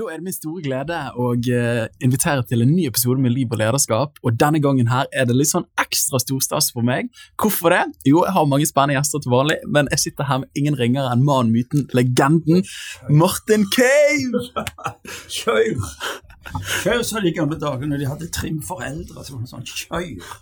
[0.00, 3.50] Da er det min store glede å eh, invitere til en ny episode med Liv
[3.52, 4.16] og lederskap.
[4.24, 7.10] Og denne gangen her er det litt sånn ekstra storstas for meg.
[7.36, 7.82] Hvorfor det?
[8.08, 11.12] Jo, jeg har mange spennende gjester til vanlig, men jeg sitter her med ingen ringere
[11.12, 12.64] enn mannen, myten, legenden
[13.12, 14.64] Martin Cave!
[15.36, 15.76] Kjør!
[16.80, 19.20] Før så de gamle dagene når de hadde trim foreldre.
[19.20, 20.36] Så var det sånn, kjør!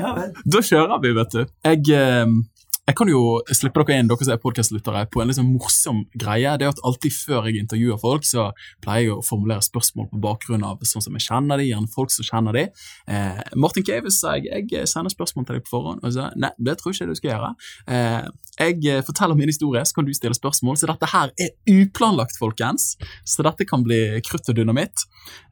[0.00, 0.36] Ja vel.
[0.56, 1.42] Da kjører vi, vet du.
[1.68, 1.88] Jeg...
[2.00, 2.38] Eh,
[2.86, 6.52] jeg kan jo slippe dere inn, dere som er podkastlyttere, på en liksom morsom greie.
[6.54, 8.52] Det er at Alltid før jeg intervjuer folk, så
[8.84, 12.14] pleier jeg å formulere spørsmål på bakgrunn av sånn som jeg kjenner de, gjerne folk
[12.14, 12.64] som kjenner de.
[13.10, 16.52] Eh, Martin Caves sa jeg jeg sender spørsmål til deg på forhånd, og så nei,
[16.62, 17.50] det tror jeg ikke du skal gjøre.
[17.90, 18.30] Eh,
[18.70, 20.78] jeg forteller min historie, så kan du stille spørsmål.
[20.78, 22.92] Så dette her er uplanlagt, folkens.
[23.26, 25.08] Så dette kan bli krutt og dynamitt.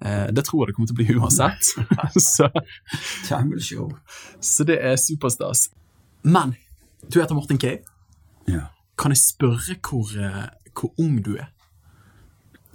[0.06, 1.74] Eh, det tror jeg det kommer til å bli uansett.
[2.30, 2.46] så,
[4.38, 5.72] så det er superstas.
[6.24, 6.54] Men
[7.12, 7.78] du heter Martin Cave.
[8.48, 8.60] Ja.
[8.98, 11.50] Kan jeg spørre hvor, eh, hvor ung du er?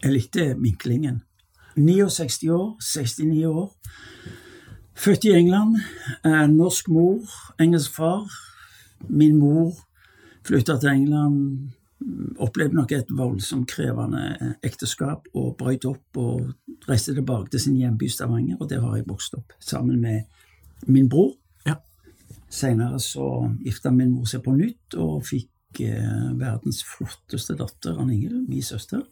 [0.04, 1.22] Jeg likte vinklingen.
[1.76, 3.76] 69 år, 69 år.
[4.96, 5.78] Født i England.
[6.26, 7.22] Eh, norsk mor,
[7.60, 8.28] engelsk far.
[9.10, 9.74] Min mor
[10.46, 11.70] flytta til England.
[12.40, 16.54] Opplevde nok et voldsomt krevende ekteskap og brøt opp og
[16.90, 20.22] reiste tilbake til sin hjemby Stavanger, og der har jeg vokst opp sammen med
[20.88, 21.36] min bror.
[22.50, 22.56] Ja.
[22.58, 23.26] Senere så
[23.62, 28.64] gifta min mor seg på nytt og fikk eh, verdens flotteste datter, Ann Ingrid, min
[28.66, 29.04] søster,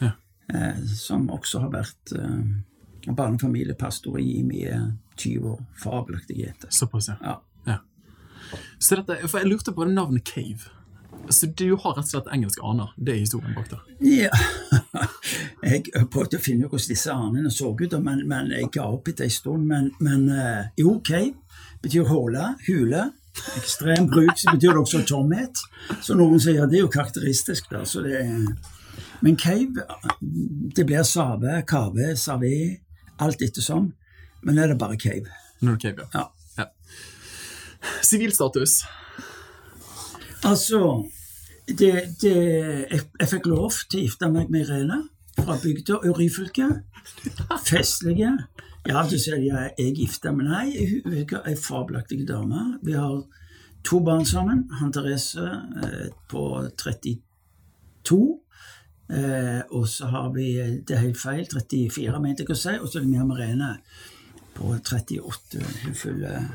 [0.00, 0.14] Ja.
[0.48, 4.78] eh, som også har vært eh, barnefamiliepastor i mye
[5.16, 5.60] 20 år.
[5.82, 6.66] Fabelaktig jente.
[6.72, 7.16] Såpass, ja.
[7.22, 7.36] Ja.
[7.66, 7.78] ja.
[8.78, 10.72] Så dette, for jeg lurte på navnet Cave.
[11.28, 12.90] Så du har rett og slett engelske aner?
[12.96, 13.80] Det er historien bak der?
[14.00, 14.30] Ja.
[15.66, 19.08] Jeg prøvde å finne ut hvordan disse anene så ut, men, men jeg ga opp
[19.10, 19.64] etter en stund.
[19.66, 21.34] Men, men eh, jo, cave
[21.86, 23.10] betyr håle, hule.
[23.60, 25.60] Ekstrem bruk så betyr det også tomhet.
[26.02, 27.70] Så noen sier at det er jo karakteristisk.
[27.70, 28.48] da, så det er...
[29.24, 29.84] Men cave,
[30.76, 32.56] det blir save, kave, savé,
[33.18, 33.90] alt ettersom.
[34.44, 35.32] Men er det bare cave.
[35.64, 36.26] Nå Cave, ja.
[36.58, 36.64] Ja.
[36.64, 36.66] ja.
[38.04, 38.82] Sivilstatus?
[40.44, 41.08] Altså,
[41.66, 42.36] det, det,
[42.92, 45.00] jeg, jeg fikk lov til å gifte meg med Irene
[45.38, 46.68] fra bygda og Ryfylke.
[47.66, 48.32] Festlige.
[48.86, 50.70] Ja, du sier jeg jeg gifta men Nei,
[51.04, 52.78] hun er ei fabelaktig dame.
[52.86, 53.22] Vi har
[53.84, 54.66] to barn sammen.
[54.80, 55.46] Han Therese
[55.82, 56.44] eh, på
[56.78, 58.20] 32.
[59.06, 60.52] Eh, og så har vi
[60.86, 61.46] Det er helt feil.
[61.46, 62.76] 34, mente jeg å si.
[62.78, 63.74] Og så er det Mia Marene
[64.54, 65.66] på 38.
[65.84, 66.48] Hun fyller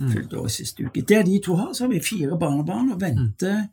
[0.00, 1.02] fylte år siste uke.
[1.04, 3.66] Det de to har, så har vi fire barnebarn og venter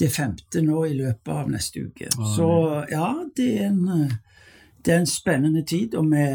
[0.00, 2.08] det femte nå i løpet av neste uke.
[2.34, 2.48] Så
[2.90, 4.12] ja, det er en,
[4.84, 6.26] det er en spennende tid, og vi,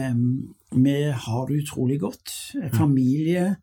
[0.85, 2.33] vi har det utrolig godt.
[2.73, 3.55] Familie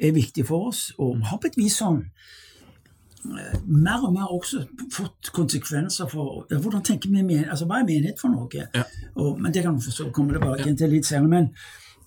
[0.00, 4.64] er viktig for oss, og har på et vis sånn eh, mer og mer også
[4.94, 8.48] fått konsekvenser for ja, hvordan tenker vi men, altså Hva er menighet for noe?
[8.64, 8.86] Ja.
[9.16, 11.34] Og, men Det kan vi forstå, kommer komme tilbake igjen til litt senere.
[11.34, 11.50] Men,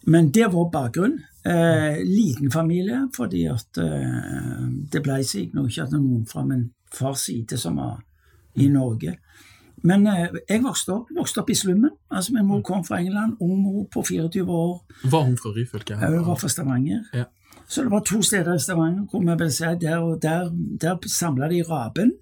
[0.10, 1.20] men det vår bakgrunn.
[1.46, 6.70] Eh, liten familie, fordi at eh, det ble seg nå ikke at noen fra min
[6.94, 8.02] fars side som var
[8.56, 9.18] i Norge.
[9.84, 11.92] Men eh, jeg vokste opp, vokste opp i slummen.
[12.12, 14.78] Altså Min mor kom fra England, ung mor på 24 år.
[15.04, 15.98] Var hun fra Ryfylke?
[16.00, 17.04] Hun var fra Stavanger.
[17.14, 17.24] Ja.
[17.68, 20.50] Så det var to steder i Stavanger hvor vi vil si der, og der,
[20.82, 22.14] der samla de raben.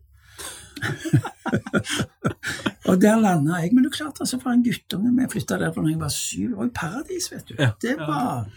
[2.90, 3.70] og der landa jeg.
[3.74, 6.50] Men det er klart, altså for en guttunge Vi flytta derfra da jeg var syv.
[6.50, 7.56] Det var jo paradis, vet du.
[7.60, 7.70] Ja.
[7.81, 8.50] Det var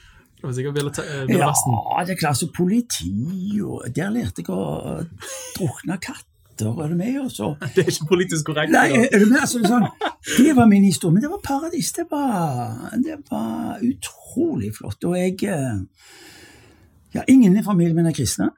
[0.44, 2.36] Det var sikkert ta- eh, Ja, det er klart.
[2.36, 5.04] Så politi og Der lærte jeg å
[5.56, 6.82] drukne katter.
[6.84, 7.16] Er du med?
[7.40, 8.70] Og Det er ikke politisk korrekt.
[8.72, 9.40] Nei, er du med?
[9.40, 9.88] Altså, det, sånn,
[10.36, 11.14] det var min historie.
[11.16, 11.92] Men det var paradis.
[11.96, 15.02] Det var, det var utrolig flott.
[15.08, 15.80] Og jeg eh,
[17.14, 18.50] Ja, ingen i familien min er kristne.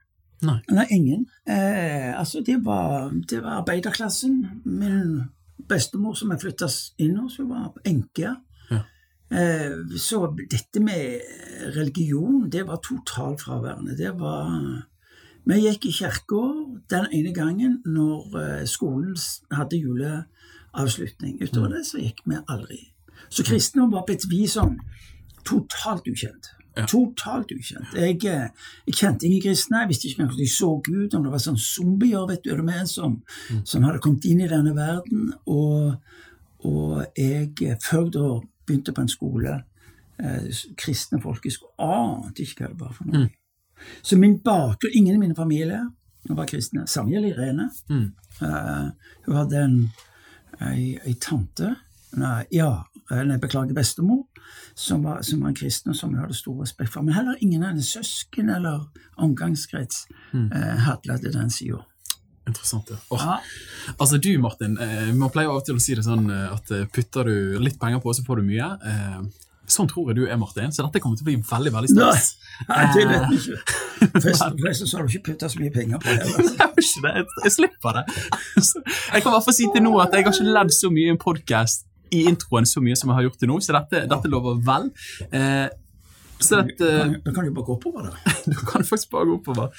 [0.44, 0.58] Nei.
[0.72, 1.22] Nei, ingen.
[1.48, 4.36] Eh, altså, det var, det var arbeiderklassen.
[4.64, 5.22] Min
[5.68, 6.68] bestemor som jeg flytta
[7.02, 8.34] inn hos, hun var enke.
[9.30, 10.20] Eh, så
[10.50, 11.20] dette med
[11.74, 13.96] religion, det var totalt fraværende.
[13.96, 14.86] Det var
[15.46, 16.42] Vi gikk i kirka
[16.90, 19.14] den ene gangen når eh, skolen
[19.52, 21.38] hadde juleavslutning.
[21.42, 22.80] Utover det så gikk vi aldri.
[23.30, 24.80] Så kristendom var på et vis sånn
[25.46, 26.50] totalt ukjent.
[26.76, 26.82] Ja.
[26.90, 27.94] Totalt ukjent.
[27.94, 28.50] Jeg, eh,
[28.86, 31.44] jeg kjente ingen kristne, jeg visste ikke engang hvordan de så ut, om det var
[31.46, 33.20] sånn zombier vet du, er med, som,
[33.62, 35.30] som hadde kommet inn i denne verden.
[35.46, 35.94] Og,
[36.66, 37.54] og jeg,
[37.86, 38.26] før da
[38.66, 39.62] begynte på en skole,
[40.18, 43.28] eh, kristne folkeskole, ante ikke hva det var for noe.
[44.02, 45.82] Så min bakgrunn, ingen i min familie
[46.28, 46.86] var kristne.
[46.88, 47.70] Samme gjelder Irene.
[47.88, 48.12] Mm.
[48.42, 48.90] Eh,
[49.26, 49.90] hun hadde en
[50.60, 51.76] ei, ei tante
[52.16, 54.22] Nei, ja, nei, beklager, bestemor,
[54.74, 57.02] som var, som var en kristen, og som jeg hadde stor respekt for.
[57.02, 58.86] Men heller ingen av hennes søsken eller
[59.18, 60.52] omgangskrets Mm.
[60.52, 61.82] eh, hadde til den sida.
[62.46, 62.90] Interessant.
[62.90, 62.98] Ja.
[63.10, 63.24] Oh.
[63.98, 66.70] Altså Du, Martin, eh, man pleier av og til å si det sånn eh, at
[66.74, 68.68] eh, putter du litt penger på, så får du mye.
[68.86, 71.90] Eh, sånn tror jeg du er, Martin, så dette kommer til å bli veldig veldig
[71.90, 72.28] stas.
[72.68, 73.58] Nei, vi ikke.
[74.20, 76.22] Forresten forresten så har du ikke putta så mye penger på det.
[76.30, 76.76] heller.
[76.76, 78.04] Jeg, jeg, slipper det.
[78.62, 81.10] Jeg kan i hvert fall si til nå at jeg har ikke ledd så mye
[81.10, 84.04] i en podkast i introen så mye som jeg har gjort til nå, så dette,
[84.12, 84.86] dette lover vel.
[85.34, 85.66] Eh,
[86.38, 88.34] så dette Kan- Da kan du bare gå oppover, da.
[88.52, 89.74] Du kan faktisk bare gå oppover.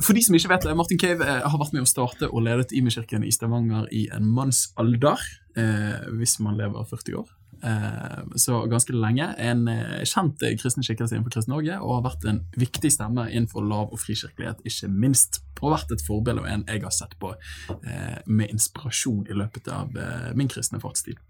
[0.00, 2.44] For de som ikke vet det, Martin Cave eh, har vært med å starte og
[2.46, 5.22] ledet Imi-kirken i Stavanger i en mannsalder,
[5.56, 7.30] eh, hvis man lever 40 år.
[7.62, 9.28] Eh, så ganske lenge.
[9.38, 13.64] En eh, kjent kristen skikkelse innenfor Kristen Norge, og har vært en viktig stemme innenfor
[13.66, 15.42] lav- og frikirkelighet, ikke minst.
[15.62, 19.70] Og vært et forbilde og en jeg har sett på eh, med inspirasjon i løpet
[19.70, 21.20] av eh, min kristne fartstid.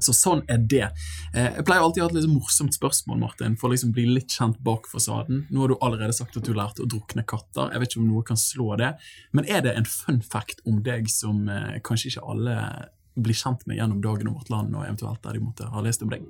[0.00, 0.86] Så sånn er det.
[1.34, 4.06] Eh, jeg pleier alltid å ha et litt morsomt spørsmål, Martin, for å liksom bli
[4.08, 5.44] litt kjent bak fasaden.
[5.52, 7.68] Nå har du allerede sagt at du lærte å drukne katter.
[7.72, 8.94] Jeg vet ikke om noe kan slå det.
[9.36, 12.58] Men er det en fun fact om deg som eh, kanskje ikke alle
[13.20, 16.04] blir kjent med gjennom dagen om vårt land, og eventuelt der de måtte ha lest
[16.04, 16.24] om deg?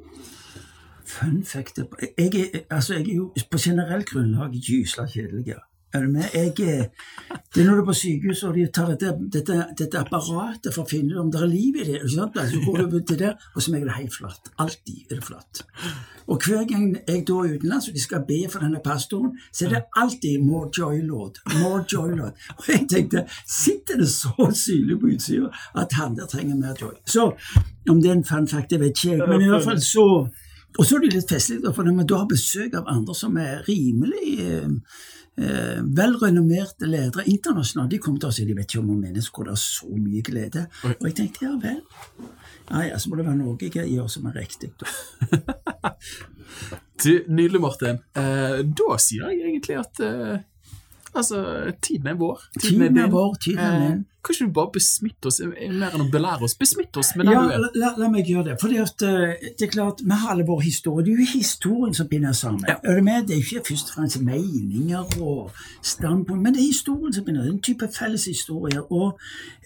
[1.12, 5.58] Fun fact jeg er, altså, jeg er jo på generelt grunnlag gysla kjedelig.
[5.92, 6.24] Er du med?
[6.34, 6.84] Jeg er,
[7.54, 10.86] det er når du er på sykehus og de tar dette, dette, dette apparatet for
[10.86, 11.98] å finne ut om det er liv i det.
[11.98, 12.38] Ikke sant?
[12.52, 14.48] Så går du til det, og så er det helt flatt.
[14.64, 15.64] Alltid er det flatt.
[16.32, 19.66] Og hver gang jeg da er utenlands og de skal be for denne pastoren, så
[19.66, 21.42] er det alltid 'more joy, Lord'.
[21.60, 22.38] More joy, Lord.
[22.56, 26.94] Og jeg tenkte, sitter det så synlig på utsida at han der trenger mer joy?
[27.06, 27.32] Så
[27.88, 30.28] om det er en fun fact, det vet ikke jeg, men i hvert fall så
[30.78, 33.36] og så er det litt festlig, for når vi da har besøk av andre som
[33.36, 34.70] er rimelig eh, eh,
[35.36, 37.90] velrenommerte ledere internasjonalt.
[37.90, 40.20] De kom til oss og de vet ikke om noen mennesker det er så mye
[40.26, 40.66] glede.
[40.84, 41.80] Og jeg tenkte ja vel.
[42.68, 44.72] Nei, så må det være noe jeg gjør som er riktig.
[47.02, 47.98] Du, Nydelig, Martin.
[48.14, 50.42] Eh, da sier jeg egentlig at eh,
[51.14, 52.40] altså, tiden er vår.
[52.60, 53.12] Tiden er din.
[53.12, 53.98] vår, tiden er min.
[53.98, 57.10] Eh, kan ikke du bare besmitte oss, eh, mer enn å belære oss, besmitte oss
[57.16, 57.70] med den Ja, du er?
[57.74, 58.60] la, la, meg gjøre det.
[58.60, 61.04] For det, eh, det er klart, Vi har alle vår historie.
[61.04, 62.64] Det er jo historien som binder sammen.
[62.68, 62.76] Ja.
[62.84, 63.26] Er det, med?
[63.26, 65.50] Det er ikke først og fremst meninger og
[65.82, 67.42] standpunkt, men det er historien som binder.
[67.42, 68.82] Er en type felles historie.
[68.92, 69.18] Og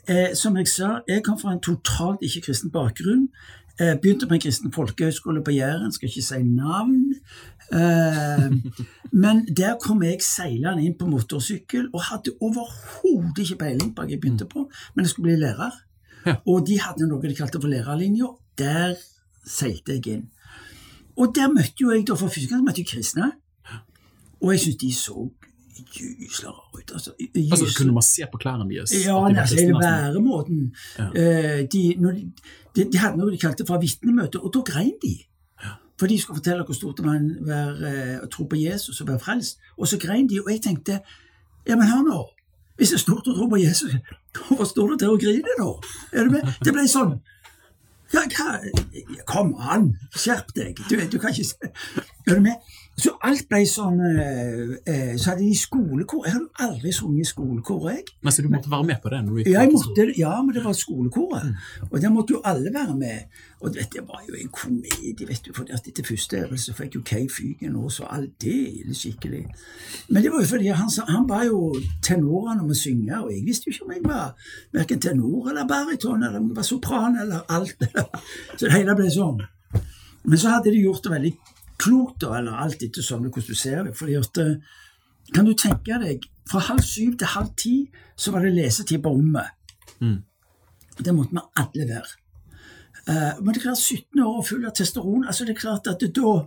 [0.09, 3.29] eh, som jeg sa, jeg kom fra en totalt ikke-kristen bakgrunn.
[3.81, 7.15] Eh, begynte på en kristen folkehøyskole på Jæren, skal ikke si navn.
[7.73, 8.51] Eh,
[9.13, 14.11] men der kom jeg seilende inn på motorsykkel og hadde overhodet ikke peiling på hva
[14.11, 15.75] jeg begynte på, men jeg skulle bli lærer.
[16.47, 18.29] Og de hadde noe de kalte for lærerlinja.
[18.59, 18.95] Der
[19.47, 20.25] seilte jeg inn.
[21.17, 23.33] Og der møtte jo jeg da for første gang møtte jeg kristne.
[24.43, 25.29] Og jeg syntes de så
[25.93, 26.91] gysla rare ut.
[26.93, 27.13] Altså,
[27.53, 28.93] Altså, Kunne man se på klærne deres?
[29.07, 30.75] ja, de altså, hele væremåten.
[30.99, 31.07] Ja.
[31.15, 32.33] Eh, de, de,
[32.77, 35.15] de, de hadde noe de kalte for vitnemøte, og da grein de.
[35.99, 39.23] For de skulle fortelle hvor stort det var eh, å tro på Jesus og være
[39.23, 39.63] frelst.
[39.77, 41.01] Og så grein de, og jeg tenkte
[41.67, 42.19] ja, men hør nå.
[42.77, 43.97] Hvis det er stort å tro på Jesus,
[44.37, 45.71] hvorfor står det til å grine da?
[46.13, 46.53] Er du med?
[46.65, 47.17] Det ble sånn
[48.13, 48.61] Ja, hva?
[49.27, 50.79] Kom an, skjerp deg.
[50.87, 51.73] Du, du kan ikke se
[52.29, 52.77] Er du med?
[52.97, 56.25] Så alt ble sånn eh, eh, Så hadde de skolekor.
[56.25, 58.07] Jeg hadde aldri sunget i skolekor, jeg.
[58.25, 59.19] Men så du måtte være med på det?
[59.27, 61.51] gikk Ja, jeg måtte, ja, men det var skolekoret.
[61.91, 63.43] Og der måtte jo alle være med.
[63.61, 65.53] Og det var jo en komedie, vet du.
[65.57, 69.43] For etter første øvelse fikk jo Kay Fygen og så aldeles skikkelig.
[70.09, 71.61] Men det var jo fordi han, han var jo
[72.05, 75.69] tenoren om å synge, og jeg visste jo ikke om jeg var verken tenor eller
[75.69, 77.85] bariton, eller om jeg var sopran eller alt.
[78.57, 79.45] Så det hele ble sånn.
[80.27, 81.33] Men så hadde de gjort det veldig
[81.87, 83.95] klokt, da, eller alt etter sånn hvordan du ser det.
[83.99, 84.55] fordi at eh,
[85.35, 87.77] kan du tenke deg, fra halv syv til halv ti
[88.17, 89.55] så var det lesetid på rommet.
[89.99, 90.21] Mm.
[90.99, 92.13] Det måtte vi alle være.
[93.07, 95.91] Uh, men det er klart, 17 år og full av testosteron, altså det er klart
[95.91, 96.41] at det, da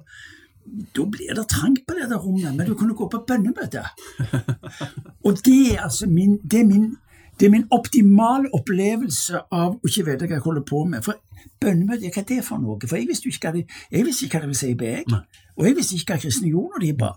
[0.96, 3.84] da blir det trangt på det der rommet, men du kunne gå på bønnemøte.
[5.26, 6.92] Og det er altså min, det er min,
[7.40, 11.04] det er min optimale opplevelse av å ikke vite hva jeg holder på med.
[11.06, 11.18] For
[11.62, 12.80] bønnemøte, hva er det for noe?
[12.88, 15.20] For jeg visste ikke hva det, jeg visste ikke hva det vil si be, jeg.
[15.58, 17.12] Og jeg visste ikke hva kristne gjorde når de ba.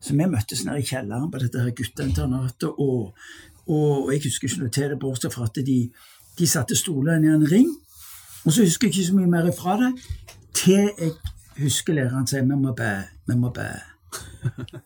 [0.00, 3.12] Så vi møttes nede i kjelleren på dette her gutteinternatet, og,
[3.68, 5.78] og jeg husker ikke noe til det, bortsett fra at de,
[6.38, 7.68] de satte stolene i en ring.
[8.46, 9.92] Og så husker jeg ikke så mye mer ifra det,
[10.56, 11.12] til jeg
[11.60, 12.92] husker læreren sier vi må be,
[13.28, 13.68] vi må be.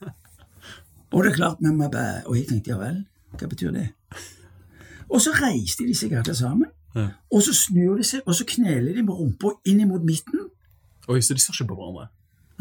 [1.15, 2.07] og det er klart vi må be.
[2.27, 3.05] Og jeg tenkte ja vel,
[3.39, 3.89] hva betyr det?
[5.09, 6.71] Og så reiste de seg alle sammen.
[6.95, 7.09] Ja.
[7.35, 10.51] Og så snur de seg, og så kneler de med rumpa inn mot midten.
[11.09, 12.09] Oi, så de ser ikke på hverandre?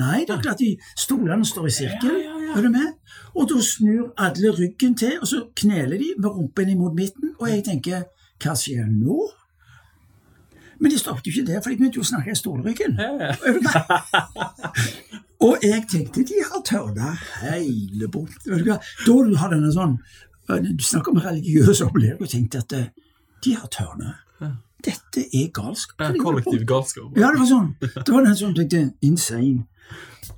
[0.02, 2.16] Nei, det er klart de stolene står i sirkel.
[2.18, 2.56] Ja, ja.
[2.58, 2.90] Er du med?
[3.38, 7.36] Og da snur alle ryggen til, og så kneler de med rumpen imot midten.
[7.40, 8.04] Og jeg tenker
[8.44, 9.20] hva skjer nå?
[10.82, 12.98] Men de stoppet jo ikke der, for de begynte jo å snakke i stolryggen.
[15.44, 18.36] Og jeg tenkte de har tørna hele bort.
[18.48, 18.72] Vet du?
[18.74, 19.98] Da du har denne sånn
[20.48, 22.90] Du snakker om religiøs opplevelse og tenkte at eh,
[23.44, 24.16] de har tørna.
[24.84, 26.02] Dette er galskap.
[26.02, 27.14] Ja, Kollektiv galskap.
[27.16, 27.70] Ja, det var sånn.
[27.80, 29.64] Det var den som tenkte insane.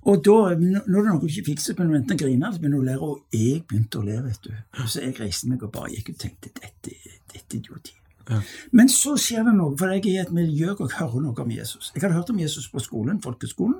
[0.05, 2.61] Og da, når det noe du ikke fikser, begynner du enten å grine eller så
[2.61, 4.51] begynner å lære, og jeg begynte å le, vet du.
[4.81, 6.93] Og så jeg reiste meg og bare gikk og tenkte dette,
[7.33, 7.95] dette er idioti.
[8.29, 8.39] Ja.
[8.73, 11.45] Men så skjer det noe, for jeg er i et miljø hvor jeg hører noe
[11.45, 11.91] om Jesus.
[11.93, 13.77] Jeg hadde hørt om Jesus på skolen, folkeskolen,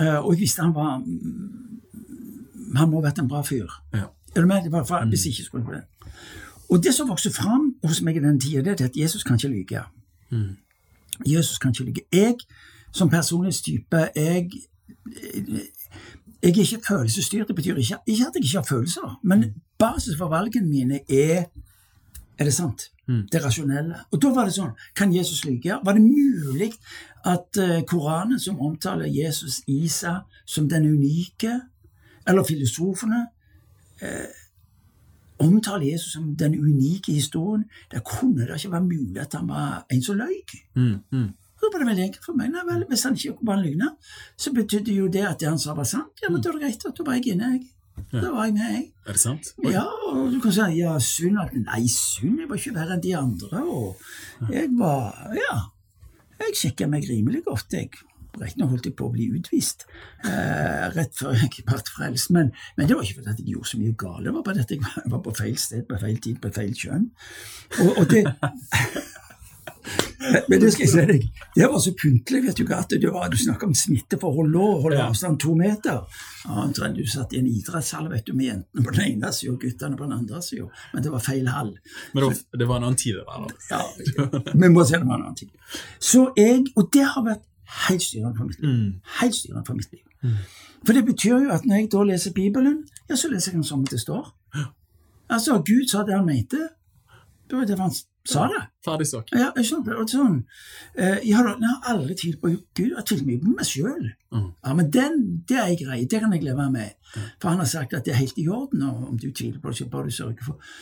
[0.00, 1.00] eh, og jeg visste han var
[2.72, 3.68] Han må ha vært en bra fyr.
[3.92, 4.06] Ja.
[4.32, 4.64] Er du med?
[4.64, 6.12] Det var for, Hvis ikke skulle det.
[6.72, 9.36] Og det som vokste fram hos meg i den tida, det er at Jesus kan
[9.36, 9.82] ikke lyge.
[11.28, 12.04] Jesus kan ikke lyge.
[12.12, 12.34] Jeg
[12.92, 14.50] som personlighetstype, jeg
[16.42, 17.48] jeg er ikke følelsesstyrt.
[17.48, 19.44] Det betyr ikke, ikke at jeg ikke har følelser, men
[19.78, 21.44] basis for valgene mine er
[22.38, 22.88] er det sant?
[23.32, 23.94] Det rasjonelle.
[24.10, 25.78] Og da var det sånn Kan Jesus lyge?
[25.84, 26.72] Var det mulig
[27.28, 30.14] at eh, Koranen, som omtaler Jesus Isa
[30.46, 31.60] som den unike,
[32.26, 33.26] eller filosofene,
[34.00, 34.30] eh,
[35.42, 39.84] omtaler Jesus som den unike historien, da kunne det ikke være mulig at han var
[39.92, 40.40] en som løy.
[40.74, 41.28] Mm, mm.
[41.62, 42.50] Da var det veldig enkelt for meg.
[42.50, 43.92] Nei, vel, hvis han ikke bare løgna,
[44.36, 46.18] så betydde jo det at det han sa, var sant.
[46.22, 46.86] Ja, men da er det greit.
[46.98, 47.68] Da var jeg inne, jeg.
[48.12, 48.86] Da var jeg med, jeg.
[49.06, 49.52] Er det sant?
[49.68, 53.14] Ja, og du kan si ja, synd Nei, synd, jeg var ikke verre enn de
[53.18, 53.62] andre.
[53.62, 55.60] Og jeg var Ja.
[56.42, 57.92] Jeg sjekka meg rimelig godt, jeg.
[58.40, 59.86] Riktignok holdt jeg på å bli utvist
[60.24, 63.80] eh, rett før jeg ble frelst, men, men det var ikke fordi jeg gjorde så
[63.82, 66.52] mye galt, det var bare at jeg var, på feil sted på feil tid på
[66.54, 67.10] feil kjønn.
[67.82, 68.24] Og, og det
[70.48, 71.24] men det skal jeg si deg,
[71.56, 72.40] det var så pyntelig.
[72.46, 76.02] vet Du hva, at det var, du snakker om smitteforhold nå, holde avstand to meter.
[76.46, 79.62] Ja, Du satt i en idrettshall vet du, med jentene på den ene sida og
[79.62, 81.72] guttene på den andre sida, men det var feil hall.
[82.12, 83.56] Men det var, det var en annen tid, det der.
[83.70, 85.50] Ja, Vi må se det var en annen tid.
[85.98, 87.46] Så jeg, Og det har vært
[87.88, 88.70] helt styrende for mitt liv.
[88.70, 88.92] Mm.
[89.20, 90.04] Helt styrende for mitt liv.
[90.86, 93.64] For det betyr jo at når jeg da leser Bibelen, ja, så leser jeg den
[93.64, 94.30] som det står.
[95.30, 96.68] Altså, Gud sa det han mente.
[97.50, 97.92] Det var det han
[98.24, 98.62] sa det.
[98.84, 99.30] Ferdig sak.
[99.32, 99.98] Ja, jeg skjønner det.
[100.02, 100.38] Og sånn,
[100.94, 103.68] eh, jeg, har, jeg har aldri tvilt på Gud, jeg har tvilt mye på meg
[103.68, 104.08] sjøl.
[104.34, 104.48] Mm.
[104.64, 106.96] Ja, men den, det er grei, det kan jeg leve med.
[107.42, 109.80] For han har sagt at det er helt i orden om du tviler på det,
[109.80, 110.74] så bare du sørger for.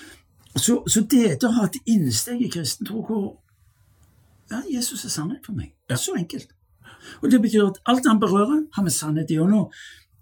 [0.56, 3.28] Så, så det å ha et innsteg i kristen tro hvor
[4.50, 5.76] ja, Jesus er sannhet for meg.
[5.90, 5.98] Ja.
[6.00, 6.50] Så enkelt.
[7.22, 9.32] Og det betyr at alt han berører, har med sannhet.
[9.40, 9.62] Og nå,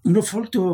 [0.09, 0.65] når folk da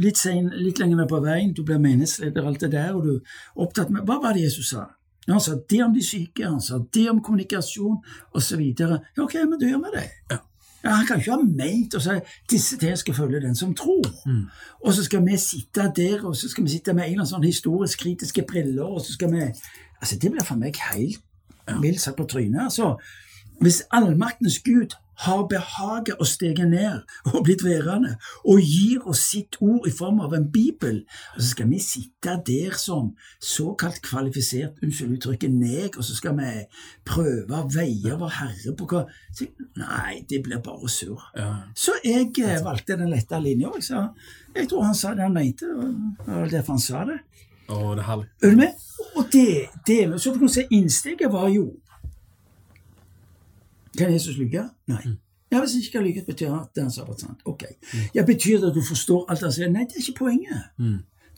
[0.00, 3.12] litt, sen, litt lenger ned på veien, du blir menighetsleder, alt det der, og du
[3.16, 4.88] er opptatt med Hva var det Jesus sa?
[5.28, 8.00] Han sa det om de syke, han sa det om kommunikasjon,
[8.34, 8.62] osv.
[8.80, 10.06] Ja, ok, men da gjør vi det.
[10.32, 10.40] Ja.
[10.80, 12.14] Ja, han kan ikke ha ment å si
[12.48, 14.06] disse til skal følge den som tror.
[14.80, 17.32] Og så skal vi sitte der, og så skal vi sitte med en eller annen
[17.34, 19.50] sånn historisk kritiske briller, og så skal vi
[20.00, 21.20] Altså, det blir for meg helt
[21.76, 22.62] mildt satt på trynet.
[22.62, 22.94] altså.
[23.60, 28.14] Hvis allmaktens Gud har behaget å stege ned og blitt værende,
[28.48, 31.02] og gir oss sitt ord i form av en bibel,
[31.34, 33.12] og så skal vi sitte der som
[33.42, 36.52] såkalt kvalifisert, unnskyld uttrykket, neg, og så skal vi
[37.08, 39.06] prøve å veie vår Herre på hva
[39.80, 41.20] Nei, det blir bare surr.
[41.36, 41.50] Ja.
[41.76, 43.70] Så jeg eh, valgte den lette linja.
[43.78, 44.08] Jeg,
[44.56, 47.20] jeg tror han sa det han mente, og det var derfor han sa det.
[47.70, 48.26] Å, det er herlig.
[48.42, 48.74] Er?
[49.14, 49.46] Og det,
[49.86, 51.68] det Så du kan se, innsteget var jo
[54.00, 54.64] Kan Jesus lyge?
[54.90, 55.04] Nei.
[55.50, 57.40] Ja, Hvis han ikke kan lyge, betyr at det han sa, var sant.
[57.44, 57.64] Ok.
[58.14, 59.70] Ja, Betyr det at du forstår alt han sier?
[59.70, 60.68] Nei, det er ikke poenget.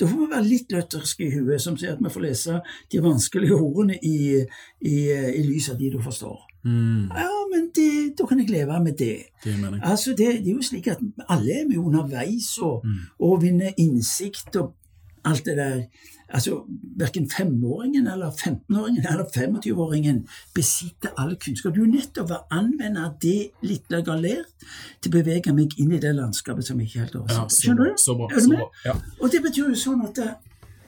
[0.00, 2.58] Da får vi være litt lutherske i huet, som sier at vi får lese
[2.92, 4.40] de vanskelige ordene i,
[4.80, 6.40] i, i lys av de du forstår.
[6.64, 7.08] Mm.
[7.10, 7.88] Ja, men det,
[8.18, 9.16] da kan jeg leve med det.
[9.44, 9.56] Det.
[9.82, 12.86] Altså, det, det er jo slik at alle er med underveis og,
[13.18, 14.74] og vinner innsikt og
[15.24, 15.82] alt det der.
[16.32, 16.62] Altså,
[16.96, 20.22] Verken femåringen eller 15-åringen eller 25-åringen
[20.54, 21.74] besitter all kunnskap.
[21.74, 24.66] Du er nødt til å anvende det litt jeg har lært,
[25.00, 28.00] til å bevege meg inn i det landskapet som jeg ikke helt så Skjønner du?
[28.00, 28.28] Så bra.
[28.32, 28.68] Så bra.
[28.86, 28.96] Ja.
[29.20, 30.32] Og det betyr jo sånn at eh,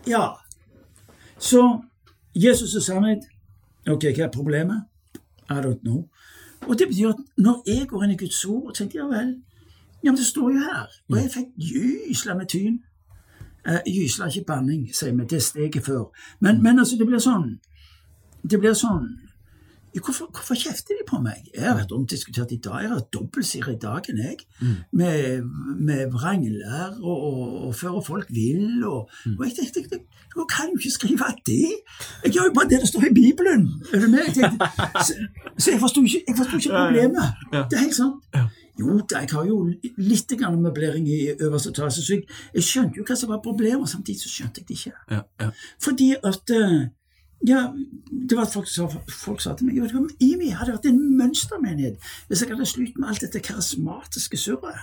[0.08, 0.24] Ja.
[1.38, 1.62] Så
[2.34, 3.28] Jesus er sannhet.
[3.88, 4.88] Ok, hva er problemet?
[5.50, 6.06] I don't know.
[6.68, 9.36] Og det betyr at når jeg går inn i Guds ord og tenker ja vel,
[10.04, 12.82] ja, men det står jo her, og jeg fikk gysla med tyn.
[13.66, 16.11] Eh, gysla ikke banning, sier vi, det steget før.
[16.40, 17.54] Men, men altså, det blir sånn
[18.44, 19.06] Det blir sånn
[19.94, 21.44] Hvorfor, hvorfor kjefter de på meg?
[21.54, 22.80] Jeg har vært omdiskutert i dag.
[22.83, 24.40] Jeg har dobbeltsider i dagen, jeg.
[24.90, 25.44] Med,
[25.78, 28.83] med vrangler og, og, og fører folk vill.
[28.83, 29.06] Og,
[29.37, 30.00] og jeg tenkte, jeg,
[30.35, 31.71] jeg kan jo ikke skrive det!
[32.25, 33.68] Jeg gjør jo bare det det står i Bibelen!
[33.92, 34.26] Er du med?
[34.26, 34.73] Jeg tenkte,
[35.06, 35.14] så,
[35.59, 37.30] så jeg forsto ikke, ikke problemet.
[37.54, 37.62] Ja.
[37.71, 38.42] Det er helt sant.
[38.80, 39.60] Jo da, jeg har jo
[40.02, 44.20] litt møblering i øverste etasje, så jeg, jeg skjønte jo hva som var problemet, samtidig
[44.20, 44.94] så skjønte jeg det ikke.
[45.10, 45.50] Ja, ja.
[45.82, 46.80] Fordi at eh,
[47.46, 47.60] ja,
[48.30, 52.00] det var folk sa, folk sa til meg vet du Imi hadde vært en mønstermenighet
[52.28, 54.80] hvis jeg hadde slutt med alt dette karismatiske surret.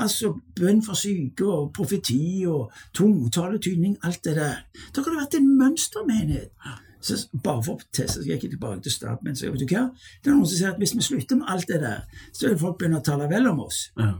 [0.00, 4.62] Altså bønn for syke og profeti og tungetaletydning, alt det der.
[4.94, 6.54] Da hadde det vært en mønstermenighet.
[7.02, 9.36] Så bare for å teste, så skal jeg tilbake til staben.
[9.38, 9.88] Så vet du hva?
[10.22, 12.60] Det er noen som sier at hvis vi slutter med alt det der, så vil
[12.60, 13.88] folk begynne å tale vel om oss.
[13.98, 14.12] ja.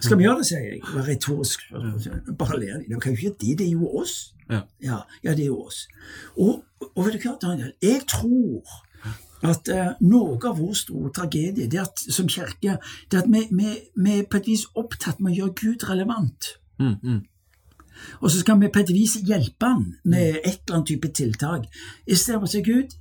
[0.00, 0.78] Skal vi gjøre det, sier jeg.
[0.88, 1.66] Være retorisk.
[2.38, 2.86] Bare ler de.
[2.88, 4.14] Det kan jo ikke det, det er jo oss.
[4.48, 4.62] Ja.
[4.82, 5.84] Ja, ja, det er jo oss.
[6.36, 7.74] Og, og vet du hva, Daniel?
[7.82, 8.72] Jeg tror
[9.42, 12.78] at eh, noe av vår store tragedie det at, som kirke,
[13.10, 15.86] det er at vi, vi, vi er på et vis opptatt med å gjøre Gud
[15.90, 16.52] relevant.
[16.78, 17.20] Mm, mm.
[18.20, 21.66] Og så skal vi på et vis hjelpe han med et eller annet type tiltak.
[22.06, 22.94] Istedenfor å si Gud,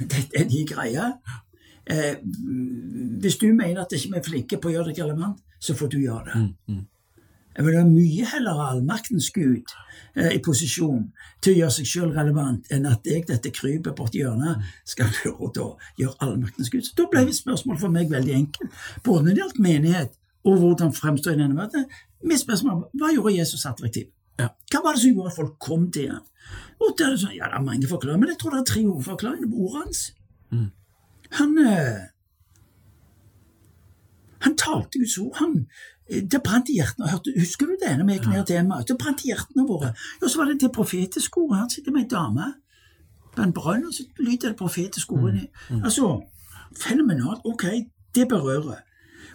[0.00, 1.10] dette er de greia.
[1.90, 2.16] Eh,
[3.20, 5.92] hvis du mener at ikke vi er flinke på å gjøre deg relevant, så får
[5.92, 6.40] du gjøre det.
[6.40, 6.86] Mm, mm.
[7.56, 9.72] Jeg vil ha mye heller allmaktens Gud
[10.14, 11.08] eh, i posisjon
[11.42, 15.50] til å gjøre seg selv relevant, enn at jeg, dette krypet borti hjørnet, skal prøve
[15.50, 16.86] å gjøre allmaktens Gud.
[16.86, 18.80] Så da ble spørsmålet for meg veldig enkelt.
[19.04, 21.84] Både når det gjaldt menighet og hvordan fremstår i denne verden.
[22.24, 24.08] Mitt spørsmål var hva gjorde Jesus attraktiv?
[24.40, 24.48] Ja.
[24.72, 26.26] Hva var det som gjorde at folk kom til ham?
[26.80, 28.82] Og det er sånn, ja, det er mange forklaringer, men jeg tror det er tre
[28.86, 30.00] hovedforklaringer på ordet hans.
[30.50, 30.70] Mm.
[31.38, 32.00] Han eh,
[34.40, 35.36] han talte Guds ord.
[35.36, 35.66] Han,
[36.08, 37.10] eh, det brant i hjertene.
[37.10, 37.92] Hørte, husker du det?
[37.98, 38.80] når vi gikk ned til Emma?
[38.88, 39.92] Det brant i hjertene våre.
[40.22, 41.58] Og så var det det profetiske ordet.
[41.58, 42.52] Her sitter med ei dame
[43.34, 45.76] på en brønn, og så lyder det profetiske ordet Mm.
[45.76, 45.84] Mm.
[45.84, 46.22] Altså,
[46.76, 47.44] fenomenalt.
[47.44, 47.64] Ok,
[48.14, 48.80] det berører.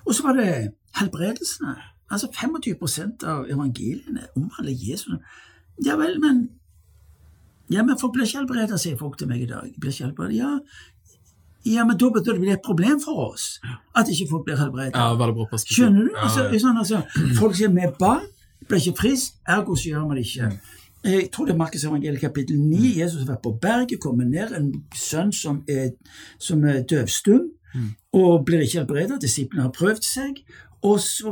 [0.06, 1.76] Og så var det helbredelsene.
[2.12, 5.18] Altså 25% av evangeliene omhandler Jesus.
[5.86, 6.50] Ja vel, men
[7.70, 9.72] Ja, men folk blir ikke helbredet, sier folk til meg i dag.
[9.82, 10.36] Blir ikke helbredet.
[10.38, 10.60] Ja,
[11.66, 13.60] ja, men da betyr det bli et problem for oss
[13.98, 14.94] at ikke folk blir helbredet.
[14.94, 15.16] ja.
[15.74, 16.12] Skjønner du?
[16.22, 17.00] Altså, sånn, altså,
[17.40, 18.20] folk sier vi ba,
[18.70, 20.52] ble ikke frisk, ergo så gjør vi det ikke.
[21.06, 22.78] Jeg tror det er Markus evangeliet kapittel 9.
[23.02, 25.90] Jesus har vært på berget, kommer ned, en sønn som er,
[26.38, 27.50] som er døvstum,
[28.16, 29.22] og blir ikke helbredet.
[29.22, 30.42] Disiplene har prøvd seg.
[30.86, 31.32] Og så,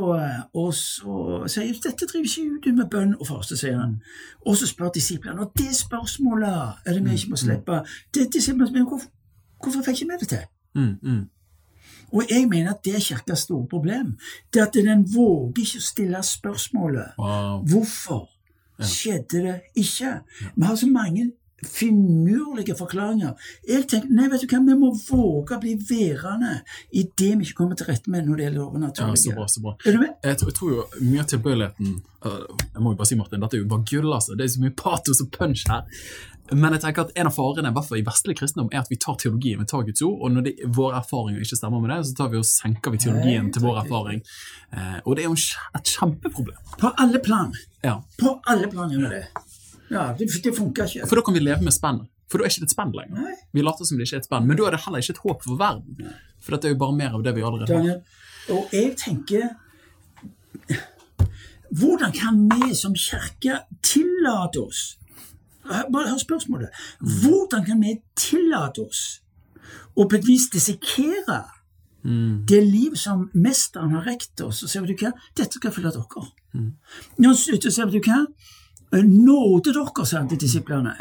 [0.54, 4.00] og så sier Jesus dette driver ikke ut med bønn og faste, sier han.
[4.42, 7.78] Og så spør disiplene, og det spørsmålet er det vi ikke må slippe.
[8.14, 9.12] Det, disiplene spør, hvorfor,
[9.62, 10.42] hvorfor fikk ikke vi det til?
[10.74, 11.22] Mm, mm.
[12.14, 14.16] Og jeg mener at det er kirkas store problem.
[14.54, 17.62] Det at den våger ikke å stille spørsmålet Wow.
[17.70, 18.28] hvorfor
[18.82, 20.18] skjedde det ikke.
[20.56, 21.30] Vi har så mange
[21.64, 23.34] finurlige forklaringer.
[23.68, 26.58] Jeg tenker, nei, vet du hva, Vi må våge å bli værende
[26.92, 29.64] i det vi ikke kommer til rette med når det gjelder Ja, så bra, så
[29.64, 29.76] bra.
[29.84, 30.12] er du med?
[30.24, 33.58] Jeg tror, jeg tror jo mye av tilbøyeligheten Jeg må jo bare si, Martin, dette
[33.58, 34.36] er jo bare gull, altså.
[34.36, 35.84] Det er så mye patos og punch her.
[36.52, 38.90] Men jeg tenker at en av farene i hvert fall i vestlig kristendom er at
[38.92, 41.92] vi tar teologien, vi tar Guds ord, og når det, vår erfaring ikke stemmer med
[41.94, 44.20] det, så tar vi og senker vi teologien til vår erfaring.
[44.72, 45.38] Eh, og det er jo
[45.78, 46.60] et kjempeproblem.
[46.80, 47.54] På alle plan.
[47.84, 47.96] Ja.
[48.20, 49.24] På alle plan gjør det.
[49.90, 51.08] Ja, det, det funker ikke.
[51.08, 52.10] For da kan vi leve med spennet.
[52.30, 53.26] For da er ikke det et spenn lenger.
[53.26, 53.34] Nei.
[53.52, 55.22] Vi later som det ikke er et spenn, men da er det heller ikke et
[55.26, 56.08] håp for verden.
[56.42, 58.00] For dette er jo bare mer av det vi allerede har.
[58.54, 59.52] Og jeg tenker
[61.74, 64.82] Hvordan kan vi som kirke tillate oss
[65.64, 66.68] Bare hør spørsmålet.
[67.00, 69.04] Hvordan kan vi tillate oss
[69.96, 71.38] å på et vis dissekere
[72.04, 74.60] det liv som mesteren har rekt oss?
[74.60, 76.26] Og sier du hva, dette skal følge dere.
[76.52, 78.20] Når Nå sier du hva,
[79.02, 80.94] nåde dere, sa han til disiplene.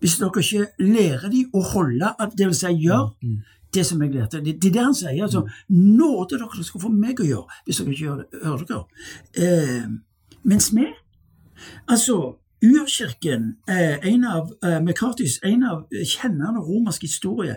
[0.00, 3.34] Hvis dere ikke lærer dem å holde, vil si gjøre
[3.74, 4.40] det som jeg lærte.
[4.44, 5.22] Det, det er det han sier.
[5.22, 8.44] altså, Nåde dere, skal få meg å gjøre, hvis dere ikke gjør det.
[8.44, 8.84] Hører dere?
[9.46, 9.88] Eh,
[10.42, 10.88] mens vi
[11.88, 17.54] Altså, Urkirken er en av eh, McCartys, en av kjennerne av romersk historie,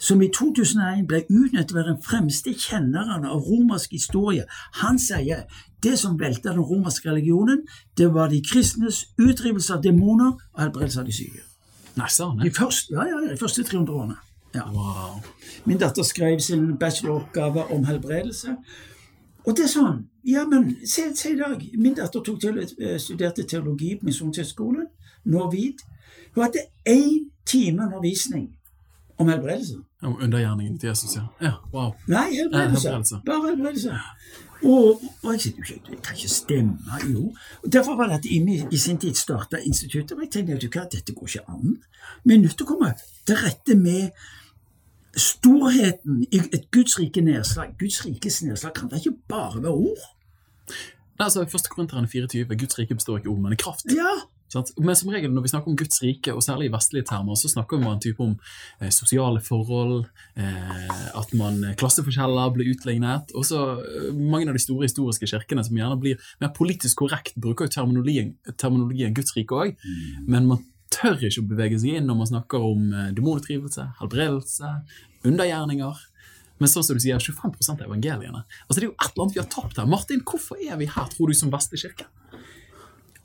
[0.00, 4.46] som i 2001 ble utnyttet til å være den fremste kjenneren av romersk historie.
[4.80, 5.44] Han sier
[5.86, 7.62] det som velta den romerske religionen,
[7.98, 11.44] det var de kristnes utdrivelse av demoner og helbredelse av de syke.
[11.96, 14.18] Nei, sånn, De første, ja, ja, de første 300 årene.
[14.56, 14.66] Ja.
[14.72, 15.22] Wow.
[15.64, 18.56] Min datter skrev sin bacheloroppgave om helbredelse.
[19.46, 21.60] Og det er sånn Ja, men se, se i dag.
[21.78, 24.88] Min datter til, eh, studerte teologi på Misjonshøgskolen,
[25.24, 25.84] nå vid.
[26.34, 28.48] Hun hadde én time undervisning
[29.18, 29.78] om helbredelse.
[30.02, 31.22] Om undergjerningen til Jesus, ja.
[31.40, 31.52] ja.
[31.72, 31.94] Wow.
[32.06, 32.88] Nei, helbredelse.
[32.88, 33.20] Helbredelse.
[33.26, 33.94] Bare helbredelse.
[34.64, 37.22] Og, og jeg sier jo det kan ikke stemme, jo.
[37.62, 40.12] Og Derfor var det at IMI i sin tid starta instituttet.
[40.16, 41.78] Og jeg tenkte vet du hva, dette går ikke an.
[42.24, 42.92] Vi er nødt til å komme
[43.26, 44.10] til rette med
[45.16, 47.74] storheten i et Guds rike nedslag.
[47.80, 50.06] Guds rikes nedslag kan da ikke bare være ord.
[51.16, 53.88] Nei, altså, Første Korinterne 24, Guds rike består ikke av ord, men i kraft.
[53.92, 54.12] Ja,
[54.56, 54.72] Sant?
[54.80, 57.50] Men som regel når vi snakker om Guds rike, og særlig i vestlige termer, så
[57.52, 58.36] snakker man type om
[58.80, 60.06] eh, sosiale forhold,
[60.40, 63.34] eh, at man klasseforskjeller blir utlignet.
[63.36, 67.36] Og så eh, mange av de store historiske kirkene som gjerne blir mer politisk korrekt,
[67.36, 70.24] bruker jo terminologien, terminologien Guds rike òg, mm.
[70.30, 70.64] men man
[70.96, 74.72] tør ikke å bevege seg inn når man snakker om eh, demonutdrivelse, helbredelse,
[75.26, 76.04] undergjerninger.
[76.56, 78.44] Men sånn som du sier, 25% av evangeliene.
[78.64, 79.88] Altså Det er jo et eller annet vi har tapt her.
[79.90, 82.06] Martin, hvorfor er vi her, tror du, som vestlig kirke?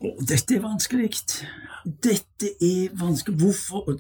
[0.01, 1.11] Oh, dette er vanskelig.
[2.03, 3.37] Dette er vanskelig.
[3.37, 3.97] Hvorfor,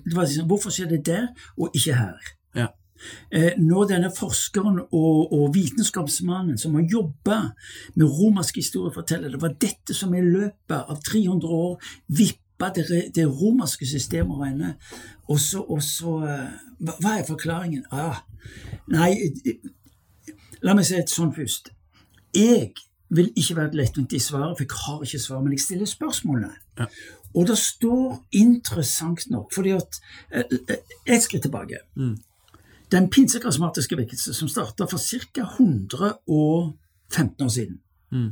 [0.49, 2.31] hvorfor skjer det der, og ikke her?
[2.57, 2.67] Ja.
[3.31, 7.39] Eh, når denne forskeren og, og, vitenskapsmannen som har jobba
[7.95, 12.85] med romersk historie, forteller det var dette som i løpet av 300 år vippa det,
[13.15, 14.73] det romerske systemet over ende.
[15.29, 16.47] Og så, og så eh,
[16.81, 17.85] Hva er forklaringen?
[17.93, 18.23] Ah,
[18.89, 19.13] nei,
[20.65, 21.69] la meg si det sånn først.
[22.33, 22.73] Jeg
[23.11, 26.51] vil ikke være lettvint i svaret, for jeg har ikke svar, men jeg stiller spørsmålene.
[26.79, 26.85] Ja.
[27.35, 31.77] Og det står interessant nok, fordi at eh, eh, Et skritt tilbake.
[31.95, 32.17] Mm.
[32.91, 35.41] Den pinsekrasmatiske vekkelse som starta for ca.
[35.41, 37.79] 115 år siden,
[38.11, 38.31] mm.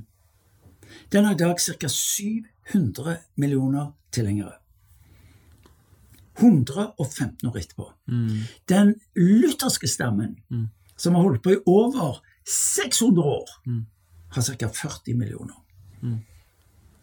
[1.11, 1.87] den har i dag ca.
[1.87, 4.51] 700 millioner tilhengere.
[6.39, 7.91] 115 år etterpå.
[8.07, 8.29] Mm.
[8.69, 10.67] Den lutherske stammen, Mm.
[10.97, 13.85] som har holdt på i over 600 år, Mm.
[14.35, 14.67] Har ca.
[14.67, 15.57] 40 millioner.
[16.01, 16.19] Mm.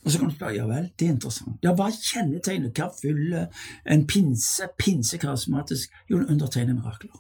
[0.06, 1.56] Og så kan du spørre ja vel, det er interessant.
[1.64, 3.48] Ja, Hva kjennetegner, hva fyller
[3.90, 7.10] en pinse, pinsekarismatisk Jo, den undertegner mirakler.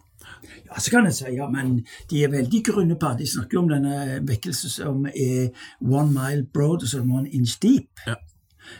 [0.66, 3.68] Ja, Så kan jeg si ja, men de er veldig grunne på De snakker om
[3.70, 7.90] denne vekkelsen som er one mile broad og så one inch deep.
[8.06, 8.14] Ja.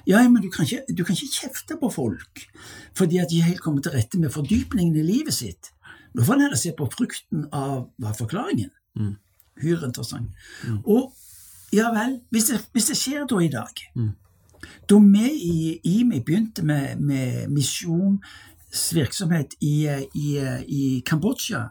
[0.06, 2.46] Ja, men du kan, ikke, du kan ikke kjefte på folk
[2.96, 5.70] fordi at de helt kommer til rette med fordypningen i livet sitt.
[6.14, 8.70] Nå får en heller se på frukten av hva forklaringen.
[8.96, 9.14] Mm.
[9.62, 10.28] Hyre interessant.
[10.66, 10.78] Mm.
[10.84, 11.12] Og
[11.72, 14.10] ja vel, hvis det, hvis det skjer da i dag Mm.
[14.90, 21.62] Da vi i IMI begynte med, med misjonsvirksomhet i, i, i Kambodsja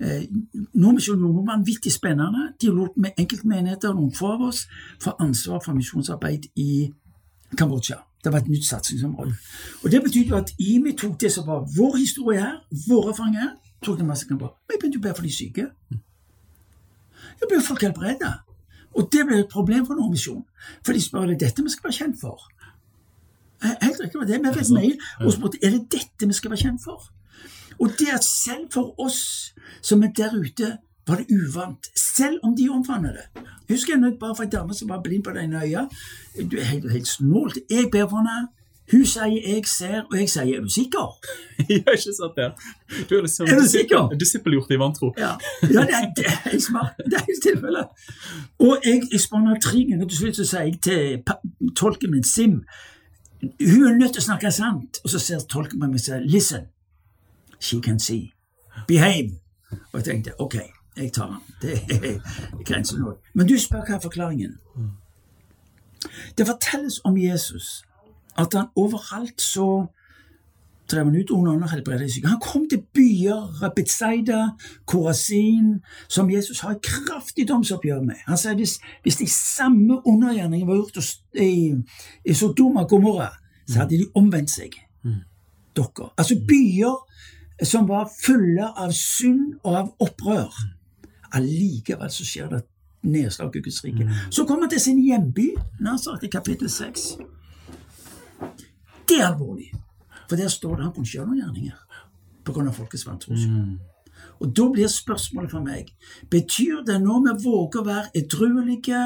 [0.00, 0.22] eh,
[0.74, 2.52] Nordmisjonen var vanvittig spennende.
[2.60, 4.66] De lot med enkeltmenigheter, noen få av oss,
[5.02, 6.92] få ansvar for misjonsarbeid i
[7.58, 7.96] Kambodsja.
[8.24, 9.34] Det var et nytt satsingsområde.
[9.84, 13.40] Og Det betydde jo at IMI tok det som var vår historie her, våre erfaringer
[13.40, 14.56] her, tok det masse Kambodsja.
[14.68, 15.70] Vi begynte å be for de syke.
[17.40, 18.32] Jeg ble jo folk helbreda.
[18.96, 20.44] Og det ble et problem for Nordmisjonen.
[20.84, 22.46] For de spør det dette vi skal være kjent for.
[23.64, 24.40] Eh, Helt riktig var det.
[24.44, 27.04] Vi fikk mail og spurte er det dette vi skal være kjent for.
[27.78, 29.52] Og det at selv for oss
[29.84, 31.86] som er der ute, var det uvant.
[31.94, 33.26] Selv om de omfavner det.
[33.68, 35.92] Jeg husker jeg nødt bare for en dame som var blind på det ene øyet.
[36.50, 37.58] Du er helt, helt snålt.
[37.70, 38.48] Jeg ber for henne.
[38.90, 41.10] Hun sier 'jeg ser', og jeg sier 'er du sikker'?
[41.86, 42.52] Har ikke satt det.
[43.10, 44.08] Du er liksom Er du sikker?
[44.20, 45.14] disippelgjort i vantro.
[45.18, 46.92] Ja, ja det, er, det er smart.
[46.96, 47.86] Det er tilfellet.
[48.58, 51.22] Og jeg, jeg spanner tre ganger, til slutt så sier jeg til
[51.76, 52.62] tolken min, Sim
[53.42, 55.00] Hun er nødt til å snakke sant.
[55.04, 56.62] Og så ser tolken på meg og sier, Listen,
[57.60, 58.32] she can see.
[58.88, 59.30] Behave.
[59.92, 60.56] Og jeg tenkte ok,
[60.96, 61.42] jeg tar den.
[61.62, 62.20] Det er
[62.64, 63.18] grensen nå.
[63.34, 64.56] Men du spør hva er forklaringen.
[66.38, 67.82] Det fortelles om Jesus
[68.38, 69.86] at han overalt så
[70.90, 72.28] drev han ut under og helbredet syke.
[72.28, 74.48] Han kom til byer, Betzaida,
[74.86, 78.22] Korasin, som Jesus har et kraftig domsoppgjør med.
[78.26, 81.74] Han sier hvis, hvis de samme undergjerningene var gjort i,
[82.24, 83.32] i Sodoma og Gomorra,
[83.66, 84.78] så hadde de omvendt seg.
[85.76, 86.10] Dere.
[86.16, 86.94] Altså byer
[87.64, 90.54] som var fulle av synd og av opprør.
[91.34, 92.70] Allikevel så skjer det et
[93.06, 94.06] nedslag i Guds rike.
[94.30, 97.16] Så kommer han til sin hjemby, Nasaret, i kapittel 6.
[99.08, 99.72] Det er alvorlig.
[100.28, 101.82] For der står det han kunne ikke gjøre noen gjerninger
[102.46, 102.70] pga.
[102.72, 103.34] folkets vantro.
[104.40, 105.90] Og da blir spørsmålet for meg
[106.30, 109.02] Betyr det når vi våger å være edruelige,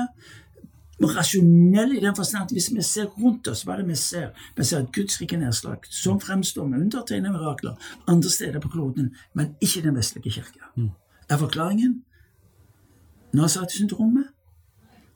[1.01, 4.27] rasjonelle i den forstand at hvis vi ser rundt oss, hva er det vi ser?
[4.57, 9.15] Vi ser et Guds rike nedslag som fremstår med undertegnede mirakler andre steder på kloden,
[9.35, 10.61] men ikke den vestlige kirke.
[11.31, 12.03] Er forklaringen
[13.33, 14.29] Nasaret-syndromet?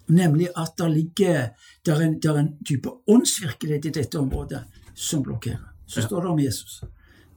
[0.06, 1.48] Nemlig at det ligger
[1.86, 4.64] der er en, der er en type åndsvirkelighet i dette området
[4.94, 5.72] som blokkerer.
[5.86, 6.84] Så står det om Jesus,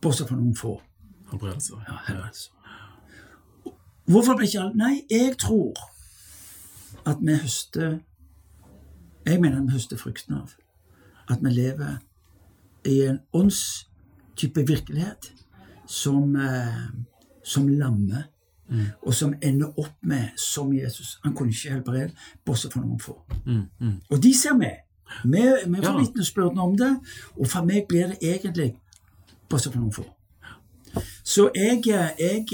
[0.02, 0.82] bortsett fra noen få.
[1.28, 2.30] Ja.
[4.08, 5.76] Hvorfor ble ikke alle Nei, jeg tror
[7.08, 7.98] at vi høster
[9.28, 10.54] Jeg mener vi høster frukten av
[11.28, 11.98] at vi lever
[12.88, 15.34] i en åndstype virkelighet
[15.88, 16.86] som, eh,
[17.44, 18.30] som lammer,
[19.02, 21.20] og som ender opp med som Jesus.
[21.24, 22.12] Han kunne ikke helbrede,
[22.46, 23.16] bortsett fra noen få.
[23.46, 23.94] Mm, mm.
[24.10, 24.72] Og de ser vi.
[25.24, 25.98] Vi, vi får Ja.
[26.00, 27.00] vitnesbyrdene om det,
[27.40, 28.76] og for meg blir det egentlig
[29.50, 30.04] bortsett fra noen få.
[31.24, 32.46] Så jeg, jeg,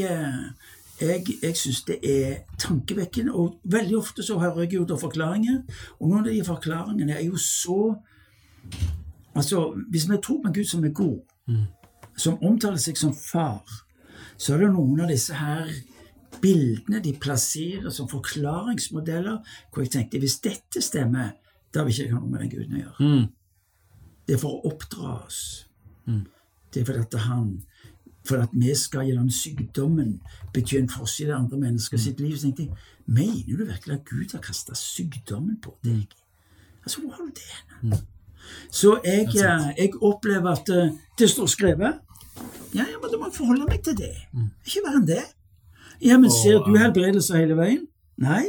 [1.01, 5.61] jeg, jeg syns det er tankevekkende, og veldig ofte så hører jeg jo da forklaringer,
[5.99, 7.95] og noen av de forklaringene er jo så
[9.35, 11.19] Altså, Hvis vi tror på en Gud som er god,
[12.17, 13.63] som omtaler seg som far,
[14.37, 15.67] så er det noen av disse her
[16.41, 19.37] bildene de plasserer som forklaringsmodeller,
[19.71, 21.35] hvor jeg tenkte hvis dette stemmer,
[21.73, 23.09] da vil ikke jeg ha noe med den guden å gjøre.
[23.09, 23.27] Mm.
[24.27, 25.43] Det er for å oppdra oss.
[26.73, 27.53] Det er fordi at han
[28.23, 30.13] for at vi skal gjennom sykdommen
[30.55, 32.37] bety en forskjell i andre mennesker sitt liv.
[32.37, 36.13] Så tenkte jeg, mener du virkelig at Gud har kasta sykdommen på deg?
[36.83, 37.51] Altså, hvor har du det
[37.83, 37.97] Mm.
[38.71, 41.99] Så jeg, eh, jeg opplever at eh, det står skrevet.
[42.73, 44.13] Ja, ja, men da må jeg forholde meg til det.
[44.65, 45.23] Ikke verre enn det.
[46.01, 47.87] Ja, men ser du helbredelser hele veien?
[48.17, 48.43] Nei,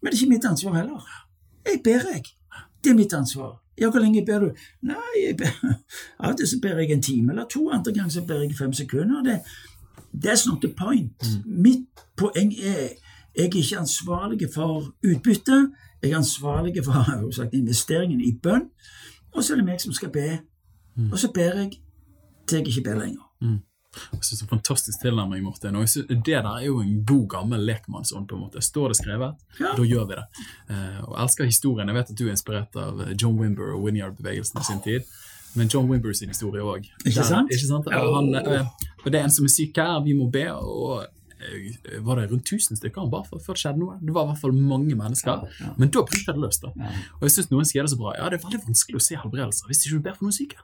[0.00, 1.06] men det er ikke mitt ansvar heller.
[1.66, 2.24] Jeg ber, jeg.
[2.84, 3.58] Det er mitt ansvar.
[3.78, 4.50] Ja, hvor lenge ber du?
[4.82, 5.54] Nei, jeg ber,
[6.20, 8.56] av og til så ber jeg en time eller to, andre ganger så ber jeg
[8.58, 9.22] fem sekunder.
[9.22, 9.40] Det,
[10.24, 11.28] that's not the point.
[11.46, 12.96] Mitt poeng er
[13.38, 15.70] jeg er ikke ansvarlig for utbytte.
[16.02, 18.64] Jeg er ansvarlig for sagt, investeringen i bønn.
[19.34, 20.38] Og så er det meg som skal be.
[21.12, 21.70] Og så ber jeg
[22.48, 23.22] til jeg ikke ber lenger.
[24.12, 25.76] Jeg synes det er en fantastisk tilnærming, Morten.
[25.76, 28.28] Og jeg synes, det der er jo en god, gammel lekmannsånd.
[28.28, 28.60] på en måte.
[28.62, 29.72] Står det skrevet, Ja.
[29.76, 30.24] da gjør vi det.
[30.70, 31.88] Eh, og jeg elsker historien.
[31.88, 35.02] Jeg vet at du er inspirert av eh, John Wimber og Winyard-bevegelsen i sin tid.
[35.56, 36.84] Men John Wimber sin historie òg.
[37.04, 37.50] Ikke sant?
[37.50, 37.86] Ikke sant?
[37.90, 38.66] Han, eh,
[39.04, 40.46] det er en som er syk her, vi må be.
[40.52, 41.06] og
[42.02, 43.94] var det rundt 1000 stykker han ba for før det skjedde noe?
[44.02, 45.44] Det var i hvert fall mange mennesker.
[45.78, 46.58] Men da bryter det løs.
[46.58, 46.72] da.
[47.20, 48.14] Og jeg synes noen sier det så bra.
[48.18, 50.56] Ja, det er veldig vanskelig å se helbredelser hvis ikke du ber for noen syke.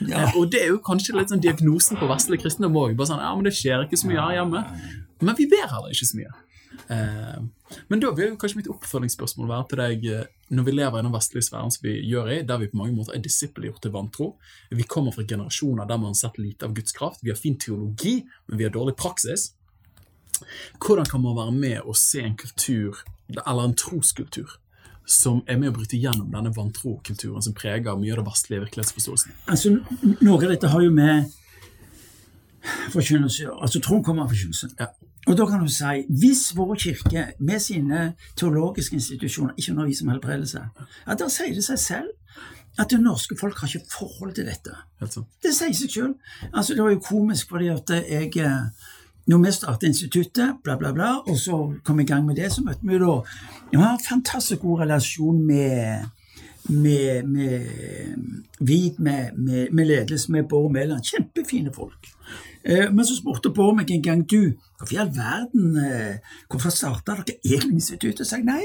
[0.00, 0.24] Ja.
[0.24, 2.98] Eh, og det er jo kanskje litt sånn diagnosen på vestlig kristendom òg.
[3.06, 4.64] Sånn, ja, men det skjer ikke så mye her hjemme.
[5.24, 6.32] Men vi ber heller ikke så mye.
[6.88, 7.36] Eh,
[7.88, 11.06] men da vil jo kanskje mitt oppfølgingsspørsmål være til deg eh, når vi lever i
[11.06, 13.94] den vestlige sfæren som vi gjør i, der vi på mange måter er disippelgjort til
[13.94, 14.28] vantro.
[14.70, 17.22] Vi kommer fra generasjoner der man har sett lite av Guds kraft.
[17.24, 19.52] Vi har fin teologi, men vi har dårlig praksis.
[20.82, 24.58] Hvordan kan man være med og se en kultur, eller en troskultur,
[25.06, 29.34] som er med å bryte gjennom denne vantrokulturen som preger mye av det vestlige virkelighetsforståelsen?
[29.52, 29.74] Altså,
[30.24, 31.32] Noe av dette har jo med
[32.94, 33.50] forkynnelse.
[33.52, 34.70] Altså, troen kommer av forkynnelse.
[34.80, 34.88] Ja.
[35.24, 40.12] Og da kan du si, hvis vår kirke med sine teologiske institusjoner ikke underviser om
[40.12, 40.64] helbredelse,
[41.06, 42.12] ja, da sier det seg selv
[42.80, 44.74] at det norske folk har ikke forhold til dette.
[45.00, 46.14] Det sier seg selv.
[46.50, 48.90] Altså, det var jo komisk fordi at jeg eh,
[49.26, 52.50] når vi startet instituttet, bla, bla, bla, og så kom vi i gang med det,
[52.52, 53.14] så møtte vi da
[53.70, 56.10] Vi har en fantastisk god relasjon med
[56.68, 57.66] med, med
[58.58, 61.04] Vid, med, med, med ledelse med Bård Mæland.
[61.04, 62.08] Kjempefine folk.
[62.64, 66.14] Eh, men så spurte Bård meg en gang du, hvorfor i all verden eh,
[66.48, 68.26] Hvorfor starta dere egentlig instituttet?
[68.26, 68.62] Så jeg nei.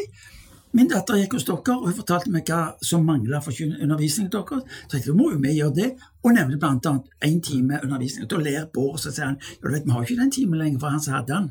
[0.71, 4.61] Min datter gikk hos dere, og hun fortalte meg hva som mangla for undervisningen deres.
[4.61, 5.87] Så jeg tenkte, må jo vi gjøre det,
[6.21, 8.27] og blant annet én time undervisning.
[8.29, 10.59] Da ler Bård, og så sier han ja, du vet, vi har ikke den timen
[10.59, 11.49] lenger, for han som hadde den,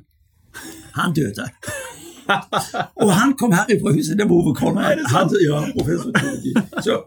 [0.94, 1.48] han døde.
[3.02, 5.02] og han kom her fra huset, det var Ove Konrad.
[5.10, 6.12] Han, ja, professor.
[6.82, 7.02] Så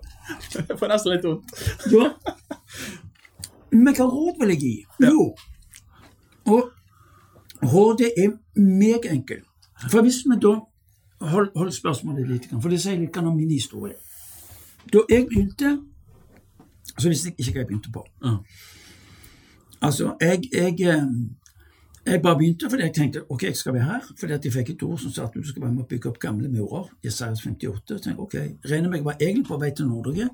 [0.67, 1.55] Jeg får nesten litt vondt.
[1.91, 2.11] ja.
[3.71, 4.75] Men hva råd vil jeg gi?
[5.05, 5.29] Jo,
[6.51, 6.71] og
[7.71, 9.47] rådet er meget enkelt.
[9.87, 10.57] For hvis vi da
[11.21, 13.93] Hold, hold spørsmålet litt, for det sier litt om min historie.
[14.93, 15.77] Da jeg begynte,
[16.97, 18.05] så visste jeg ikke hva jeg begynte på.
[18.25, 18.37] Ja.
[19.81, 21.05] Altså, jeg, jeg, eh,
[22.05, 24.01] jeg bare begynte fordi jeg tenkte ok, jeg skal være her.
[24.19, 26.09] Fordi at jeg fikk et ord som sa at du skal være med å bygge
[26.09, 26.89] opp gamle murer.
[27.05, 27.81] Jesajas 58.
[27.87, 30.29] Så tenkte jeg, ok, Regner meg var egentlig på vei til Nord-Norge.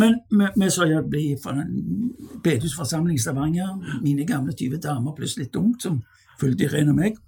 [0.00, 2.12] Men vi, sa jeg ble fra en
[2.44, 3.72] bedehusforsamling i Stavanger.
[4.02, 6.00] Mine gamle 20 damer pluss litt ungt som
[6.40, 7.20] fulgte Irene og meg.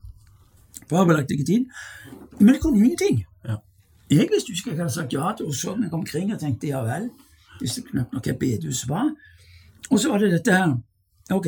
[0.91, 1.69] Fabelaktig tid.
[2.41, 3.25] Men det kom ingenting.
[3.45, 3.57] Ja.
[4.11, 6.71] Jeg visste ikke hva jeg hadde sagt ja til, og så meg omkring og tenkte
[6.71, 7.11] ja vel.
[7.61, 9.11] Visste knapt nok hva bedehus var.
[9.91, 10.73] Og så var det dette her.
[11.31, 11.47] Ok,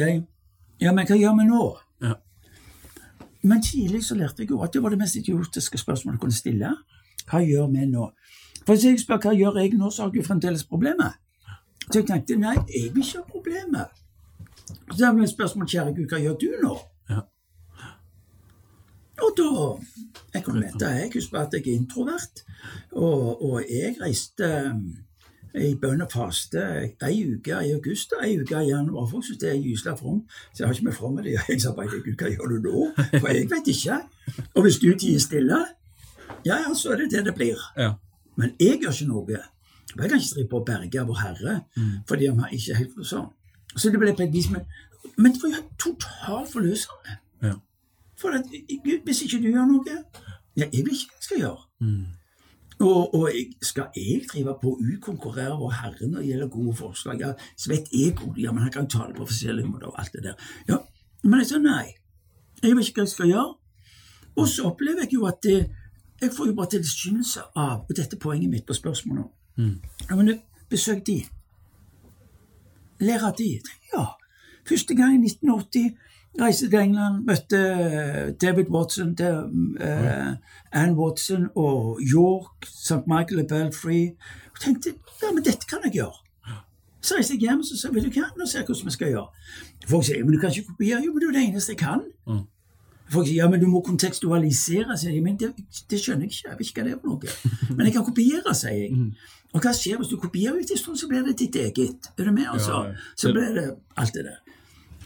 [0.82, 1.62] ja, men hva gjør vi nå?
[2.04, 2.14] Ja.
[3.42, 6.38] Men tidlig så lærte jeg jo at det var det mest idiotiske spørsmålet jeg kunne
[6.38, 6.74] stille.
[7.30, 8.10] Hva gjør vi nå?
[8.66, 11.18] For hvis jeg spør hva gjør jeg nå, så har jeg jo fremdeles problemet.
[11.88, 13.98] Så jeg tenkte nei, jeg vil ikke ha problemet.
[14.92, 16.76] Så da ble spørsmålet, kjære Gud, hva gjør du nå?
[19.20, 19.48] Og da
[20.34, 20.86] Jeg kunne vente.
[20.86, 22.44] Jeg husker at jeg er introvert.
[22.92, 24.48] Og, og jeg reiste
[25.54, 26.62] eh, i bønn og faste
[27.04, 29.08] ei uke i august og ei uke i januar.
[29.10, 30.22] Folk syns det er gyselig from.
[30.54, 31.36] Så jeg har ikke med from med det.
[31.48, 32.86] Jeg sa bare Gud, hva gjør du nå?
[33.18, 33.98] For jeg vet ikke.
[34.54, 35.58] Og hvis du tier stille,
[36.46, 37.60] ja, ja, så er det det det blir.
[37.76, 37.92] Ja.
[38.36, 39.42] Men jeg gjør ikke noe.
[39.92, 41.58] Jeg kan ikke drive på å berge vår Herre
[42.08, 43.28] fordi han ikke helt sånn.
[43.76, 47.18] Så det ble på et vis Men det var jo totalt forløsende.
[47.42, 47.54] Ja.
[48.22, 48.48] For at,
[48.84, 49.96] Gud, hvis ikke du gjør noe
[50.56, 51.62] Ja, jeg vet ikke hva jeg skal gjøre.
[52.82, 53.28] Og, og
[53.62, 57.20] skal jeg drive på å utkonkurrere vår Herre når det gjelder gode forslag?
[57.22, 60.14] Ja, så vet jeg hvor ja, men han kan tale på forskjellige måter og alt
[60.16, 60.48] det der.
[60.68, 60.78] Ja,
[61.22, 61.94] Men jeg sa nei.
[62.62, 63.52] Jeg vet ikke hva jeg skal gjøre.
[64.36, 65.58] Og så opplever jeg jo at det,
[66.22, 69.30] jeg får jo bare tilskyndelse av Og dette er poenget mitt på spørsmålet.
[70.08, 70.38] Ja, men
[70.70, 71.22] besøk de.
[73.00, 73.60] lære av de.
[73.94, 74.04] Ja.
[74.68, 75.90] Første gang i 1980
[76.40, 80.32] reiste til England, møtte eh, David Watson, der, uh,
[80.72, 83.04] Ann Watson og York, St.
[83.06, 84.06] Michael og Belfry.
[84.54, 86.22] Og tenkte ja, men dette kan jeg gjøre.
[87.02, 89.08] Så reiste jeg hjem og sa vil du hva, nå ser jeg hvordan vi skal
[89.10, 89.28] gjøre.
[89.90, 91.02] Folk sier men du kan ikke kopiere.
[91.02, 92.04] Jo, men det er jo det eneste jeg kan.
[92.30, 92.42] Mm.
[93.12, 94.96] Folk sier ja, men du må kontekstualisere.
[94.98, 95.50] sier jeg, men det,
[95.90, 96.48] det skjønner jeg ikke.
[96.48, 97.36] Jeg vet ikke hva det er for noe.
[97.76, 98.94] Men jeg kan kopiere, sier jeg.
[98.96, 99.10] Mm.
[99.52, 102.08] Og hva skjer hvis du kopierer ut en stund, så blir det ditt eget.
[102.16, 102.46] Er du med?
[102.48, 102.86] altså?
[103.16, 103.66] Så blir det
[104.00, 104.38] alt det der.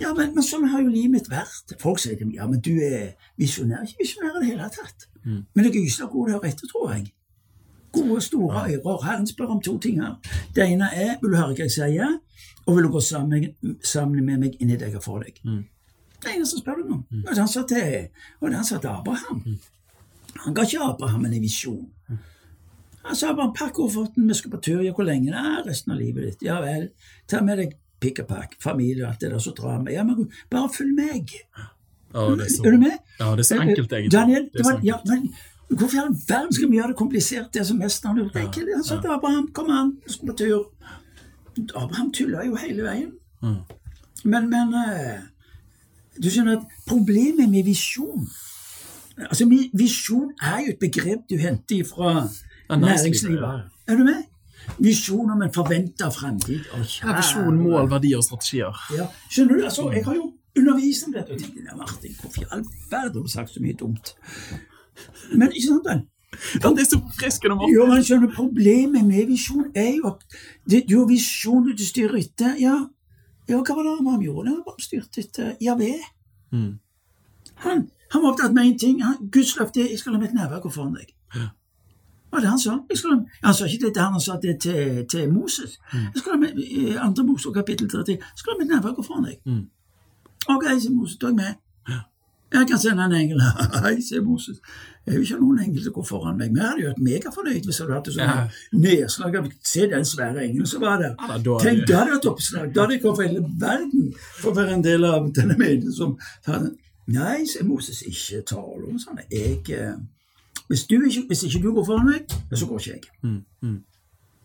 [0.00, 1.72] Ja, men, men sånn har jo livet mitt vært.
[1.80, 3.86] Folk sier til meg ja, men du er visjonær.
[3.86, 5.06] Ikke visjonær i det hele tatt.
[5.24, 5.44] Mm.
[5.54, 7.06] Men jeg er gyselig god til å høre etter, tror jeg.
[7.96, 9.06] Gode, store ører.
[9.06, 10.18] Herren spør om to ting her.
[10.54, 12.18] Det ene er vil du høre hva jeg sier,
[12.66, 13.48] og vil du gå sammen,
[13.84, 15.40] sammen med meg inn i det jeg har for deg.
[15.46, 15.64] Mm.
[16.22, 17.02] Det eneste spør du om.
[17.22, 18.08] Og det han sa til,
[18.40, 19.42] og det han sa til Abraham.
[20.44, 21.86] Han ga ikke Abraham en visjon.
[23.06, 24.80] Han sa bare pakk kofferten, vi skal på tur.
[24.82, 25.30] Ja, hvor lenge?
[25.30, 26.46] Nei, resten av livet ditt.
[26.48, 26.88] Ja vel.
[27.30, 29.92] Ta med deg pick og pack, familie og alt det der, så drar vi.
[29.96, 31.34] Ja, men bare følg meg.
[32.14, 32.96] Ja, er så, Er du med?
[33.20, 34.12] ja, det er så enkelt, egentlig.
[34.12, 35.34] Daniel, Det det var, ja, men
[35.68, 38.56] hvorfor i all verden skal vi gjøre det komplisert, det som mesteren har gjort?
[38.56, 40.72] Ja, Han sa til Abraham, kom an, vi skal på tur.
[41.74, 43.10] Abraham tulla jo hele veien.
[43.42, 43.56] Mm.
[44.24, 45.20] Men, men eh,
[46.22, 48.28] du skjønner at problemet med visjon
[49.16, 52.26] Altså, Visjon er jo et begrep du henter fra
[52.68, 53.62] næringslivet.
[53.88, 54.26] Er du med?
[54.78, 56.64] Visjon om en forventa framtid.
[57.02, 58.74] Ja, visjon, mål, verdier og strategier.
[58.96, 59.06] ja.
[59.30, 59.64] Skjønner du?
[59.64, 63.20] altså, Jeg har jo undervist om dette og tenkt ja, Martin, hvorfor i all verden
[63.20, 64.14] har du sagt så mye dumt?
[65.32, 66.04] Men ikke sant vel?
[66.62, 67.74] Ja, det er så forfriskende, Morten.
[67.74, 70.24] Jo, men skjønner, Problemet med visjon er jo at
[70.68, 72.58] det, du har visjon du styrer etter.
[72.60, 72.74] Ja,
[73.48, 74.50] ja hva var det han gjorde?
[74.50, 75.94] Han bare styrte etter Javé.
[76.52, 76.74] Mm.
[77.64, 79.00] Han, han var opptatt med én ting.
[79.04, 81.14] Han, Guds løfte er 'jeg skal la mitt nærvær gå foran deg'.
[81.34, 81.48] Ja.
[82.36, 82.76] Var det han sa?
[83.00, 85.78] Skal, han sa ikke det til han, han sa det til, til Moses.
[85.92, 89.38] Jeg skulle i andre Moses kapittel 30 jeg skal la mitt nærvær gå foran deg.
[89.48, 89.62] Mm.
[90.52, 91.62] Ok, sier Moses, da er jeg med.
[92.54, 93.40] Jeg kan sende en engel.
[93.84, 94.60] Hei, sier Moses.
[95.06, 96.52] Jeg vil ikke ha noen engel til å gå foran meg.
[96.52, 98.80] Men jeg hadde jo vært megafornøyd hvis jeg hadde et sånt Ja.
[98.84, 101.14] nedslag av Se den svære engelen som var der.
[101.18, 102.68] Ja, da- Tenk, da hadde jeg hatt oppslag.
[102.74, 105.92] Da hadde jeg kommet fra hele verden for å være en del av denne menigheten
[105.98, 106.14] som
[106.46, 106.74] hadde
[107.06, 109.22] Nei, sier Moses, ikke tale om sånne.
[109.30, 109.60] Jeg
[110.68, 113.00] hvis, du ikke, hvis ikke du går foran meg, så går ikke jeg.
[113.22, 113.40] Mm.
[113.62, 113.78] Mm.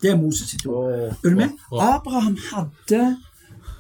[0.02, 0.92] Det er Moses sitt ord.
[0.94, 1.50] Er du med?
[1.72, 3.18] Abraham hadde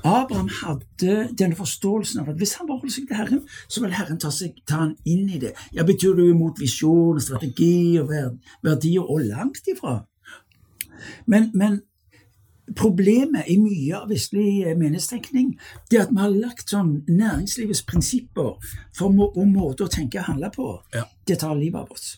[0.03, 3.93] Abraham hadde denne forståelsen av at hvis han bare holder seg til Herren, så vil
[3.93, 5.53] Herren ta, seg, ta han inn i det.
[5.75, 9.99] Ja, Betyr det imot visjon strategi og verdier, og langt ifra.
[11.29, 11.81] Men, men
[12.77, 15.53] problemet i mye av vestlig meningstenkning
[15.89, 18.53] det er at vi har lagt sånn næringslivets prinsipper
[18.95, 20.67] for må, og måter å tenke og handle på.
[20.95, 21.05] Ja.
[21.27, 22.13] Det tar livet av oss.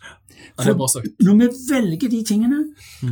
[0.58, 1.08] For.
[1.24, 2.62] Når vi velger de tingene,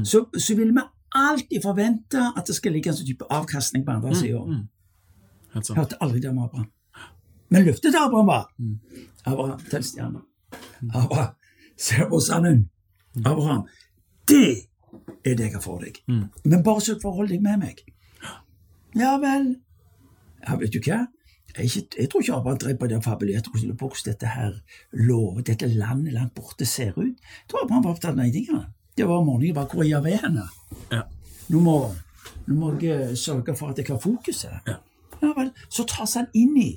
[0.04, 0.86] så, så vil vi
[1.17, 4.41] alltid forvente at det skal ligge en sånn type avkastning på andre sida.
[4.46, 4.62] Mm.
[5.56, 5.72] Helt.
[5.76, 6.70] Hørte aldri det om Abraham.
[7.52, 8.46] Men løftet til Abraham var
[9.28, 10.22] Abraham, til stjerna.
[10.94, 11.34] Abraham,
[11.78, 12.62] se på sanden.
[13.26, 13.65] Abraham,
[14.32, 14.70] det
[15.26, 15.97] er det jeg har for deg.
[16.08, 16.28] Mm.
[16.43, 17.84] Men bare sørg for å holde deg med meg.
[18.97, 19.56] Ja vel.
[20.41, 21.06] Ja, vet du hva?
[21.52, 24.54] Jeg, er ikke, jeg tror ikke Abraham drev på den fabulerte hvordan dette her
[24.95, 27.17] lovet, dette landet langt borte ser ut.
[27.17, 28.65] Jeg tror Abraham var opptatt av de tingene.
[28.97, 30.45] Det var om morgenen bare hvor er Javé henne?
[30.91, 31.04] Ja.
[31.52, 31.76] Nå må,
[32.47, 34.62] nå må jeg eh, sørge for at jeg har fokuset.
[34.67, 34.80] Ja.
[35.21, 36.69] Ja vel, så tas han inn i.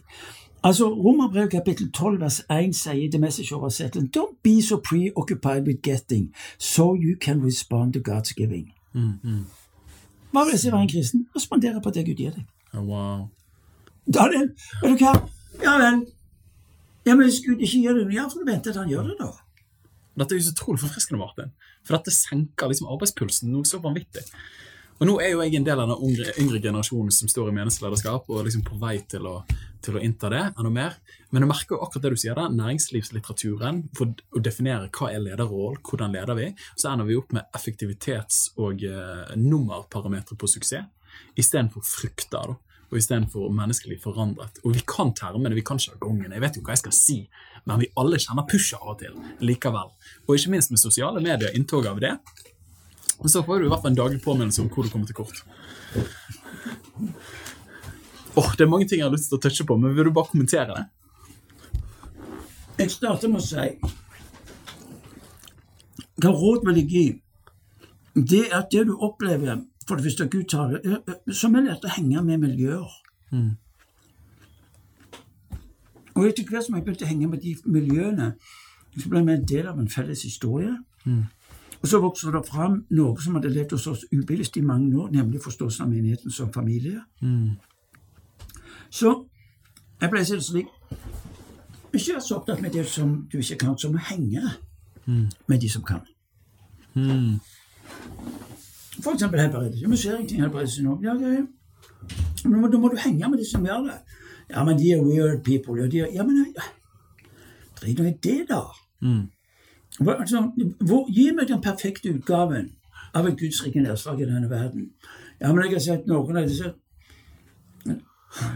[0.65, 5.83] Altså, Romerbrevet kapittel 12 vers 1 sier The Message oversettelen Don't be so preoccupied with
[5.83, 8.73] getting, so you can respond to God's giving.
[8.93, 9.19] Mm.
[9.23, 9.45] Mm.
[10.33, 11.27] Hva vil det si å være en kristen?
[11.37, 12.47] Respondere på det Gud gir deg.
[12.73, 13.29] Oh, Wow.
[14.15, 14.51] Daniel,
[14.83, 15.15] vet du hva?
[15.63, 16.03] Ja vel.
[17.07, 19.17] Ja, men hvis Gud ikke gjør det, ja, får du vente til han gjør det,
[19.21, 19.31] da.
[20.19, 21.53] Dette er jo så utrolig forfriskende, Martin.
[21.85, 24.25] For dette senker liksom arbeidspulsen noe så vanvittig.
[25.01, 27.57] Og nå er jo jeg en del av den yngre, yngre generasjonen som står i
[27.57, 29.41] meningslederskap og er liksom på vei til å,
[29.85, 30.99] til å innta det enda mer.
[31.31, 35.25] Men jeg merker jo akkurat det du sier, da, næringslivslitteraturen for å definere hva er
[35.25, 40.91] lederroll, hvordan leder vi, så ender vi opp med effektivitets- og eh, nummerparametere på suksess
[41.39, 42.55] istedenfor frukter.
[42.55, 42.61] da
[42.95, 44.61] og istedenfor menneskelig forandret.
[44.63, 47.17] Og vi kan termene, vi kan sjargongen, jeg vet jo hva jeg skal si,
[47.67, 49.91] men vi alle kjenner pushet av og til likevel.
[50.29, 52.13] Og ikke minst med sosiale medier, inntog av det.
[53.27, 55.43] Så får du i hvert fall en daglig påminnelse om hvor du kommer til kort.
[58.37, 60.13] Åh, Det er mange ting jeg har lyst til å touche på, men vil du
[60.15, 60.87] bare kommentere det?
[62.79, 63.69] Jeg starter med å si
[66.23, 67.05] Hva råd vil jeg gi?
[68.15, 70.81] Det er at det du opplever For det første, Gud tar
[71.33, 72.89] Som er lett å henge med miljøer.
[76.15, 78.35] Og etter hvert som jeg begynte å henge med de miljøene,
[78.97, 80.71] så ble vi en del av en felles historie.
[81.83, 85.11] Og så vokste det fram noe som hadde levd hos oss ubevisst i mange år,
[85.11, 87.03] nemlig forståelsen av menigheten som familie.
[88.95, 89.11] Så
[90.01, 90.69] jeg pleier å si det slik
[91.95, 94.43] Ikke vær så opptatt med det som du ikke kan, som å henge
[95.07, 96.01] med de som kan.
[99.03, 99.91] For eksempel helbredelse.
[99.91, 100.95] Vi ser ingenting helbredelse nå.
[101.05, 101.45] Ja, ja, ja.
[102.49, 103.99] Men da må, du henge med de som gjør det.
[104.51, 105.77] Ja, men de er weird people.
[105.83, 106.67] Ja, de er, ja men ja.
[107.81, 108.63] drit nå i det, da.
[110.01, 110.43] Hva- Altså,
[110.81, 112.71] hvor, gi meg den perfekte utgaven
[113.15, 114.91] av et gudsrike nedslag i denne verden.
[115.41, 116.75] Ja, men jeg har sett noen av disse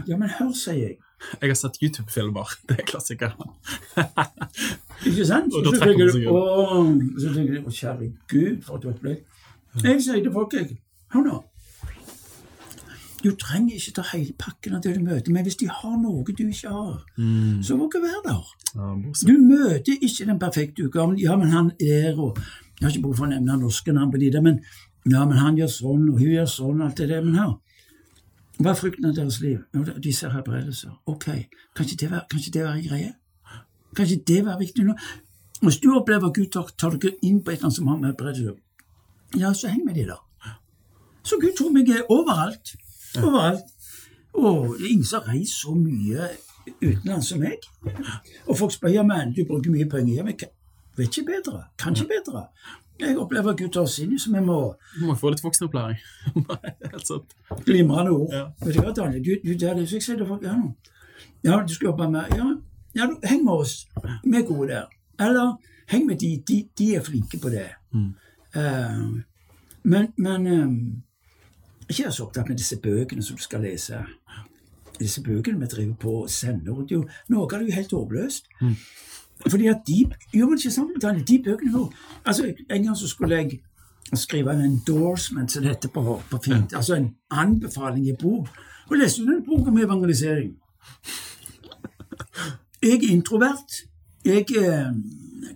[0.07, 0.97] Ja, men hør, sier jeg.
[1.41, 2.51] Jeg har sett YouTube-filmer.
[2.67, 3.53] Det er klassikeren.
[5.07, 5.53] Ikke sant?
[5.55, 9.23] Og da trekker man seg du, så tenker du, å, kjære Gud, for et opplegg.
[9.83, 10.79] Jeg sier til folk, jeg,
[11.13, 11.39] hør nå.
[13.19, 16.23] Du trenger ikke ta hele pakken av det du møter, men hvis de har noe
[16.23, 17.01] du ikke har,
[17.67, 18.51] så våg å være der.
[18.69, 18.91] Ja.
[19.27, 21.17] Du møter ikke den perfekte utgaven.
[21.19, 22.39] Ja, men han er og
[22.79, 24.61] Jeg har ikke behov for å nevne norske navn på de der, men
[25.03, 27.25] ja, men han gjør sånn, og hun gjør sånn, alt det der.
[27.25, 27.57] Men her
[28.59, 29.59] Hva er frukten av deres liv?
[29.75, 30.91] Jo, de ser helbredelser.
[31.07, 31.25] Ok,
[31.75, 33.11] kan ikke det være, en greie?
[33.95, 34.95] Kan ikke det være viktig nå?
[35.61, 38.57] Hvis du opplever Gud tar, dere inn på et eller annet som har med helbredelse
[39.37, 40.15] ja, så heng med de, da.
[41.23, 42.71] Så Gud tror meg er overalt.
[43.17, 43.67] Overalt.
[44.33, 46.29] Og det er ingen som reist så mye
[46.81, 47.67] utenlands som meg.
[48.47, 50.15] Og folk spør ja, men du bruker mye penger.
[50.15, 50.39] Ja, men
[50.97, 51.63] vet ikke bedre.
[51.77, 52.47] Kan ikke bedre.
[52.99, 54.57] Jeg opplever Gud tar oss inn, så vi må
[54.99, 55.99] Du må få litt voksenopplæring.
[56.91, 57.35] Helt sant.
[57.65, 58.33] Glimrende ord.
[58.35, 58.45] Ja.
[58.65, 59.23] Vet du hva, Daniel?
[59.23, 60.55] Du, du, er så jeg sier til folk ja,
[61.43, 62.47] ja, du skal jobbe med Ja,
[62.95, 63.87] ja du, heng med oss.
[64.23, 64.89] Vi er gode der.
[65.19, 65.55] Eller
[65.87, 66.33] heng med de.
[66.47, 67.69] De, de er flinke på det.
[68.55, 69.03] Eh,
[69.83, 70.79] men men um,
[71.89, 74.03] ikke vær så opptatt med disse bøkene som du skal lese.
[74.99, 76.91] Disse bøkene vi driver på og sender rundt.
[77.29, 78.51] Noe av det er jo helt håpløst.
[79.47, 81.85] Fordi at de jo, men ikke sant, de bøkene nå
[82.25, 83.59] altså En gang så skulle jeg
[84.13, 86.73] skrive en endorsement, som det heter på, på fint.
[86.73, 88.47] Altså en anbefaling i bok.
[88.89, 90.55] Og leste du en bok om evangelisering?
[92.81, 93.75] Jeg er introvert.
[94.25, 94.93] Jeg eh,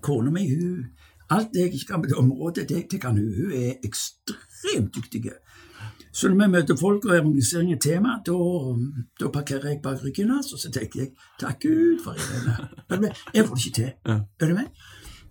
[0.01, 0.85] Kona mi, hun
[1.29, 3.33] Alt det jeg ikke kan på det området, det, det kan hun.
[3.35, 5.31] Hun er ekstremt dyktig.
[6.13, 8.35] Så når vi møter folk og evangelisering er tema, da,
[9.19, 11.09] da parkerer jeg bak ryggen hans, og så tenker jeg
[11.41, 13.15] takk Gud for det'.
[13.33, 13.91] Jeg får det ikke til.
[14.05, 14.67] Er du med?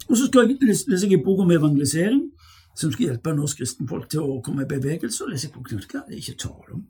[0.09, 2.23] Og så skal jeg leser jeg en bok om evangelisering,
[2.75, 5.25] som skal hjelpe norsk kristenfolk til å komme i bevegelse.
[5.25, 6.85] Og leser jeg boken knutka, hva, det er ikke tale om.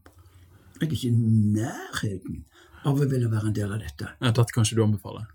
[0.81, 1.17] Jeg er ikke i
[1.61, 2.45] nærheten
[2.85, 4.09] av å ville være en del av dette.
[4.21, 5.27] Ja, dette kan ikke du anbefale.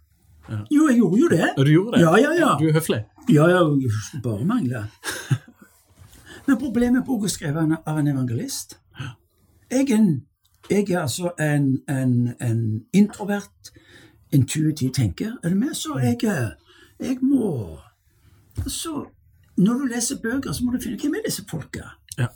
[0.71, 1.49] Jo, jeg gjorde jo det.
[1.57, 2.05] Og du gjorde det?
[2.05, 2.53] Ja, ja, ja.
[2.59, 3.03] Du er høflig.
[3.29, 3.61] Ja, ja,
[4.23, 4.87] bare mangle.
[6.47, 8.79] Men problemet er boka skrevet av en evangelist.
[9.71, 10.23] Jeg er, en,
[10.69, 12.61] jeg er altså en, en, en
[12.93, 13.71] introvert,
[14.31, 15.35] intuitiv tenker.
[15.43, 15.73] Er du med?
[15.75, 16.17] Så jeg,
[16.99, 17.79] jeg må
[18.67, 19.05] Så
[19.57, 21.89] når du leser bøker, så må du finne hvem er disse folka?
[22.17, 22.27] Ja.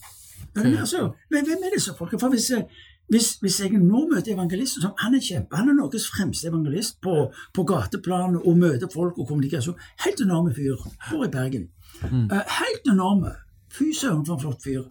[0.55, 0.77] Men.
[0.77, 2.17] Altså, hvem er disse folka?
[2.17, 2.65] For hvis jeg,
[3.09, 6.99] hvis, hvis jeg nå møter evangelisten som Han er kjempe, han er Norges fremste evangelist
[7.01, 9.79] på, på gateplan og møter folk og kommunikasjon.
[10.05, 10.75] Helt enorme fyr.
[11.11, 11.69] Bor i Bergen.
[12.03, 13.35] Eh, helt enorme.
[13.71, 14.83] Fy søren for en flott fyr.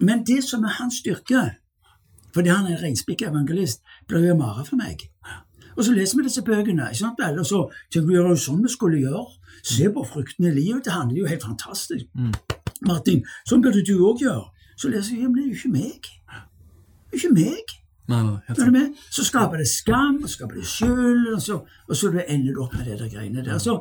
[0.00, 1.42] Men det som er hans styrke,
[2.34, 5.06] fordi han er en reinspikka evangelist, blir jo mare for meg.
[5.76, 7.38] Og så leser vi disse bøkene, ikke sant, vel?
[7.38, 7.60] og så
[7.92, 9.24] tenker vi, det sånn vi skulle gjøre.
[9.64, 10.84] Se på fruktene i livet.
[10.86, 12.10] Det handler jo helt fantastisk.
[12.86, 14.50] Martin, sånn burde du òg gjøre.
[14.76, 16.10] Så leser jeg, men det er jo ikke meg.
[17.10, 17.74] Det er ikke meg.
[18.12, 18.98] Nei, nei, Er med?
[19.10, 22.74] Så skaper det skam, og skaper det skyld, og så, og så ender du opp
[22.76, 23.58] med det der greiene der.
[23.58, 23.78] Så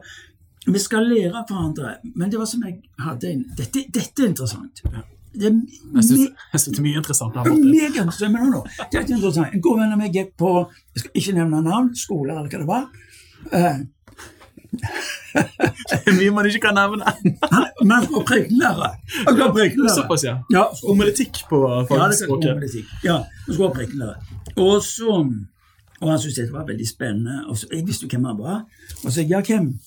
[0.66, 4.28] vi skal lære av hverandre, men det var som jeg hadde en Dette, dette er
[4.30, 4.82] interessant.
[5.34, 5.54] Det er Jeg
[5.96, 7.34] jeg synes det er mye interessant.
[7.36, 7.52] her det
[7.98, 8.30] er borte.
[8.32, 9.48] Men nå, det er interessant.
[9.54, 10.52] En god venn av meg gikk på
[10.96, 12.86] Jeg skal ikke nevne navn, skole eller hva det var.
[13.52, 13.78] Eh,
[15.34, 17.06] Det er mye man ikke kan nevne.
[17.84, 18.94] men fra prekenlærer.
[19.96, 20.36] Såpass, ja.
[20.54, 22.56] Ja, Homiletikk på Ja, det fagspråket.
[22.60, 22.86] med etikk.
[23.04, 24.18] Ja, skulle være prekenlærer.
[24.58, 25.10] Og så
[26.02, 27.46] Og han syntes dette var veldig spennende.
[27.48, 28.64] Og så, Jeg visste jo hvem han var.
[29.06, 29.80] Og så ja, hvem,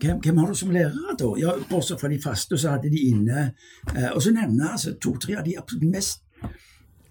[0.00, 1.32] hvem, hvem har du som lærere, da?
[1.40, 3.50] Ja, Bortsett fra de faste, så hadde de inne
[3.94, 6.24] eh, Og så nevner jeg altså, to-tre av de absolutt mest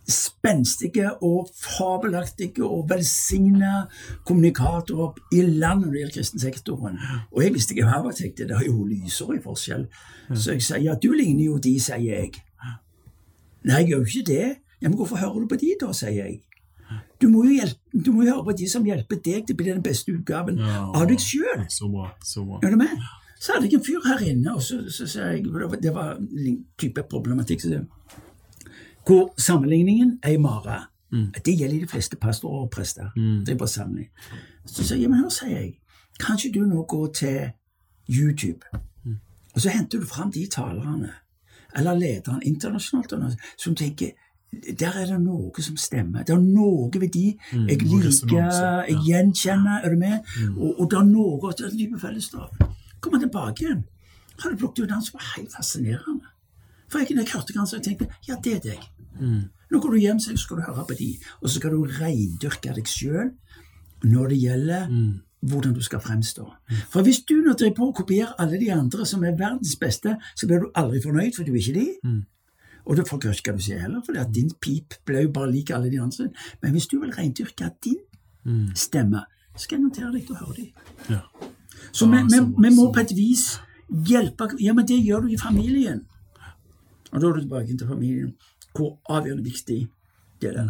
[0.07, 3.82] spenstige og fabelaktige og velsigna
[4.25, 6.99] kommunikatorer i landet når det gjelder kristensektoren.
[7.32, 9.84] Og jeg visste ikke hva jeg tenkte, det er jo lyser i forskjell.
[10.34, 12.32] Så jeg sier ja, du ligner jo de, sier jeg.
[13.67, 14.47] Nei, jeg gjør jo ikke det.
[14.82, 16.39] Ja, Men hvorfor hører du på de, da, sier jeg.
[17.22, 19.58] Du må, jo hjelpe, du må jo høre på de som hjelper deg til å
[19.58, 20.92] bli den beste utgaven Ja.
[20.94, 21.66] av deg sjøl.
[21.70, 22.12] Så bra.
[22.24, 22.60] Så bra.
[22.64, 22.94] Er du med?
[23.40, 25.44] Så hadde jeg en fyr her inne, og så, så, sa jeg
[25.82, 27.62] Det var, en type problematikk.
[27.62, 27.86] Så
[29.08, 30.88] hvor sammenligningen er i mare.
[31.46, 33.12] Det gjelder de fleste pastorer og prester.
[33.16, 34.12] Det er bare sammenligning.
[34.66, 35.78] Så sier jeg, men her sier jeg,
[36.20, 37.52] kan ikke du nå gå til
[38.10, 38.66] YouTube
[39.56, 41.12] Og så henter du fram de talerne,
[41.76, 43.14] eller lederne internasjonalt,
[43.58, 44.12] som tenker
[44.80, 46.24] der er det noe som stemmer.
[46.24, 48.86] Det er noe ved de Mm, jeg liker, resonanse, ja.
[48.88, 49.82] jeg gjenkjenner.
[49.84, 50.20] Er du med?
[50.39, 50.58] Mm.
[50.58, 52.64] Og, og det er noe det er en type fellesskap.
[53.02, 53.84] Kommer tilbake igjen.
[54.39, 56.26] Har du plukket ut han som var helt fascinerende.
[56.89, 58.88] For jeg, jeg hørte han, så jeg tenkte ja, det er deg.
[59.20, 59.43] Mm.
[59.72, 61.10] Nå går du hjem, så skal du høre på de,
[61.41, 63.32] og så skal du reindyrke deg sjøl
[64.08, 65.14] når det gjelder Mm.
[65.41, 66.45] hvordan du skal fremstå.
[66.89, 70.16] For hvis du nå driver på og kopierer alle de andre som er verdens beste,
[70.36, 71.88] så blir du aldri fornøyd, for du er ikke de.
[72.88, 75.90] Og det ikke hva du sier heller, for din pip blir jo bare lik alle
[75.92, 76.30] de andre.
[76.64, 77.98] Men hvis du vil reindyrke din
[78.48, 78.70] Mm.
[78.76, 79.26] stemme,
[79.60, 80.70] skal jeg notere deg til å høre dem.
[81.10, 81.20] Ja.
[81.92, 82.22] Så vi,
[82.64, 83.58] vi må på et vis
[84.08, 86.06] hjelpe Ja, men det gjør du i familien.
[87.12, 88.34] Og da er du tilbake til familien.
[88.76, 89.88] Hvor avgjørende viktig
[90.42, 90.70] det er.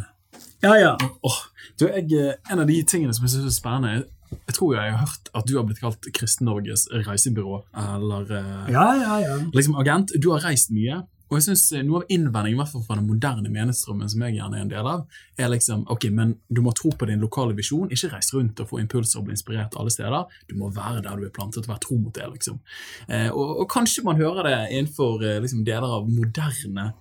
[0.63, 0.95] Ja, ja.
[1.23, 1.37] Oh,
[1.79, 4.73] du, jeg, eh, en av de tingene som jeg synes er spennende, jeg, jeg tror
[4.75, 9.37] jeg har hørt at du har blitt kalt Kristen-Norges reisebyrå, eller eh, Ja, ja, ja.
[9.53, 10.11] liksom agent.
[10.21, 11.03] Du har reist mye.
[11.27, 14.23] Og jeg synes eh, Noe av innvendingen i hvert fall fra den moderne menighetsstrømmen som
[14.25, 15.03] jeg gjerne er en del av,
[15.39, 17.91] er liksom ok, men du må tro på din lokale visjon.
[17.93, 20.39] Ikke reise rundt og få impulser og bli inspirert alle steder.
[20.49, 22.29] Du må være der du er plantet, og være tro mot det.
[22.37, 22.61] liksom.
[23.07, 26.91] Eh, og, og kanskje man hører det innenfor eh, liksom, deler av moderne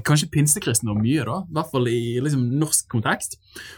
[0.00, 3.36] Kanskje pinsekristne og mye, da, i hvert fall i liksom, norsk kontekst.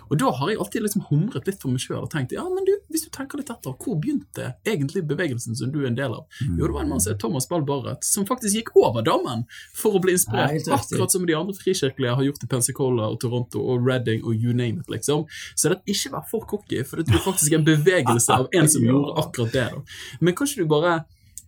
[0.08, 2.66] Og da har jeg alltid liksom humret litt for meg sjøl og tenkt ja, men
[2.66, 6.14] du, hvis du tenker litt etter, hvor begynte egentlig bevegelsen som du er en del
[6.14, 6.26] av?
[6.44, 9.46] Jo, det var en mann som het Thomas Ball Barrett, som faktisk gikk over dammen
[9.74, 10.54] for å bli inspirert.
[10.54, 14.38] Nei, akkurat som de andre frikirkelige har gjort i Pensacola og Toronto og Reading og
[14.38, 15.26] you name it, liksom.
[15.54, 18.70] Så det er ikke vær for cocky, for det er faktisk en bevegelse av en
[18.70, 19.68] som gjorde akkurat det.
[19.74, 19.84] da.
[20.20, 21.02] Men kanskje du bare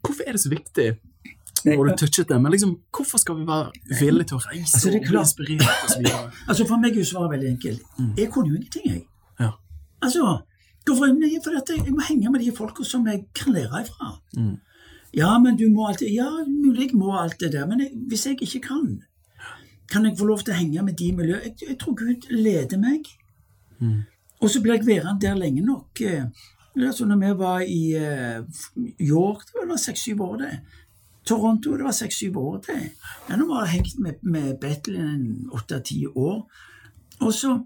[0.06, 0.84] Hvorfor er det så viktig?
[1.64, 4.90] Nei, du touchet det, men liksom, hvorfor skal vi være villige til å reise Altså,
[4.90, 5.26] det og bli klart.
[5.26, 6.30] inspirert og så videre?
[6.48, 7.82] Altså For meg er jo svaret veldig enkelt.
[8.20, 9.02] Jeg kunne jo ingenting, jeg.
[9.40, 9.50] Ja.
[10.02, 10.26] Altså,
[10.86, 11.16] hvorfor?
[11.44, 14.12] For dette, jeg må henge med de folka som jeg kan lære ifra.
[14.36, 14.56] Mm.
[15.16, 18.26] Ja, men du må alltid Ja, mulig jeg må alt det der, men jeg, hvis
[18.26, 19.02] jeg ikke kan,
[19.92, 21.42] kan jeg få lov til å henge med de miljøene?
[21.44, 23.08] Jeg, jeg tror Gud leder meg.
[23.80, 24.02] Mm.
[24.42, 26.00] Og så ble jeg værende der lenge nok.
[26.04, 26.26] eh,
[26.92, 28.42] sånn når vi var i eh,
[29.00, 30.58] York, det var seks-syv år, det.
[31.26, 32.84] Toronto, det var seks-syv år, til.
[33.28, 36.38] Den nå bare jeg hengt med, med Bethlehem åtte-ti år.
[37.20, 37.58] Og så,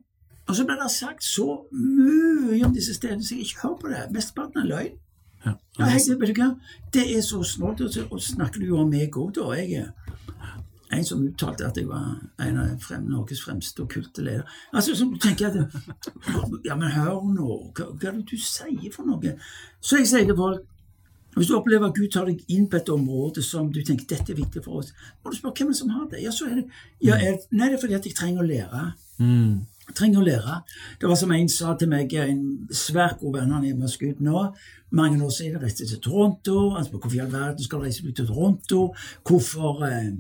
[0.47, 3.93] og så ble det sagt så mye om disse stedene, så jeg ikke hører på
[3.93, 4.03] det.
[4.15, 4.99] Mesteparten er løgn.
[5.45, 5.53] Ja.
[5.77, 6.49] Hva?
[6.93, 9.53] Det er så snålt, og så snakker du om meg òg, da.
[9.57, 14.49] Jeg er en som uttalte at jeg var en av frem, Norges fremste okkulte ledere.
[14.73, 18.91] Altså, så tenker jeg at Ja, men hør nå, hva, hva er det du sier
[18.95, 19.37] for noe?
[19.81, 20.67] Så jeg sier til folk
[21.37, 24.33] hvis du opplever at Gud tar deg inn på et område som du tenker dette
[24.33, 26.25] er viktig for oss, må du spørre hvem som har det.
[26.25, 26.65] Ja, så er det,
[27.07, 28.83] ja, er, nei, det er fordi at jeg trenger å lære.
[29.23, 29.61] Mm.
[29.91, 30.59] Jeg trenger å lære.
[31.01, 34.21] Det var som en sa til meg, en svært god venn han er med Gud
[34.27, 34.45] nå,
[34.95, 36.73] mange år siden reiste til Toronto.
[36.75, 38.81] Han spurte hvorfor i all verden skal du reise til Toronto.
[39.27, 40.13] Hvorfor, eh,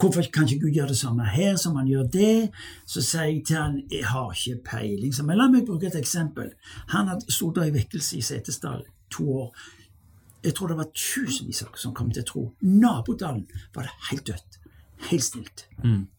[0.00, 2.50] hvorfor kan ikke Gud gjøre det samme her som han gjør det?
[2.86, 5.14] Så sier jeg til han, jeg har ikke peiling.
[5.14, 6.52] Så, Men la meg bruke et eksempel.
[6.88, 9.56] Han hadde stått i vekkelse i Setesdal to år.
[10.44, 12.42] Jeg tror det var tusenvis som kom til tro.
[12.62, 14.58] Nabodalen var det helt dødt.
[15.08, 15.64] Helt stilt.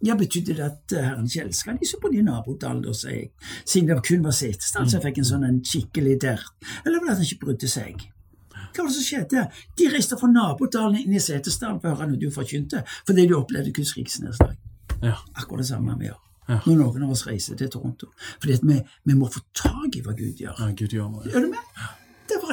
[0.05, 3.15] Ja, Betydde det at eh, Herren ikke elska de som bodde i nabodalen, da, sier
[3.15, 3.29] jeg.
[3.65, 6.51] Siden det kun var Setesdal som fikk en sånn en skikkelig dert.
[6.83, 8.03] Eller var det at han ikke brydde seg?
[8.51, 9.45] Hva var det som skjedde?
[9.79, 13.37] De reiste fra nabodalen inn i Setesdal for å høre noe du forkynte, fordi de
[13.39, 14.53] opplevde Guds rikes nedslag.
[15.01, 15.15] Ja.
[15.33, 16.21] Akkurat det samme vi gjør.
[16.45, 16.59] Ja.
[16.67, 18.11] Når noen av oss reiser til Toronto.
[18.43, 20.59] Fordi at vi, vi må få tak i hva Gud gjør.
[20.59, 21.25] ja, Gud gjør noe.
[21.31, 21.63] Er du med?
[21.79, 22.04] Derfor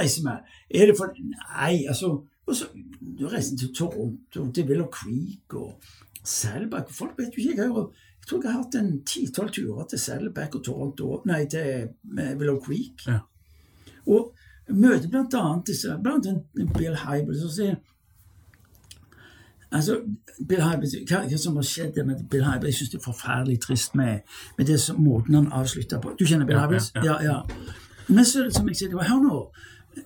[0.03, 0.53] reiser med?
[0.71, 2.13] Er det for Nei, altså
[2.47, 2.67] og så,
[3.19, 5.79] Du reiser til Toronto, til Willow Creek og
[6.25, 6.91] Saddleback.
[6.95, 7.89] Folk vet jo ikke jeg, har,
[8.19, 11.89] jeg tror jeg har hatt en ti-tolv turer til Saddleback og Toronto Nei, til
[12.39, 13.07] Willow Creek.
[13.07, 13.19] Ja.
[14.07, 14.35] Og
[14.69, 17.81] møter blant annet disse Blant annet Bill Hybel som sier
[19.73, 20.01] Altså,
[20.49, 22.69] Bill Hybel, hva, hva som har skjedd med Bill Hybel?
[22.69, 24.19] Jeg syns det er forferdelig trist med,
[24.59, 26.13] med det som, måten han avslutta på.
[26.19, 26.81] Du kjenner Bill Ja, Hybel?
[26.95, 27.71] ja, ja, ja.
[28.09, 29.39] Men så som jeg sier, det var, hør nå,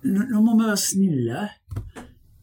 [0.03, 1.49] nå, må vi være snille.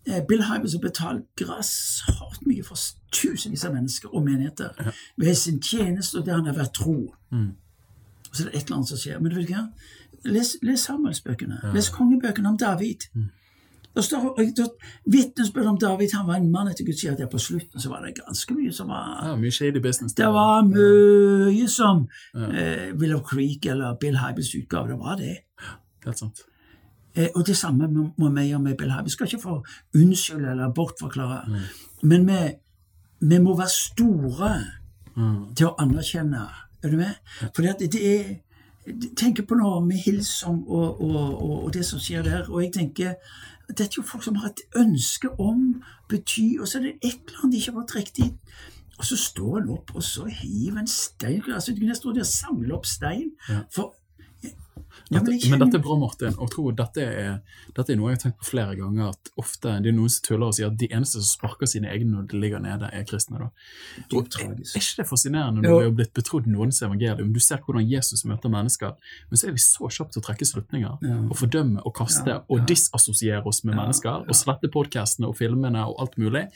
[0.06, 2.76] Eh, Bill Hybels har betalt grasshardt mye for
[3.14, 6.98] tusenvis av mennesker og menigheter ved sin tjeneste og der han har vært tro.
[7.32, 9.20] Og så er det et eller annet som skjer.
[9.22, 9.68] Men du vet hva?
[10.26, 11.60] Les, les Samuelsbøkene.
[11.76, 13.08] Les kongebøkene om David.
[13.96, 14.70] Det står det-
[15.06, 16.10] vitnesbyrd om David.
[16.18, 17.28] Han var en mann etter Guds hjerte.
[17.30, 20.14] På slutten så var det ganske mye som var Ja, mye shady business.
[20.14, 24.88] Det var mye som eh, Willow Creek eller Bill Hybels utgave.
[24.90, 25.38] Det var det.
[26.06, 26.42] Helt sant.
[27.16, 29.64] Eh, og det samme må vi gjøre med Bill Vi skal ikke få
[29.96, 31.60] unnskylde eller bortforklare.
[32.04, 32.40] Men vi,
[33.22, 34.56] vi må være store
[35.16, 35.54] Mm.
[35.56, 36.48] til å anerkjenne.
[36.84, 37.14] Er du med?
[37.54, 38.32] For det, det er
[39.16, 42.74] tenker på noe med Hilsom og, og, og, og det som skjer der, og jeg
[42.74, 43.14] tenker
[43.70, 47.22] dette er jo folk som har et ønske om bety, og så er det et
[47.30, 48.26] eller annet de ikke har fått riktig.
[48.98, 52.26] Og så står en opp, og så hiver en stein altså Du kunne stå der
[52.26, 53.32] og samle opp stein.
[53.50, 53.62] Ja.
[53.74, 53.94] For
[55.14, 56.36] Dette, men men dette er bra, Martin.
[56.38, 57.40] Og tro, tror dette er,
[57.76, 59.10] dette er noe jeg har tenkt på flere ganger.
[59.14, 61.92] At ofte det er noen som tuller og sier at de eneste som sparker sine
[61.92, 63.40] egne når de ligger nede, er kristne.
[63.42, 63.50] da.
[64.04, 67.32] Og Dypt er ikke det fascinerende når vi har blitt betrodd nådens evangelium?
[67.34, 68.94] Du ser hvordan Jesus møter mennesker,
[69.30, 70.98] men så er vi så kjapt til å trekke slutninger.
[71.06, 71.20] Ja.
[71.30, 74.10] Og fordømme og kaste Ja, og disassosiere oss med Ja, mennesker.
[74.10, 74.30] ja.
[74.30, 76.48] Og slette podkastene og filmene og alt mulig.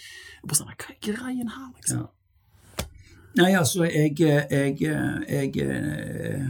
[0.44, 1.98] Og bare sånn, Hva er greien her, liksom?
[2.06, 2.14] Ja.
[3.38, 6.48] Nei, altså, jeg, jeg, jeg, eh,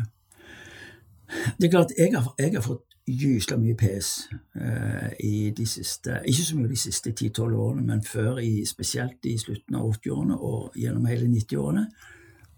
[1.58, 4.28] Det er klart, jeg har, jeg har fått gysla mye pes
[4.60, 9.26] eh, i de siste Ikke så mye de siste 10-12 årene, men før, i, spesielt
[9.28, 11.86] i slutten av 80-årene og gjennom hele 90-årene,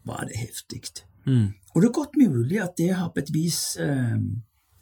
[0.09, 0.81] var det heftig.
[1.27, 1.51] Mm.
[1.73, 4.17] Og det er godt mulig at det har på et vis eh,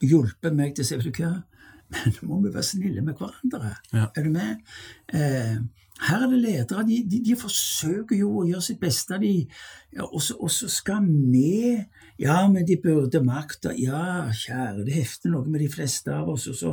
[0.04, 1.34] hjulpet meg til å si hva,
[1.92, 3.74] men nå må vi være snille med hverandre.
[3.92, 4.08] Ja.
[4.08, 4.64] Er du med?
[5.12, 5.58] Eh,
[6.00, 9.32] her er det ledere, de, de, de forsøker jo å gjøre sitt beste, de,
[9.96, 11.74] ja, og, så, skal vi
[12.18, 13.72] Ja, men de burde makta.
[13.78, 16.72] Ja, kjære, det hefter noe med de fleste av oss, og så,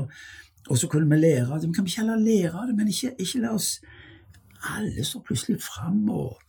[0.65, 1.69] og så kunne vi lære av det.
[1.69, 3.77] Men kan vi ikke heller lære av det, men ikke, ikke la oss
[4.65, 6.39] Alle står plutselig fram og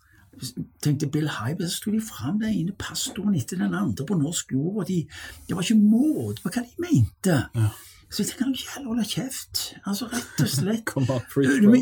[0.85, 4.53] tenkte Bill Hybel, så sto de fram den ene pastoren etter den andre på norsk
[4.53, 5.03] jord, og de,
[5.49, 7.37] det var ikke måte på hva de mente.
[7.57, 7.69] Ja.
[8.17, 9.63] Så jeg tenker, kan du holde kjeft?
[9.85, 10.87] Altså, rett og slett.
[10.89, 11.19] Come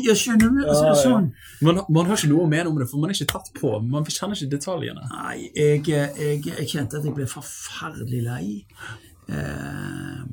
[0.03, 0.57] jeg skjønner du?
[0.65, 1.29] Altså, er sånn.
[1.63, 3.71] Man, man har ikke noe å mene om det, for man er ikke tatt på.
[3.79, 5.05] Man kjenner ikke detaljene.
[5.13, 8.43] Nei, jeg, jeg, jeg kjente at jeg ble forferdelig lei.
[9.31, 10.25] Eh,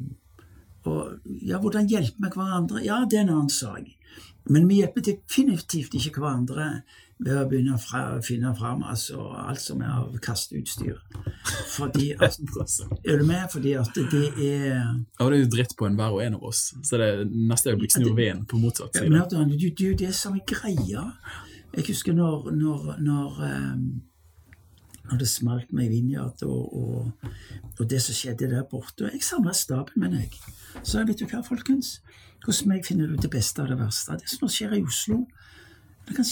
[0.90, 2.82] og ja, hvordan hjelper vi hverandre?
[2.82, 3.86] Ja, det er en annen sak.
[4.50, 6.72] Men vi hjelper definitivt ikke hverandre
[7.22, 10.98] ved å begynne å finne fram altså, alt som er av kasteutstyr.
[11.76, 12.38] Fordi at,
[13.08, 13.44] er du med?
[13.52, 16.72] Fordi at det er Ja, det er jo dritt på enhver og en av oss.
[16.82, 19.10] Så det er neste øyeblikk snur veden på motsatt Ja, side.
[19.10, 19.20] men
[19.52, 21.04] det det er jo det som er greia.
[21.72, 23.84] Jeg husker når, når, når, ehm,
[25.10, 27.30] når det smalt meg i Vinjard, og, og,
[27.78, 29.06] og det som skjedde der borte.
[29.06, 30.34] og Jeg samla staben min, jeg.
[30.82, 32.00] Så jeg vet du hva, folkens?
[32.44, 34.18] Hvordan jeg finner du det beste av det verste.
[34.18, 35.22] Det som skjer i Oslo,
[36.08, 36.26] det kan,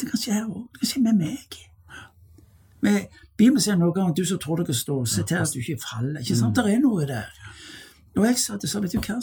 [0.00, 0.66] det kan skje her òg.
[0.72, 1.58] Det kan skje med meg.
[2.84, 3.00] Men
[3.36, 5.82] Bibelen sier noe om at du som tror dere står, se til at du ikke
[5.82, 6.20] faller.
[6.20, 6.56] Ikke sant?
[6.56, 7.32] Det er noe der.
[8.16, 9.18] Og jeg sa til vet du hva,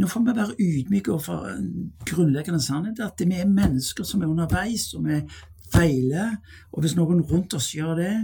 [0.00, 4.30] nå får vi være ydmyke overfor en grunnleggende sannhet, at vi er mennesker som er
[4.32, 5.18] underveis, og vi
[5.72, 6.38] feiler.
[6.72, 8.14] Og hvis noen rundt oss gjør det,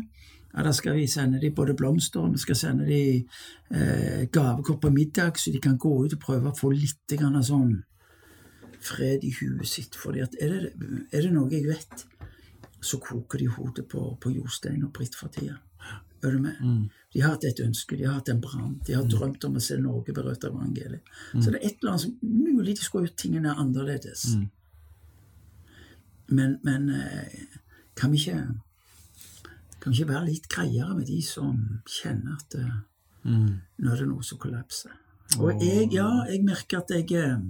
[0.55, 3.29] ja, da skal vi sende dem både blomster, og vi skal sende dem
[3.71, 7.37] eh, gavekort på middag, så de kan gå ut og prøve å få litt grann
[7.45, 7.77] sånn
[8.89, 9.97] fred i huet sitt.
[10.23, 10.73] at er det,
[11.13, 12.05] er det noe jeg vet,
[12.81, 15.59] så koker de hodet på, på Jostein og Britt for tida.
[16.23, 16.59] Er du med?
[17.15, 19.63] De har hatt et ønske, de har hatt en brann, de har drømt om å
[19.63, 21.07] se Norge berørt av evangeliet.
[21.39, 24.25] Så det er et eller annet som mulig de skulle gjort tingene annerledes.
[26.29, 27.39] Men, men eh,
[27.97, 28.43] kan vi ikke
[29.81, 32.77] kan vi ikke være litt greiere med de som kjenner at eh,
[33.29, 33.61] Mm.
[33.83, 34.93] nå er det noe som kollapser?
[35.43, 37.41] Og jeg, ja, jeg merker at jeg eh,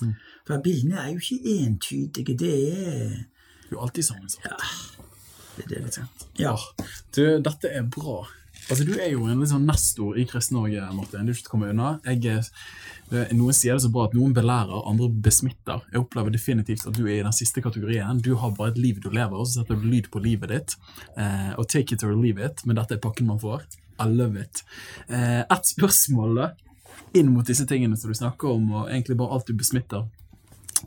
[0.00, 2.36] For bildene er jo ikke entydige.
[2.38, 4.46] Det er Det er jo alltid sammensatt.
[4.46, 4.56] Ja.
[5.56, 6.06] det, er det.
[6.38, 6.56] Ja.
[7.16, 8.22] Du, dette er bra.
[8.70, 11.26] Altså, Du er jo en sånn nestor i Kristen-Norge, Martin.
[11.26, 11.88] Du er ikke til å komme unna.
[12.06, 12.44] Jeg,
[13.10, 15.82] eh, noen sier det så bra at noen belærer, andre besmitter.
[15.92, 18.22] Jeg opplever definitivt at du er i den siste kategorien.
[18.22, 20.76] Du har bare et liv du lever, og så setter du lyd på livet ditt.
[21.16, 23.66] Eh, og take it or leave it, men dette er pakken man får.
[24.00, 24.62] I love it.
[25.08, 26.50] Eh, et spørsmål da,
[27.14, 30.06] inn mot disse tingene som du snakker om, og egentlig bare alt du besmitter.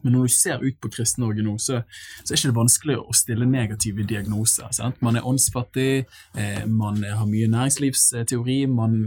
[0.04, 1.80] Men når du ser ut på Kristen-Norge nå, så,
[2.24, 4.68] så er det ikke vanskelig å stille negative diagnoser.
[4.76, 5.00] Sant?
[5.06, 6.06] Man er åndsfattig,
[6.36, 8.98] eh, man har mye næringslivsteori, man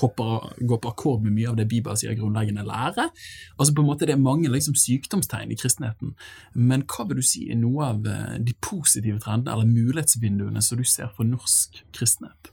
[0.00, 3.08] hopper, går på akkord med mye av det Bibelen sier er grunnleggende lære.
[3.56, 6.14] Altså på en måte Det er mange liksom, sykdomstegn i kristenheten.
[6.54, 10.78] Men hva vil du si er noe av eh, de positive trendene eller mulighetsvinduene som
[10.78, 12.52] du ser for norsk kristenhet?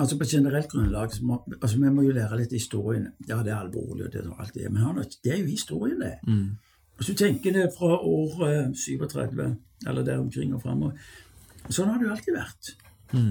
[0.00, 3.10] Altså På generelt grunnlag så må, altså Vi må jo lære litt historien.
[3.28, 6.00] Ja, det er alvorlig, og det er alt det, men nå, det er jo historien,
[6.00, 6.14] det.
[6.96, 10.96] Hvis du tenker det fra år eh, 37, eller der omkring og framover
[11.70, 12.70] Sånn har det jo alltid vært.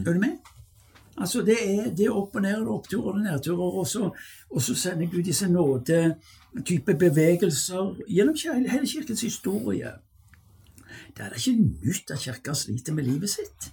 [0.05, 0.37] Er du med?
[1.19, 4.11] Altså Det er, det er opp og ned, og oppturer og nedturer, og så,
[4.49, 9.91] og så sender Gud disse nåde-type bevegelser gjennom hele, hele kirkens historie.
[11.17, 13.71] Det er ikke nytt at kirka sliter med livet sitt.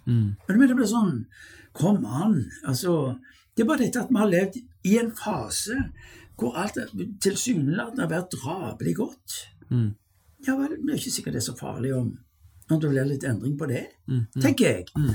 [0.49, 0.69] Er du med?
[0.69, 1.27] Det blir sånn
[1.77, 2.39] Kom an.
[2.65, 3.15] Altså,
[3.57, 5.77] det er bare dette at vi har levd i en fase
[6.37, 6.77] hvor alt
[7.25, 9.37] tilsynelatende har vært drabelig godt.
[10.47, 12.11] Ja vel, det er ikke sikkert det er så farlig om
[12.67, 14.43] At det blir litt endring på det, Mm, mm.
[14.43, 14.85] tenker jeg.
[14.97, 15.11] Mm.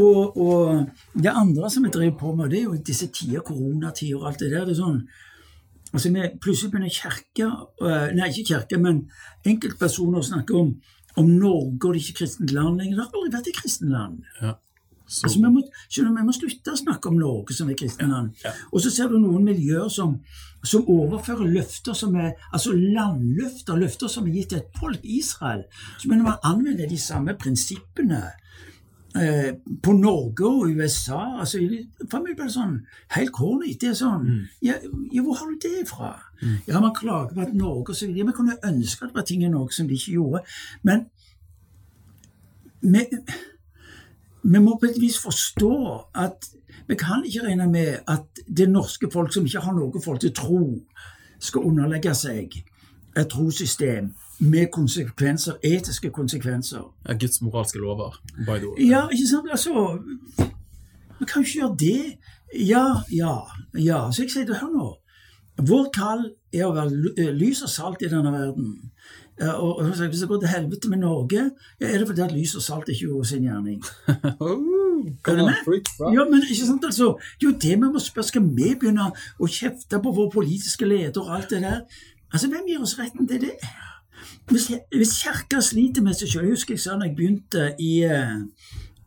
[0.00, 4.16] Og, og det andre som vi driver på med, det er jo disse tider, koronatider
[4.16, 4.64] og alt det der.
[4.64, 5.02] det er sånn,
[5.92, 7.50] altså vi Plutselig begynner kirke,
[7.84, 9.02] øh, nei ikke kirke, men
[9.44, 10.74] enkeltpersoner å snakke om,
[11.20, 12.96] om Norge og det ikke kristent land lenger.
[12.96, 14.24] Det har aldri vært et kristent land.
[14.40, 14.54] Ja.
[15.06, 18.30] Så, Altså, vi, må, skjønner, vi må slutte å snakke om Norge som et kristenland.
[18.44, 18.52] Ja, Ja.
[18.72, 20.14] Og så ser du noen miljøer som,
[20.64, 25.64] som overfører løfter som er altså landløfter, løfter som er gitt til et folk, Israel.
[25.98, 28.22] Så begynner man anvender anvende de samme prinsippene
[29.16, 31.38] eh, på Norge og USA.
[31.40, 31.58] altså
[32.10, 32.78] For meg blir det sånn
[33.16, 33.74] helt corny.
[33.80, 34.46] Det er sånn Mm.
[34.62, 34.74] ja,
[35.12, 36.14] ja, hvor har du det fra?
[36.66, 38.26] Ja, man klager på at Norge og så videre.
[38.26, 40.40] Vi kunne ønske at det var ting i Norge som de ikke gjorde.
[40.82, 41.06] Men
[42.80, 43.04] vi,
[44.44, 45.74] vi må på et vis forstå
[46.20, 46.50] at
[46.88, 50.34] vi kan ikke regne med at det norske folk som ikke har noe forhold til
[50.36, 50.60] tro,
[51.40, 52.52] skal underlegge seg
[53.16, 56.82] et trossystem med konsekvenser, etiske konsekvenser.
[57.08, 58.88] ja, Guds moralske lover, by the way.
[58.88, 59.48] Ja, ikke sant?
[59.50, 59.98] Altså
[61.18, 62.16] Vi kan jo ikke gjøre det.
[62.68, 63.36] Ja, ja,
[63.78, 64.10] ja.
[64.12, 64.88] Så jeg sier det, hør nå.
[65.62, 68.90] Vår kall er å være eh, lys og salt i denne verden.
[69.40, 72.54] Og, og Hvis det går til helvete med Norge, ja, er det fordi at lys
[72.54, 73.82] og salt ikke gjorde sin gjerning.
[74.40, 76.14] Oh, Er du med?
[76.14, 78.26] Ja, men ikke sant, altså, Det er jo det vi må spørre.
[78.26, 79.10] Skal vi begynne
[79.40, 81.82] å kjefte på vår politiske leder og alt det der?
[82.32, 83.56] Altså, Hvem gir oss retten til det?
[84.50, 87.92] Hvis, hvis Kirka sliter med seg sjøl Jeg husker jeg sa da jeg begynte i,
[88.04, 88.38] eh,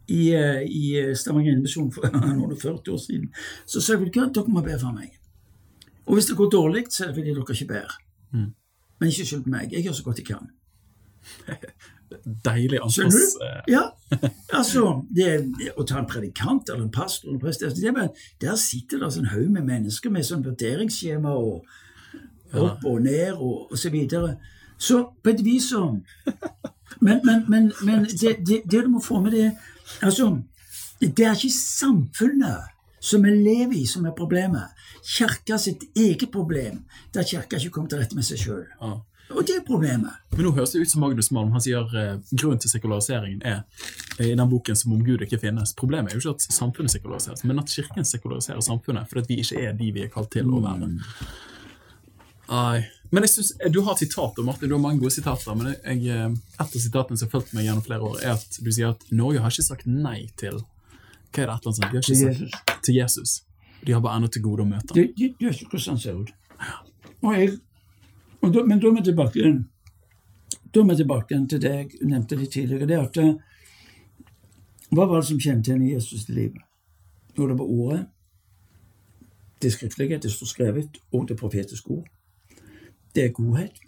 [0.09, 3.31] i, eh, i Stavanger Invisjon for noen og 40 år siden,
[3.65, 5.13] så sa jeg vel ikke at dere må be for meg.
[6.07, 7.97] Og hvis det går dårlig, så er det fordi dere ikke ber.
[8.33, 8.51] Mm.
[8.99, 9.73] Men ikke skyld på meg.
[9.73, 10.49] Jeg gjør så godt jeg kan.
[12.45, 13.13] Deilig ansvars...
[13.43, 13.81] eh, Ja,
[14.59, 14.83] altså
[15.15, 15.31] det,
[15.75, 19.01] Å ta en predikant eller en pastor eller en prest altså, det men Der sitter
[19.01, 21.67] det en haug med mennesker med sånn vurderingsskjema og
[22.55, 24.37] opp og ned og, og så videre.
[24.79, 25.81] Så på et vis så
[27.01, 29.51] Men, men, men, men det, det, det du må få med, det
[30.01, 30.29] Altså,
[31.01, 32.76] det er ikke samfunnet
[33.07, 34.73] som vi lever i, som er problemet.
[35.07, 36.83] Kirka sitt eget problem,
[37.15, 38.65] der kirka ikke kommer til rette med seg sjøl.
[38.81, 38.97] ja.
[39.35, 40.13] Og det er problemet.
[40.31, 43.57] Men nå høres det ut som Magnus Malm han sier eh, grunnen til sekulariseringen er
[44.21, 45.73] eh, i den boken som om Gud ikke finnes.
[45.75, 49.65] Problemet er jo ikke at samfunnet sekulariseres, men at kirken sekulariserer samfunnet fordi vi ikke
[49.67, 50.93] er de vi er kalt til å være.
[52.47, 52.85] Nei.
[53.11, 55.99] Men jeg synes, Du har et sitat, Martin, du har mange gode sitater, men jeg,
[56.07, 58.95] jeg, et av sitatene som har fulgt meg gjennom flere år, er at du sier
[58.95, 60.63] at Norge har ikke sagt nei til
[61.31, 61.89] Hva er det Atlan sier?
[61.91, 62.51] De har ikke Til Jesus.
[62.83, 63.43] til Jesus.
[63.85, 64.95] De har bare ennå til gode å møte ham.
[64.95, 65.03] Det,
[65.41, 66.31] er ikke hvordan han ser ut.
[67.21, 67.57] Og jeg,
[68.41, 69.51] og da, men da er vi tilbake
[70.73, 72.87] Da er vi tilbake til det jeg nevnte litt tidligere.
[72.87, 73.33] det at eh,
[74.89, 76.53] Hva var det som kjennetegner Jesus' liv?
[77.37, 78.05] Jo, det var ordet,
[79.61, 82.07] det skriftlige, det står skrevet, og det profetiske ord.
[83.15, 83.79] Det er godhet,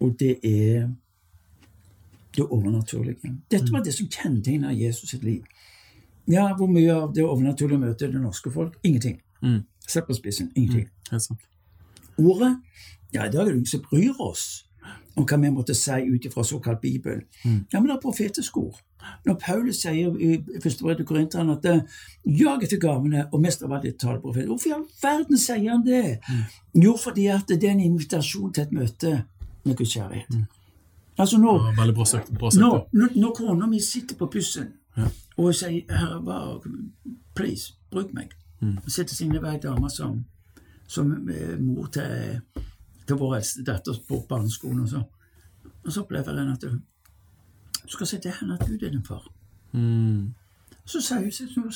[0.00, 0.88] og det er
[2.36, 3.34] det overnaturlige.
[3.50, 5.44] Dette var det som kjennetegna Jesus sitt liv.
[6.28, 8.76] Ja, hvor mye av det overnaturlige møter det norske folk?
[8.84, 9.20] Ingenting.
[9.42, 9.62] Mm.
[9.88, 10.50] Sett på spissen.
[10.54, 10.88] Ingenting.
[11.10, 11.40] Sant.
[12.18, 12.56] Ordet
[13.14, 14.66] Ja, i dag er det ingen som bryr oss
[15.16, 17.22] om hva vi måtte si ut ifra såkalt Bibel.
[17.72, 18.76] Ja, men det er profetiske ord.
[19.24, 21.80] Når Paulus sier i første brev til Korinteren at eh,
[22.24, 25.84] jag etter gavene, og mest av alt et taleprofet Hvorfor i all verden sier han
[25.86, 26.18] det?
[26.74, 29.12] Jo, fordi at det er en invitasjon til et møte
[29.64, 30.34] med Guds kjærlighet.
[31.18, 32.04] Altså når, Ja, bra.
[32.38, 35.08] Bra når, når, når kona mi sitter på bussen Ja.
[35.36, 36.60] og sier 'Herre, bare,
[37.34, 40.24] please, bruk meg', og setter seg ned ei dame som,
[40.86, 42.40] som er mor til,
[43.06, 45.02] til vår eldste datter på barneskolen, og så,
[45.84, 46.82] og så opplever en at hun
[47.88, 49.32] du skal si til henne at Gud er din far.
[49.72, 50.34] Mm.
[50.84, 51.20] Så sier
[51.54, 51.68] hun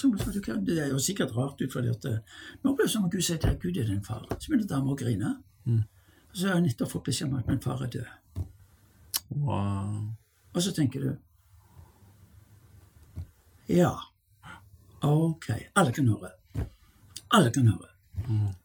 [0.53, 2.05] at Det er jo sikkert rart ut, fordi at
[2.63, 4.27] nå Men det som om Gud sier til Gud er din far.
[4.41, 5.37] Så begynner dama å grine.
[5.67, 8.05] Og så har jeg nettopp fått beskjed om at min far er død.
[9.31, 10.13] Wow.
[10.53, 11.17] Og så tenker du
[13.67, 13.95] Ja,
[15.03, 15.51] ok.
[15.75, 16.33] Alle kan høre.
[17.31, 17.89] Alle kan høre.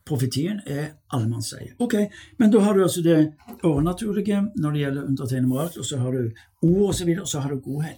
[0.05, 1.73] Profetien er allemannseie.
[1.79, 1.95] Ok,
[2.37, 3.33] men da har du altså det
[3.63, 6.29] overnaturlige når det gjelder undertegnede moral, og så har du
[6.61, 7.97] ord osv., og så har du godhet.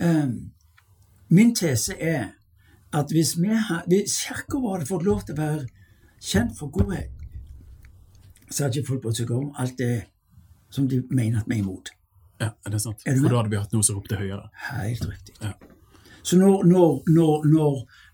[0.00, 0.52] Um,
[1.28, 2.24] min tese er
[2.92, 5.66] at hvis, vi Kirka vår hadde fått lov til å være
[6.20, 7.08] kjent for godhet,
[8.50, 9.94] så hadde ikke folk brydd seg om alt det
[10.72, 11.92] som de mener at vi er imot.
[12.40, 13.04] Ja, er det sant?
[13.06, 14.50] Er du For da hadde vi hatt noe som ropte høyere.
[14.68, 15.36] Helt riktig.
[15.40, 15.54] Ja.
[16.22, 17.46] Så når, når, når,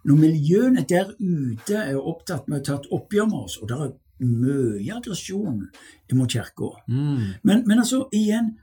[0.05, 3.77] når, miljøene der ute er opptatt med å ta et oppgjør med oss, og det
[3.77, 3.91] er
[4.25, 5.69] mye aggresjon
[6.13, 7.37] mot kirka Mm.
[7.43, 8.57] men, men altså, igjen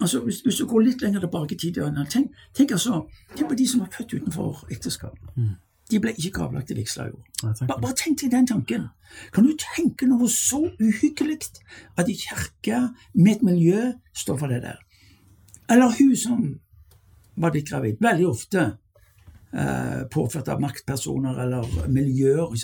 [0.00, 1.74] altså, hvis, hvis du går litt lenger tilbake i tid
[2.10, 3.02] tenk, tenk, altså,
[3.36, 5.18] tenk på de som var født utenfor ekteskap.
[5.90, 7.24] De ble ikke gravlagt i vigsla-jord.
[7.42, 8.86] Bare, bare tenk deg den tanken.
[9.34, 11.42] Kan du tenke noe så uhyggelig
[11.98, 14.78] at i kirke med et miljø står for det der?
[15.70, 16.46] Eller hun som
[17.36, 18.00] var blitt gravid.
[18.00, 18.64] Veldig ofte
[19.52, 22.54] eh, påført av maktpersoner eller miljøer,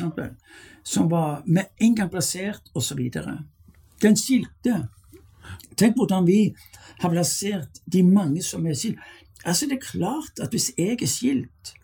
[0.83, 3.01] som var med en gang plassert, osv.
[4.03, 4.89] Den skilte.
[5.77, 6.55] Tenk hvordan vi
[7.01, 8.99] har plassert de mange som er skilt.
[9.45, 11.75] Altså, det er klart at hvis jeg er skilt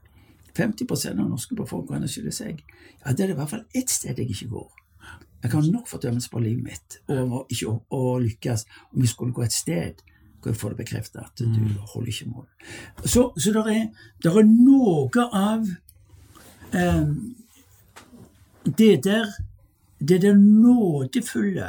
[0.54, 2.62] 50% av norske befolkningen skiller seg,
[3.04, 4.72] ja, det er det i hvert fall ett sted jeg ikke går.
[5.44, 9.34] Jeg kan nok fordømmelse på livet mitt og ikke å, å lykkes om jeg skulle
[9.36, 10.00] gå et sted
[10.44, 11.62] hvor jeg får det bekreftet at du
[11.94, 12.44] holder ikke mål.
[13.04, 13.88] Så, så det er,
[14.28, 15.66] er noe av
[16.76, 17.10] eh,
[18.64, 19.32] det der
[20.08, 21.68] det der nådefulle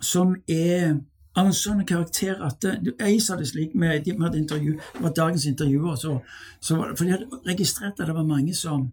[0.00, 0.96] som er
[1.34, 5.46] av en sånn karakter at Jeg sa det slik med, med intervju, det var dagens
[5.46, 6.18] intervjuer, så,
[6.60, 8.92] så var det, for jeg hadde registrert at det var mange som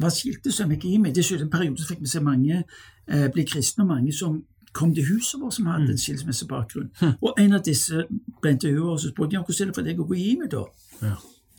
[0.00, 1.14] var skilte som gikk i meg.
[1.14, 4.40] Det skjedde en periode så fikk vi se mange eh, bli kristne, og mange som
[4.72, 6.90] kom til huset vårt som hadde en skilsmissebakgrunn.
[7.00, 7.14] Hm.
[7.22, 8.04] Og en av disse
[8.42, 10.50] ble intervjuet, og så spurte jeg hvordan er det for deg å gå i meg
[10.52, 10.62] da?
[11.02, 11.16] Ja.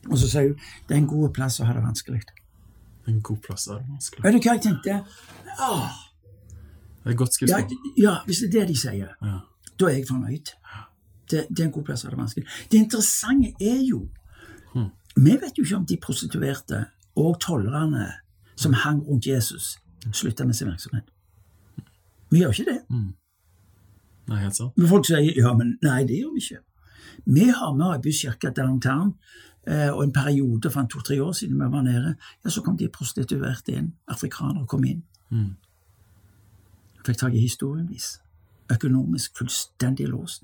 [0.10, 0.56] Og så sier hun
[0.88, 2.22] det er en god plass å ha det vanskelig.
[3.08, 4.24] En god plass er det vanskelig.
[4.24, 4.98] Vet du hva jeg tenkte?
[5.60, 6.00] Åh,
[7.04, 7.60] Det er godt ja,
[7.98, 9.40] ja, hvis det er det de sier, Ja.
[9.80, 10.52] da er jeg fornøyd.
[11.32, 12.46] Det, det er en god plass å ha det vanskelig.
[12.72, 14.08] Det interessante er jo
[14.74, 14.90] Hm.
[15.16, 16.86] Vi vet jo ikke om de prostituerte
[17.20, 18.06] og tollerne
[18.56, 19.78] som hang rundt Jesus,
[20.14, 21.04] slutta med sin virksomhet.
[22.32, 22.80] Vi gjør ikke det.
[24.32, 24.76] Nei, helt sant.
[24.78, 26.62] Men folk sier ja, men nei, det gjør vi ikke.
[27.26, 29.14] Vi har med Øybys kirke downtown,
[29.68, 32.90] eh, og en periode for to-tre år siden vi var nede, ja, så kom de
[32.90, 33.94] prostituerte inn.
[34.08, 35.04] Afrikanere kom inn.
[35.30, 35.56] Mm.
[37.06, 38.20] Fikk tak i historien deres.
[38.72, 40.44] Økonomisk fullstendig låst.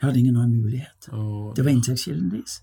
[0.00, 1.10] De hadde ingen annen mulighet.
[1.12, 2.62] Oh, Det var inntektskilden deres.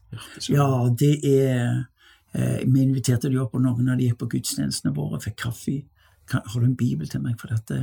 [0.49, 1.85] Ja, det er
[2.33, 5.83] eh, Vi inviterte de opp, og noen av de gikk på gudstjenestene våre, fikk kaffe.
[6.27, 7.37] Kan, har du en bibel til meg?
[7.39, 7.73] For dette,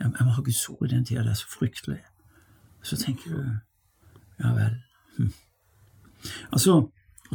[0.00, 1.24] jeg, jeg må ha Guds ord i den tida.
[1.26, 2.00] Det er så fryktelig.
[2.82, 3.42] Så tenker du
[4.40, 4.76] Ja vel.
[5.18, 5.32] Hm.
[6.52, 6.90] Altså,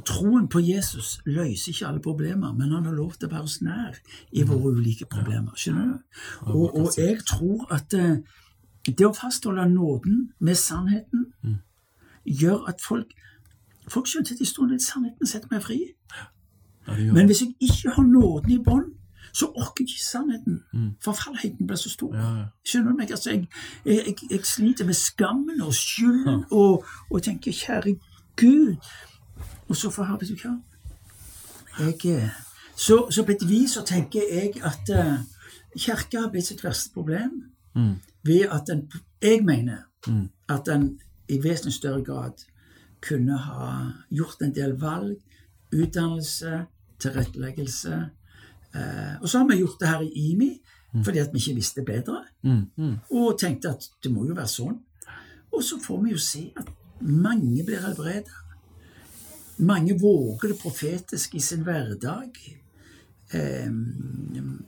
[0.06, 3.60] troen på Jesus løser ikke alle problemer, men han har lov til å være oss
[3.62, 4.00] nær
[4.32, 5.54] i våre ulike problemer.
[5.56, 6.24] Skjønner du?
[6.50, 8.18] Og, og jeg tror at eh,
[8.88, 11.30] det å fastholde nåden med sannheten
[12.26, 13.14] gjør at folk
[13.86, 15.76] Folk skjønner at de står litt sannheten setter meg fri.
[17.14, 18.95] Men hvis jeg ikke har nåden i bånd,
[19.36, 20.62] så orker jeg ikke sannheten.
[21.04, 22.16] Forfallheten blir så stor.
[22.16, 22.46] Ja, ja.
[22.66, 23.12] Skjønner du meg?
[23.12, 23.48] Altså, jeg,
[23.86, 27.96] jeg, jeg, jeg sliter med skammen og skylden og, og tenker 'kjære
[28.42, 28.78] Gud'.
[29.68, 30.56] Og så får vet du hva
[31.80, 32.30] jeg, eh,
[32.78, 35.20] så, så på et vis så tenker jeg at uh,
[35.80, 37.44] kirka har blitt sitt verste problem
[37.76, 37.96] Mm.
[38.24, 39.78] ved at den Jeg mener
[40.08, 40.30] Mm.
[40.50, 42.32] at den i vesentlig større grad
[43.02, 45.18] kunne ha gjort en del valg,
[45.74, 46.66] utdannelse,
[47.00, 48.10] tilretteleggelse.
[48.76, 50.52] Eh, og så har vi gjort det her i IMI
[51.04, 52.62] fordi at vi ikke visste bedre, Mm.
[52.78, 52.94] Mm.
[53.12, 54.78] og tenkte at det må jo være sånn.
[55.52, 56.70] Og så får vi jo se at
[57.02, 58.32] mange blir helbredet.
[59.60, 62.32] Mange våger det profetiske i sin hverdag.
[63.34, 63.68] Eh,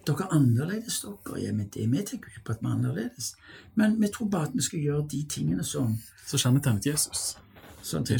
[0.08, 1.40] dere er annerledes, dere.
[1.46, 3.36] Ja, men det, vi tenker ikke på at vi er annerledes.
[3.76, 7.38] Men vi tror bare at vi skal gjøre de tingene som Så kjennetegnet Jesus.
[7.84, 8.20] sånn er.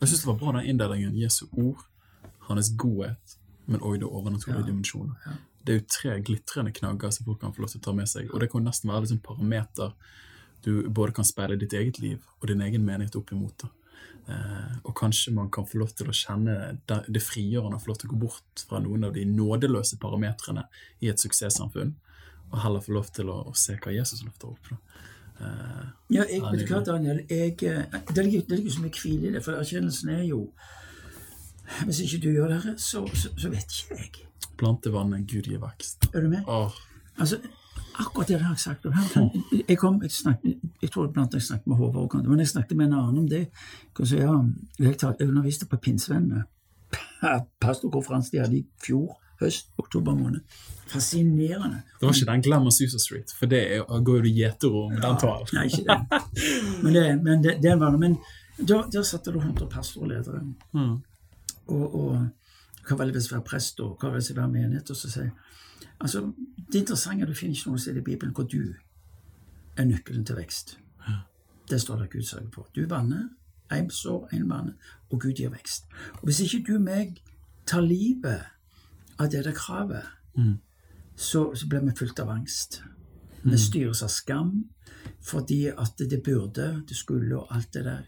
[0.00, 1.14] Jeg syns det var bra den inndelingen.
[1.20, 1.84] Jesu ord,
[2.48, 3.36] hans godhet,
[3.66, 5.38] men òg overnaturlige dimensjoner.
[5.62, 8.10] Det er jo tre glitrende knagger som folk kan få lov til å ta med
[8.10, 8.30] seg.
[8.32, 9.92] Og det kan nesten være liksom parameter
[10.62, 13.64] du både kan speile ditt eget liv og din egen menighet opp imot.
[14.30, 16.54] Eh, og kanskje man kan få lov til å kjenne
[16.86, 20.62] det, det frigjørende, få lov til å gå bort fra noen av de nådeløse parametrene
[21.02, 21.96] i et suksesssamfunn,
[22.52, 24.70] og heller få lov til å, å se hva Jesus løfter opp.
[24.70, 25.08] Da.
[25.40, 25.82] Eh,
[26.18, 27.24] Ja, jeg vet du hva, Daniel.
[27.26, 30.44] Jeg, eh, det, ligger, jo så mye hvile i det, for erkjennelsen er jo
[31.84, 34.28] Hvis ikke du gjør det, så, så, så vet ikke jeg.
[34.58, 36.08] plantevannet, Gud gir vekst.
[36.14, 36.42] Er du med?
[36.46, 36.70] Oh.
[37.18, 37.38] Altså,
[37.98, 38.86] akkurat det jeg har sagt.
[39.68, 42.76] Jeg, kom, jeg, snakket, jeg tror blant jeg snakket med Håvard Kante, men jeg snakket
[42.76, 43.46] med en annen om det.
[43.98, 44.48] Jeg,
[44.78, 46.44] jeg underviste på Pinnsvennene.
[47.60, 50.40] Pastorkonferansen de hadde i fjor høst, oktober måned.
[50.86, 51.82] Fascinerende.
[52.00, 55.18] Det var ikke den Glamour Susa Street, for det er, går jo du gjeterom den
[55.22, 55.48] talen.
[55.56, 56.20] Nei, ikke det.
[56.82, 57.96] Men det, men det, det var.
[57.96, 58.18] Men
[58.58, 60.42] da, der satte du 100 pastorledere.
[60.72, 61.00] Mm.
[61.66, 62.28] Og, og
[62.88, 64.90] hva vel hvis være prest, og hva vel hvis være menighet?
[64.90, 65.30] Og så sier
[66.00, 66.32] altså,
[66.72, 68.74] Det interessante er at du finner ikke noe sted i Bibelen hvor du
[69.76, 70.78] er nøkkelen til vekst.
[71.70, 72.68] Det står det Gud sørger for.
[72.74, 73.28] Du vanner,
[73.72, 74.74] én sår, én vanner,
[75.10, 75.86] og Gud gir vekst.
[76.12, 77.22] Og Hvis ikke du og meg
[77.66, 78.42] tar livet
[79.18, 80.04] av det der kravet,
[81.16, 82.82] så, så blir vi fylt av angst.
[83.42, 84.64] Vi styres av skam
[85.22, 88.02] fordi at det burde, det skulle og alt det der.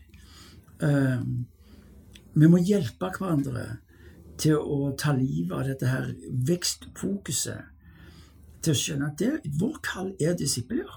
[0.83, 1.47] Um,
[2.35, 3.66] vi må hjelpe hverandre
[4.41, 6.11] til å ta livet av dette her
[6.49, 7.70] vekstfokuset.
[8.64, 10.91] Til å skjønne at det, vår kall er disipler.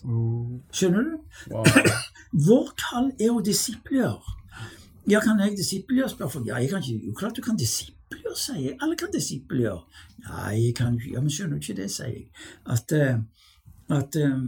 [0.00, 1.16] Skjønner du?
[1.52, 1.66] Wow.
[2.46, 4.20] Vår kall er å disipler.
[5.10, 6.08] Ja, kan jeg disippelgjøre?
[6.12, 6.46] spør folk.
[6.46, 8.76] Ja, jeg kan ikke, jo klart du kan disippelgjøre, sier jeg.
[8.84, 9.80] Alle kan disippelgjøre.
[10.28, 11.14] Nei, jeg kan ikke.
[11.16, 12.28] Ja, men skjønner du ikke det, sier jeg.
[12.70, 13.18] At, eh,
[13.90, 14.44] at um,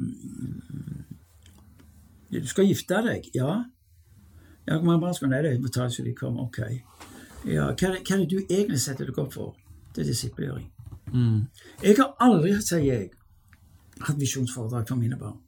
[2.33, 3.59] Du skal gifte deg, ja.
[4.69, 5.33] Ja, mange barn skal?
[5.33, 5.57] Nei,
[5.91, 6.47] så de kommer.
[6.47, 6.59] Ok.
[7.47, 9.57] Ja, hva er, det, hva er det du egentlig setter deg opp for?
[9.95, 10.69] Det er disippelgjøring.
[11.13, 11.41] Mm.
[11.83, 13.09] Jeg har aldri, sier jeg,
[14.01, 15.41] hatt visjonsforedrag for mine barn.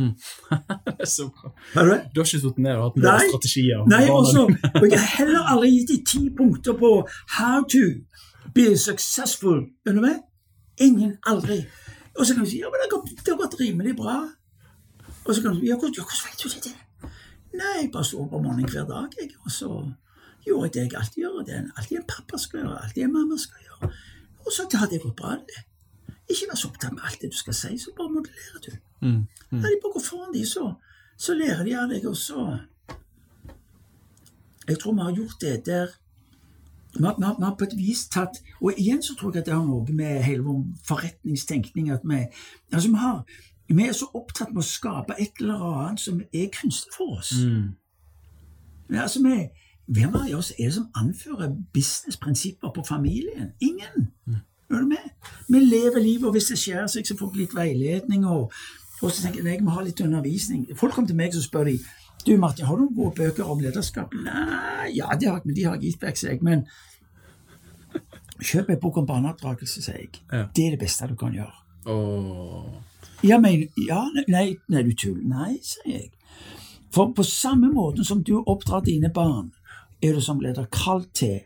[0.86, 1.50] det er så bra.
[1.74, 2.00] Har du det?
[2.14, 3.82] Du har ikke sittet ned og hatt noen strategier?
[3.90, 6.92] Nei, også, og jeg har heller aldri gitt de ti punkter på
[7.36, 7.84] how to
[8.56, 9.64] be successful.
[9.88, 10.22] Under meg?
[10.80, 11.64] Ingen, aldri.
[12.16, 14.20] Og så kan du si ja, men det har gått, det har gått rimelig bra.
[15.26, 16.76] Og så kan du si ja, hvordan vet du det?
[17.56, 19.70] Nei, jeg bare sto opp om morgenen hver dag, jeg, og så
[20.46, 21.40] gjorde jeg det jeg alltid gjør.
[21.46, 23.90] Det er alltid en pappa skal gjøre, alltid en mamma skal gjøre.
[24.46, 25.64] Og så hadde jeg gått bra, det.
[26.30, 28.70] Ikke vær så opptatt med alt det du skal si, så bare modellerer du.
[29.00, 29.16] Mm.
[29.50, 29.58] Mm.
[29.58, 30.68] Når de bare går foran de, så,
[31.18, 32.58] så lærer de av deg, og så
[34.68, 35.88] Jeg tror vi har gjort det der
[36.94, 39.40] vi har, vi har, vi har på et vis tatt Og igjen så tror jeg
[39.40, 42.20] at det har noe med hele vår forretningstenkning at vi
[42.72, 43.24] Altså, vi har
[43.70, 47.30] Vi er så opptatt med å skape et eller annet som er kunstig for oss.
[47.38, 47.68] Mm.
[48.90, 49.36] Ja, altså, vi,
[49.86, 53.52] hvem av oss er det som anfører businessprinsipper på familien?
[53.60, 54.10] Ingen.
[54.70, 55.06] Er du med?
[55.48, 58.26] Vi lever livet, og hvis det skjer seg, så får vi litt veiledning.
[58.26, 58.52] Og,
[59.02, 60.66] og så tenker jeg jeg må ha litt undervisning.
[60.78, 61.78] Folk kommer til meg og spør de,
[62.26, 64.14] du Martin, har du noen gode bøker om lederskap?
[64.26, 66.42] Nei, ja, det har men de har jeg gitt vekk, sier jeg.
[66.44, 66.66] Men
[68.42, 70.22] kjøp en bok om barneoppdragelse, sier jeg.
[70.26, 70.46] Ja.
[70.54, 71.54] Det er det beste du kan gjøre.
[71.86, 72.89] Åh.
[73.22, 75.24] Ja, men, ja, nei, nei, du tuller.
[75.28, 76.10] Nei, sier jeg.
[76.90, 79.52] For på samme måte som du oppdrar dine barn,
[80.02, 81.42] er du som leder kalt til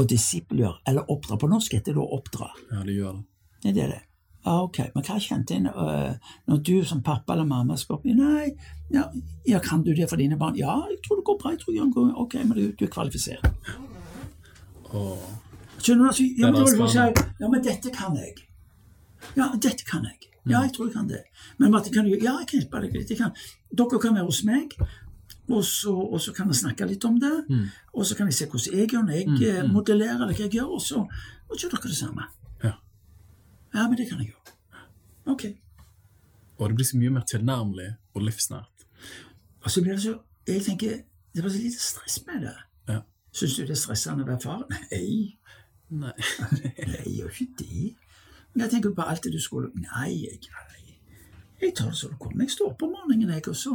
[0.00, 1.36] å disippelgjøre, eller oppdra.
[1.38, 2.48] På norsk heter det å oppdra.
[2.72, 3.26] Ja, det gjør det.
[3.62, 4.00] Ja, det er det.
[4.42, 4.78] Ja, ok.
[4.94, 8.48] Men hva kjente en uh, når du som pappa eller mamma opp Nei,
[8.90, 9.04] ja,
[9.46, 10.56] ja, kan du det for dine barn?
[10.58, 11.52] Ja, jeg tror det går bra.
[11.52, 13.46] jeg tror jeg går Ok, men du, du er kvalifisert.
[14.90, 15.28] Åh.
[15.78, 16.08] Skjønner du?
[16.08, 18.34] Altså, ja, men, Det si, ja, men dette kan jeg.
[19.36, 20.18] Ja, dette kan jeg.
[20.42, 21.22] Ja, jeg tror jeg kan det.
[21.58, 23.10] Men Martin, kan du Ja, jeg kan hjelpe deg litt.
[23.10, 23.34] Jeg kan.
[23.70, 24.74] Dere kan være hos meg,
[25.48, 27.32] og så, og så kan vi snakke litt om det.
[27.48, 27.68] Mm.
[27.94, 30.56] Og så kan jeg se hvordan jeg gjør når jeg eh, modellerer eller hva jeg
[30.58, 31.04] gjør, og så,
[31.48, 32.26] og gjør dere det samme.
[32.64, 32.74] Ja.
[33.74, 34.56] Ja, men det kan jeg gjøre.
[35.32, 35.46] Ok.
[36.58, 38.86] Og det blir så mye mer tilnærmelig og livsnært.
[39.62, 41.02] Og så blir det så Jeg tenker
[41.34, 42.56] det blir så lite stress med det.
[42.88, 42.98] Ja.
[43.32, 44.64] Syns du det er stressende å være far?
[44.68, 45.38] Nei.
[45.92, 46.12] Nei,
[46.98, 47.92] jeg gjør ikke det.
[48.52, 50.96] Men jeg tenker på alt det du skulle Nei, jeg, nei.
[51.62, 52.44] jeg tar det som det kommer.
[52.44, 53.74] Jeg står opp om morgenen, jeg, og så,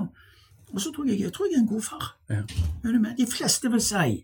[0.74, 2.10] og så tror jeg, jeg tror jeg er en god far.
[2.30, 2.42] Ja.
[3.18, 4.24] De fleste vil si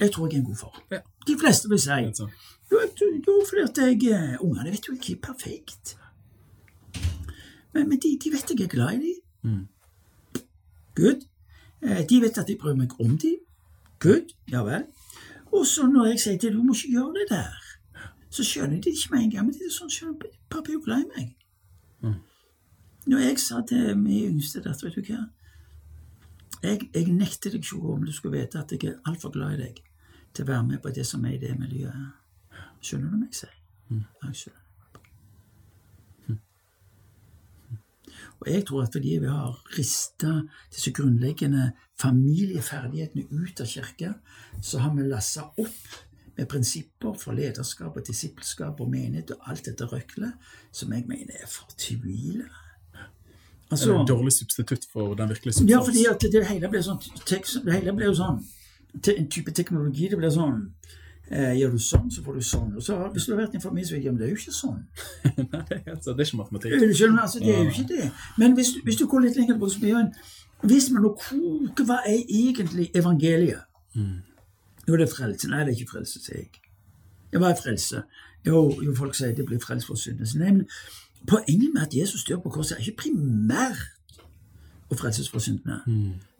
[0.00, 0.82] jeg tror jeg er en god far.
[0.90, 0.98] Ja.
[1.26, 1.90] De fleste vil si
[2.70, 2.80] jo,
[3.26, 5.96] jo, fordi jeg eh, Ungene vet jo ikke er perfekt.
[7.72, 9.20] Men, men de, de vet jeg er glad i dem.
[9.42, 10.42] Mm.
[10.96, 11.26] Good.
[11.82, 13.36] Eh, De vet at jeg bryr meg om dem.
[14.02, 14.34] Good.
[14.50, 14.88] Ja vel.
[15.52, 17.54] Og så når jeg sier til dem du må ikke gjøre det der,
[18.36, 19.46] så skjønner de det ikke med en gang.
[19.46, 21.32] Men det er sånn, skjønner, pappa er jo glad i meg.
[22.04, 22.18] Mm.
[23.06, 25.24] Når jeg sa til min yngste datter, vet du hva
[26.64, 29.64] Jeg, jeg nekter deg ikke om du skulle vite at jeg er altfor glad i
[29.66, 29.82] deg
[30.34, 32.62] til å være med på det som er i det miljøet.
[32.80, 33.52] Skjønner du meg, sier.
[33.92, 34.62] Ja, jeg skjønner.
[38.40, 40.32] Og jeg tror at fordi vi har rista
[40.74, 41.70] disse grunnleggende
[42.00, 44.12] familieferdighetene ut av kirka,
[44.60, 45.86] så har vi lassa opp
[46.36, 50.32] med prinsipper for lederskap og disippelskap og menighet og alt dette røklet,
[50.72, 52.48] som jeg mener er fortvilende.
[53.70, 55.70] Er det er en dårlig substitutt for den virkelige substans?
[55.70, 58.38] ja, fordi at det hele ble sånn Det hele ble jo sånn
[58.94, 60.06] En type teknologi.
[60.08, 60.60] Det blir sånn
[61.30, 62.70] eh, Gjør du sånn, så får du sånn.
[62.76, 64.38] Og så Hvis du har vært i en familie, så jeg, men det er jo
[64.38, 64.78] ikke sånn.
[65.56, 66.78] Nei, altså, det er ikke matematikk.
[66.94, 68.08] Skjønner, altså, det er jo ikke det.
[68.38, 69.58] Men hvis, hvis du går litt lenger
[69.90, 70.14] jo en
[70.62, 73.66] Hvis vi nå koker hva er egentlig evangeliet?
[74.88, 75.48] Jo, det er frelse.
[75.50, 76.62] Nei, det er ikke frelse, sier jeg.
[77.32, 78.02] Ja, hva er frelse?
[78.46, 80.28] Jo, jo folk sier det blir frelst for syndene.
[80.38, 84.20] Nei, men poenget med at Jesus dør på korset, er ikke primært
[84.90, 85.80] å frelses for syndene.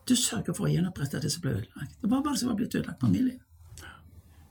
[0.07, 1.99] Du sørger for å gjenopprette det som ble ødelagt.
[2.03, 3.41] Det var bare det som var blitt ødelagt familien.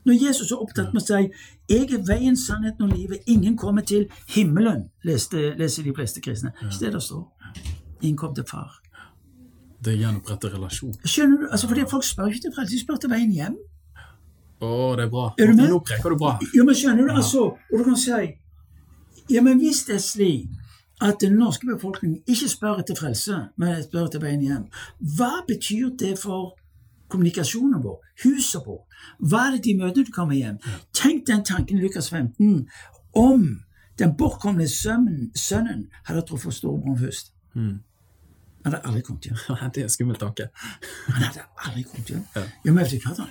[0.05, 1.31] Når Jesus er opptatt med å si
[1.69, 6.51] 'Jeg er veien, sannheten og livet', ingen kommer til himmelen, leste, leser de fleste kristne.
[6.61, 7.31] Ikke det det står.
[8.01, 8.81] Ingen kom til far.
[9.83, 10.93] Det gjenoppretter relasjon.
[11.05, 11.47] Skjønner du?
[11.51, 13.57] Altså, fordi Folk spør ikke til frelse, de spør til veien hjem.
[14.63, 15.29] Å, det er bra.
[15.39, 15.69] Er du med?
[15.69, 16.35] Nå preker du bra.
[16.55, 18.19] Jo, men skjønner du, altså, og du kan si
[19.29, 20.61] Ja, men hvis det er slik
[21.03, 24.67] at den norske befolkningen ikke spør etter frelse, men spør etter veien hjem,
[25.17, 26.53] hva betyr det for
[27.11, 28.85] kommunikasjonen vår, huset vårt?
[29.19, 30.59] Hva er det de møter når du kommer hjem?
[30.95, 32.67] Tenk den tanken i Lukas 15
[33.15, 33.43] om
[33.99, 37.33] den bortkomne sønnen, sønnen hadde truffet storebroren først.
[38.65, 39.37] Han hadde aldri kommet hjem.
[39.73, 40.47] det er en skummel tanke.
[41.07, 42.23] Han hadde aldri kommet hjem.
[42.35, 42.41] Ja.
[42.65, 43.27] Ja, men vet du hva da?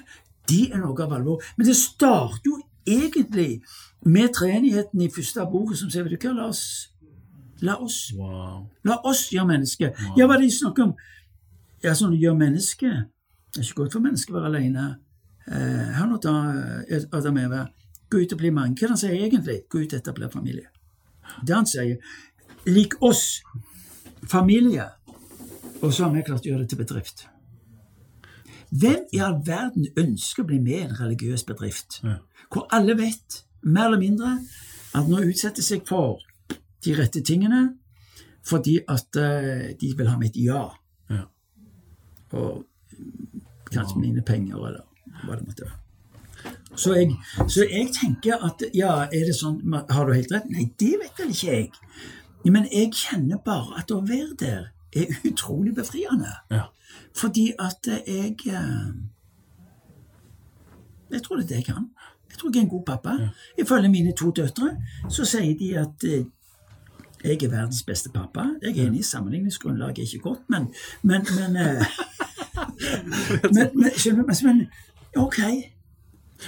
[0.48, 1.42] De er noe av alvor.
[1.56, 3.62] Men det starter jo egentlig
[4.04, 6.64] med treenigheten i første boken som sier, vet du hva, la oss,
[7.64, 8.66] la oss, Wow.
[8.84, 9.92] la oss gjøre menneske.
[10.18, 10.94] Ja, hva de snakker om?
[11.82, 12.90] Ja, sånn gjør menneske.
[13.54, 14.84] Det er ikke godt for mennesket å være alene.
[15.46, 16.34] Eh, hør nå da,
[17.12, 17.66] Adam Eva.
[18.10, 18.74] Gå ut og bli mange.
[18.76, 19.58] Hva er det han sier egentlig?
[19.68, 20.68] Gå ut og etablere familie.
[21.44, 21.96] Det han sier,
[22.66, 23.40] lik oss,
[24.28, 24.90] familie,
[25.82, 27.26] og så har vi klart å gjøre det til bedrift.
[28.74, 32.16] Hvem i all verden ønsker å bli med i en religiøs bedrift, Ja.
[32.50, 34.32] hvor alle vet, mer eller mindre,
[34.94, 36.18] at nå utsetter seg for
[36.84, 37.76] de rette tingene,
[38.44, 40.68] fordi at eh, de vil ha mitt ja,
[41.10, 41.22] Ja.
[42.32, 42.64] og
[43.70, 44.82] kanskje mine penger, eller
[45.24, 45.80] hva det måtte være.
[46.76, 47.14] Så jeg,
[47.48, 50.48] så jeg tenker at ja, er det sånn Har du helt rett?
[50.50, 51.70] Nei, det vet vel ikke jeg.
[52.44, 56.30] Men jeg kjenner bare at å være der er utrolig befriende.
[56.50, 56.62] Ja.
[57.16, 58.94] Fordi at jeg eh,
[61.10, 61.90] Jeg tror det er det jeg kan.
[62.30, 63.10] Jeg tror jeg er en god pappa.
[63.58, 64.76] Ifølge mine to døtre
[65.10, 66.24] så sier de at eh,
[67.24, 68.40] jeg er verdens beste pappa.
[68.62, 71.84] Jeg er enig, sammenligningsgrunnlaget er ikke godt, men Men, men, eh,
[73.54, 74.66] men, men, men
[75.16, 75.38] ok.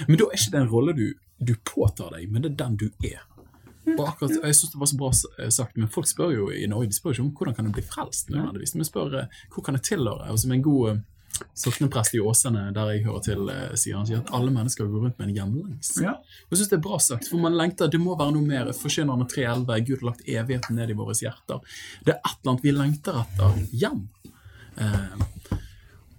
[0.07, 1.13] Men da er ikke det en rolle du,
[1.47, 3.26] du påtar deg, men det er den du er.
[3.97, 6.65] Og akkurat, Jeg synes det var så bra eh, sagt, men folk spør jo i
[6.69, 9.65] Norge de spør ikke om hvordan kan du bli frelst, nødvendigvis, men spør eh, hvor
[9.65, 10.31] kan jeg tilhøre?
[10.31, 10.99] Og som en god eh,
[11.53, 15.19] sokneprest i Åsane, der jeg hører til, sier han sier at alle mennesker går rundt
[15.19, 15.91] med en hjemlengs.
[16.01, 16.15] Ja.
[16.49, 18.71] Jeg synes det er bra sagt, for man lengter, det må være noe mer.
[18.73, 21.61] Forkynnerne 3.11, Gud har lagt evigheten ned i våre hjerter.
[22.07, 24.01] Det er et eller annet vi lengter etter hjem.
[24.77, 25.27] Eh,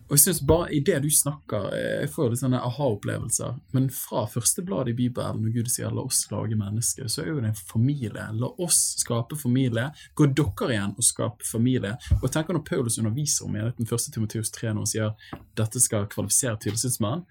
[0.09, 3.59] og jeg synes bare i det du snakker, eh, jeg får jo litt sånne aha-opplevelser,
[3.76, 7.28] men fra første blad i Bibelen, når Gud sier 'la oss lage mennesker', så er
[7.28, 8.24] jo det en familie.
[8.32, 9.90] La oss skape familie.
[10.14, 11.96] Gå dere igjen og skape familie.
[12.22, 14.12] Og tenker når Paulus underviser om menigheten 1.
[14.12, 15.11] Timoteus 3, når han sier
[15.54, 17.26] dette skal kvalifisere tilsynsmann,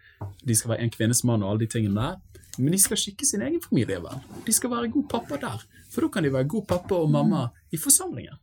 [0.45, 2.15] de skal være en kvinnes mann og alle de tingene der,
[2.59, 4.21] men de skal skikke sin egen familie vel.
[4.45, 7.47] De skal være god pappa der, for da kan de være god pappa og mamma
[7.71, 8.37] i forsamlingen.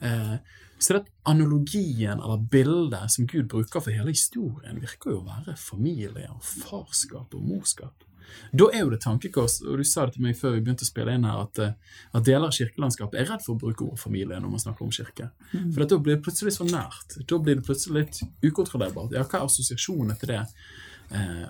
[0.00, 0.36] Eh,
[0.84, 5.54] så det analogien eller bildet som Gud bruker for hele historien, virker jo å være
[5.56, 8.04] familie og farskap og morskap.
[8.52, 10.88] Da er jo det tankekors, og du sa det til meg før vi begynte å
[10.88, 14.02] spille inn her, at, eh, at deler av kirkelandskapet er redd for å bruke ordet
[14.02, 15.28] familie når man snakker om kirke.
[15.52, 17.18] For da blir det plutselig så nært.
[17.26, 19.14] Da blir det plutselig litt ukontrollerbart.
[19.14, 20.42] Ja, hva er assosiasjonen til det?
[21.10, 21.46] Eh,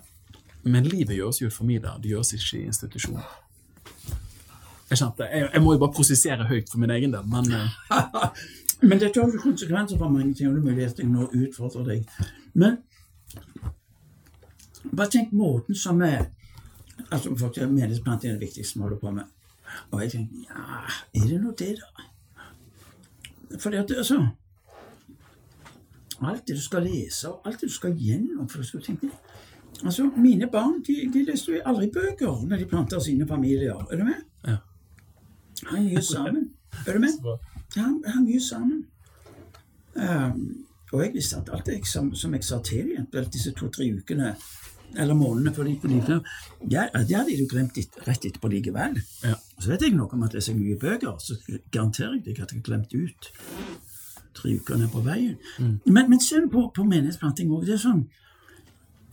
[0.65, 3.33] men livet gjøres jo i familier, det gjøres ikke i institusjoner.
[4.91, 7.79] Jeg kjente, jeg, jeg må jo bare prosessere høyt for min egen del, men eh,
[8.85, 11.29] Men dette har jo konsekvenser for mange ting, og det er mulig at jeg nå
[11.33, 12.09] utfordrer deg.
[12.55, 12.77] Men
[14.93, 16.31] bare tenk måten som er
[17.11, 19.31] Altså, folk sier menighetsplanting er det viktigste vi holder på med.
[19.91, 22.05] Og jeg tenker ja, er det nå det, da?
[23.59, 24.19] Fordi at altså
[26.23, 29.11] Alt det du skal lese, og alt det du skal gjennom for du skal tenke
[29.83, 33.75] Altså, Mine barn de, de leste jo aldri bøker når de planta sine familier.
[33.91, 34.23] Er du med?
[34.47, 34.57] Ja.
[35.67, 36.53] Han mye sammen.
[36.87, 37.19] Er du med?
[37.77, 38.85] Ja, vi har mye sammen.
[39.95, 43.87] Um, og jeg visste at alt jeg, som, som jeg sa til dem, disse to-tre
[43.95, 44.35] ukene
[44.95, 46.19] eller månedene før de gikk på
[46.71, 49.01] ja, det hadde de jo glemt et, rett etterpå likevel.
[49.25, 49.35] Ja.
[49.59, 51.35] Så vet jeg noe om at jeg leser mye bøker, så
[51.73, 53.31] garanterer jeg deg at jeg har glemt ut
[54.35, 55.35] tre uker ned på veien.
[55.87, 57.67] Men, men se på, på menighetsplanting òg.
[57.67, 58.05] Det er sånn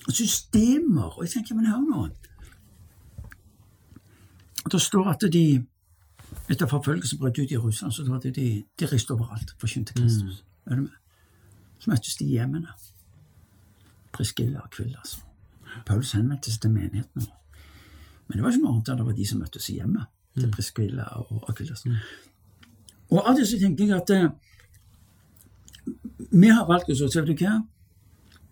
[0.10, 1.14] systemer.
[1.18, 2.08] Og jeg tenker, men hør nå.
[4.72, 5.46] Det står at de
[6.52, 8.48] etter forfølgelsen brøt ut i Russland, så de, de,
[8.80, 10.44] de reiste overalt, forkynte Kristus.
[10.68, 10.98] Er du med?
[11.80, 12.74] Så møttes de i hjemmene.
[14.14, 15.22] Priskilla og Kvill, Altså.
[15.86, 17.28] Paulus henvendte seg til menigheten.
[18.28, 20.12] Men det var ikke noe annet enn det var de som møttes i hjemmet.
[20.36, 21.76] Til Priskilla og Akvilla.
[23.12, 24.30] Og av det så tenker jeg at eh,
[26.32, 27.58] vi har valgt oss å vet du hva,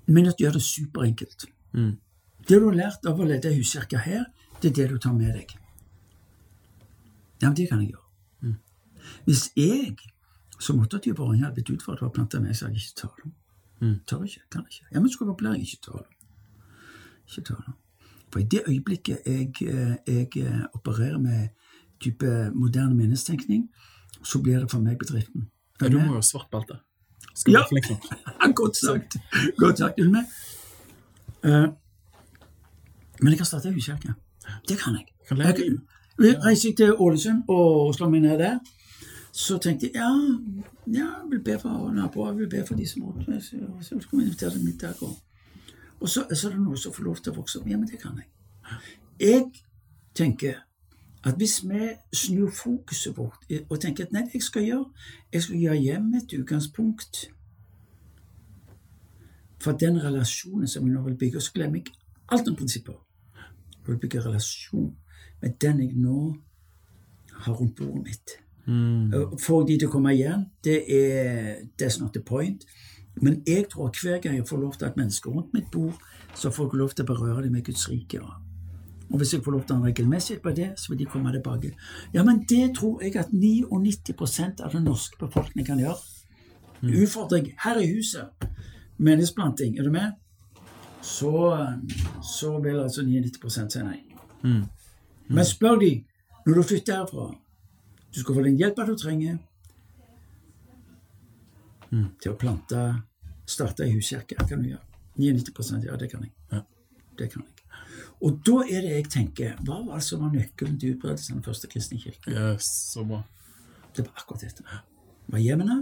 [0.09, 1.45] vi er gjøre det superenkelt.
[2.47, 4.25] Det du har lært av å lede ei huskirke her,
[4.61, 5.53] det er det du tar med deg.
[7.41, 8.05] Ja, men det kan jeg gjøre.
[9.25, 9.95] Hvis jeg,
[10.59, 13.35] som 28-åring, hadde blitt utfordret på å plante meg, så hadde jeg ikke talt om.
[14.07, 14.85] Tør ikke, kan ikke.
[14.91, 16.17] Ja, men skulle opplæring, ikke tale om.
[17.29, 17.77] Ikke tale om.
[18.29, 19.53] For i det øyeblikket jeg,
[20.07, 21.47] jeg opererer med
[22.03, 23.69] type moderne menneskestenkning,
[24.23, 25.47] så blir det for meg bedriften.
[25.81, 26.77] Ja, du må jo ha svart belte.
[27.35, 27.63] Skal Ja.
[27.69, 28.03] flink nok.
[28.59, 29.15] Godt sagt.
[29.57, 29.99] Godt sagt.
[29.99, 30.25] Ulme.
[31.43, 31.49] Uh?
[31.49, 31.67] Eh,
[33.21, 34.13] men jeg kan starte huskirke.
[34.67, 35.07] Det kan jeg.
[35.27, 35.79] Kan jeg
[36.19, 38.57] Reiser jeg til Ålesund og slår meg ned der,
[39.31, 40.09] så tenkte jeg ja,
[40.87, 43.43] ja jeg vil be for naboer, jeg vil be for de som rundt meg.
[43.43, 44.99] Så, så vi invitere til middag.
[45.01, 45.15] Og,
[45.99, 47.69] og så, så er det noen som får lov til å vokse opp.
[47.71, 48.27] Ja, men det kan jeg.
[49.19, 49.45] Jeg
[50.15, 50.65] tenker
[51.23, 54.85] at hvis vi snur fokuset vårt og tenker at nei, jeg skal gjøre
[55.33, 57.25] jeg skal gjøre hjemmet et utgangspunkt
[59.59, 61.95] for den relasjonen som vi nå vil bygge, og så glemmer jeg
[62.31, 62.95] alt om prinsipper.
[63.35, 64.93] Jeg vil bygge relasjon
[65.41, 66.35] med den jeg nå
[67.45, 68.35] har rundt bordet mitt.
[68.65, 69.37] Mm.
[69.41, 72.65] Får de til å komme igjen, det er that's not the point.
[73.21, 75.97] Men jeg tror hver gang jeg får lov til at mennesker rundt mitt bord,
[76.35, 78.21] så får jeg lov til å berøre dem med Guds rike.
[79.09, 81.09] Og hvis jeg får lov til å ha en regelmessighet på det, så vil de
[81.09, 81.73] komme tilbake.
[82.13, 85.97] Ja, men det tror jeg at 99% av den norske befolkningen kan gjøre.
[86.81, 86.93] Mm.
[86.93, 88.29] jeg her i huset,
[88.97, 90.11] menneskeplanting, er du med?
[91.01, 91.31] Så,
[92.37, 93.99] så vil altså 99% si nei.
[95.29, 95.91] Men spør de,
[96.45, 97.29] når du flytter herfra,
[98.09, 99.37] du skal få den hjelpa du trenger
[101.89, 102.81] til å plante,
[103.49, 104.37] starte ei huskirke.
[104.49, 104.85] Kan du gjøre?
[105.19, 106.33] 99 ja, det kan jeg.
[106.53, 106.63] Ja.
[107.19, 107.55] Det kan jeg.
[108.23, 111.39] Og da er det jeg tenker, hva var det som var nøkkelen til utbredelsen av
[111.39, 112.31] den første kristne kirke?
[112.31, 113.21] Yes, så bra.
[113.95, 114.63] Det var akkurat dette.
[114.63, 115.77] Det var hjemmene.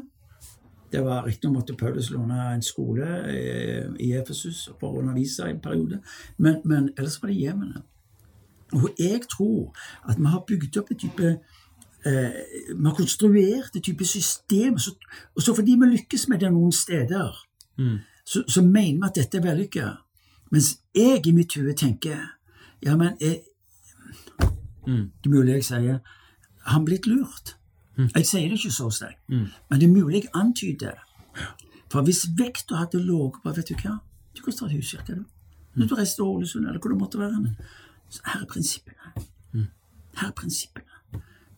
[0.91, 5.55] Det var Riktignok måtte Paulus låne en skole eh, i Efesus for å undervise i
[5.55, 5.99] en periode,
[6.37, 7.81] men, men ellers var det hjemmene.
[8.73, 9.75] Og jeg tror
[10.09, 11.27] at vi har bygd opp en type
[12.05, 12.31] eh,
[12.75, 14.95] Vi har konstruert et type system, og så,
[15.35, 17.31] og så fordi vi lykkes med det noen steder,
[18.25, 19.87] så, så mener vi at dette er vellykka.
[20.51, 22.17] Mens jeg i mitt hode tenker
[22.83, 23.41] Ja, men jeg,
[24.85, 25.97] Det er mulig jeg sier
[26.65, 27.55] Han blitt lurt.
[28.15, 29.19] Jeg sier det ikke så sterkt,
[29.69, 30.93] men det er mulig jeg antyder.
[31.91, 33.97] For hvis vekta hadde ligget på Vet du hva?
[34.37, 35.23] Du kan starte huskirke, du.
[35.75, 37.55] Når du reiser til Ålesund, eller hvor det måtte være.
[38.09, 39.25] Så her er prinsippene.
[40.17, 40.85] Her er prinsippene.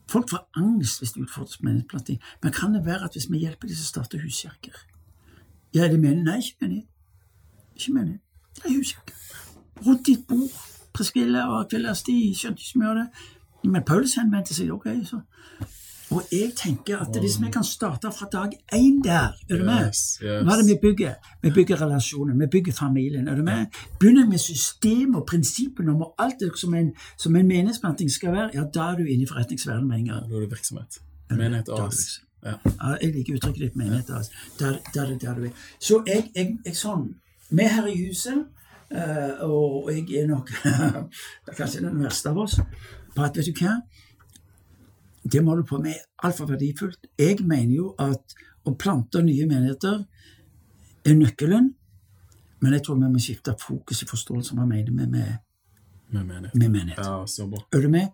[0.10, 2.22] Folk får angst hvis de utfordres på menneskeplanting.
[2.44, 4.86] Men kan det være at hvis vi hjelper dem så starter starte huskirker
[5.74, 6.26] Ja, er det meningen?
[6.26, 6.88] Nei, ikke meningen.
[7.76, 8.22] Ikke meningen.
[8.56, 9.14] Det er huskirker.
[9.86, 10.50] Rundt ditt bord.
[10.94, 12.36] Preskille og kveldstid.
[12.36, 13.08] Skjønte ikke så mye av det.
[13.64, 14.72] Men Paulus henvendte seg.
[14.74, 15.22] Ok, så
[16.10, 19.88] og jeg tenker at hvis vi kan starte fra dag én der, er du med?
[19.88, 20.44] Yes, yes.
[20.44, 21.14] Hva er det vi bygger?
[21.42, 23.28] Vi bygger relasjoner, vi bygger familien.
[23.28, 23.66] er du med?
[24.00, 28.50] Begynner med system og prinsippene om alt det som en, som en meningsplanting skal være,
[28.54, 30.30] ja, da er du inne i forretningsverdenen med en gang.
[30.30, 31.00] Da er det virksomhet.
[31.30, 32.22] Menighet AS.
[32.46, 32.54] Ja.
[32.66, 34.10] Ja, jeg liker uttrykket ditt menighet.
[34.10, 34.32] AS.
[34.60, 35.50] Der, der, der, du er.
[35.80, 37.14] Så jeg, jeg, jeg sånn
[37.50, 38.44] Vi er her i huset,
[38.94, 40.52] eh, og jeg er nok
[41.58, 42.60] kanskje den verste av oss,
[43.16, 43.80] på at vet du hva
[45.24, 47.10] Det vi holder på med, er altfor verdifullt.
[47.20, 48.38] Jeg mener jo at
[48.68, 50.04] å plante nye menigheter
[51.06, 51.74] er nøkkelen,
[52.60, 55.38] men jeg tror vi må skifte fokus i forståelsen av hva vi mener med, med,
[56.10, 56.56] Med menighet.
[56.56, 57.06] med menighet.
[57.06, 57.62] Ja, så bra.
[57.74, 58.10] Er du med?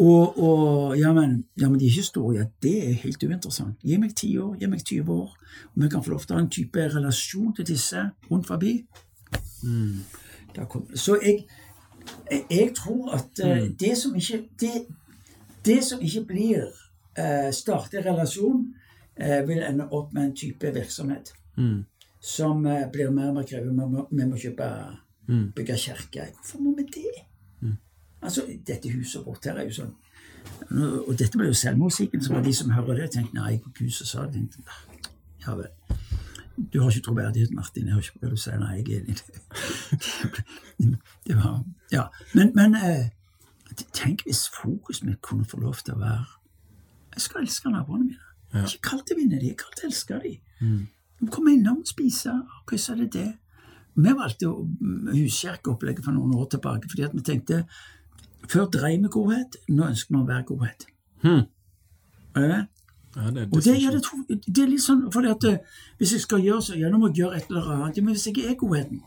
[0.00, 3.76] Og, og ja, men, ja, men de historier, det er helt uinteressant.
[3.84, 5.34] Gi meg ti år, gi meg 20 år,
[5.74, 8.78] og vi kan få lov til å ha en type relasjon til disse rundt forbi.
[9.62, 10.00] Mm.
[10.96, 11.44] Så jeg,
[12.30, 13.74] jeg, jeg tror at mm.
[13.80, 14.86] det som ikke det,
[15.64, 16.70] det som ikke blir
[17.52, 18.74] startet i relasjon,
[19.16, 21.32] eh, vil ende opp med en type virksomhet
[22.20, 24.06] som eh, blir mer og mer krevende.
[24.10, 24.68] Vi må, kjøpe,
[25.26, 26.28] bygge kirke.
[26.36, 27.26] Hvorfor må vi det?
[28.22, 29.94] Altså, dette huset vårt her er jo sånn
[31.08, 34.06] Og dette ble jo selvmusikken, så var de som hører det, tenkte nei, Gud, huset
[34.06, 34.44] sa det?
[34.66, 34.82] «Ah,
[35.42, 35.66] Ja vel.
[36.72, 37.86] Du har ikke troverdighet, Martin.
[37.86, 38.58] Jeg har ikke hva du sier.
[38.60, 40.94] Nei, jeg er enig i det.
[41.26, 42.04] det var, ja.
[42.34, 43.08] Men, men eh,
[43.94, 46.24] tenk hvis fokuset mitt kunne få lov til å være
[47.14, 48.28] Jeg skal elske naboene mine.
[48.52, 48.64] Ja.
[48.64, 50.34] Ikke kalt å vinne de, jeg kalt å elske de.
[51.18, 52.32] De må komme innom spise.
[52.32, 53.30] er det det?
[53.94, 57.64] Vi valgte mm, huskirkeopplegget for noen år tilbake fordi at vi tenkte
[58.48, 60.86] før dreiv vi godhet, nå ønsker vi å være godhet.
[61.22, 61.44] Hmm.
[62.34, 62.62] Er det det?
[63.16, 65.58] Ja, det Og det, ja, det, det er litt sånn, fordi at eh,
[66.00, 68.00] Hvis jeg skal gjøre så, gjennom å gjøre et eller annet.
[68.00, 69.02] Men hvis jeg er godheten,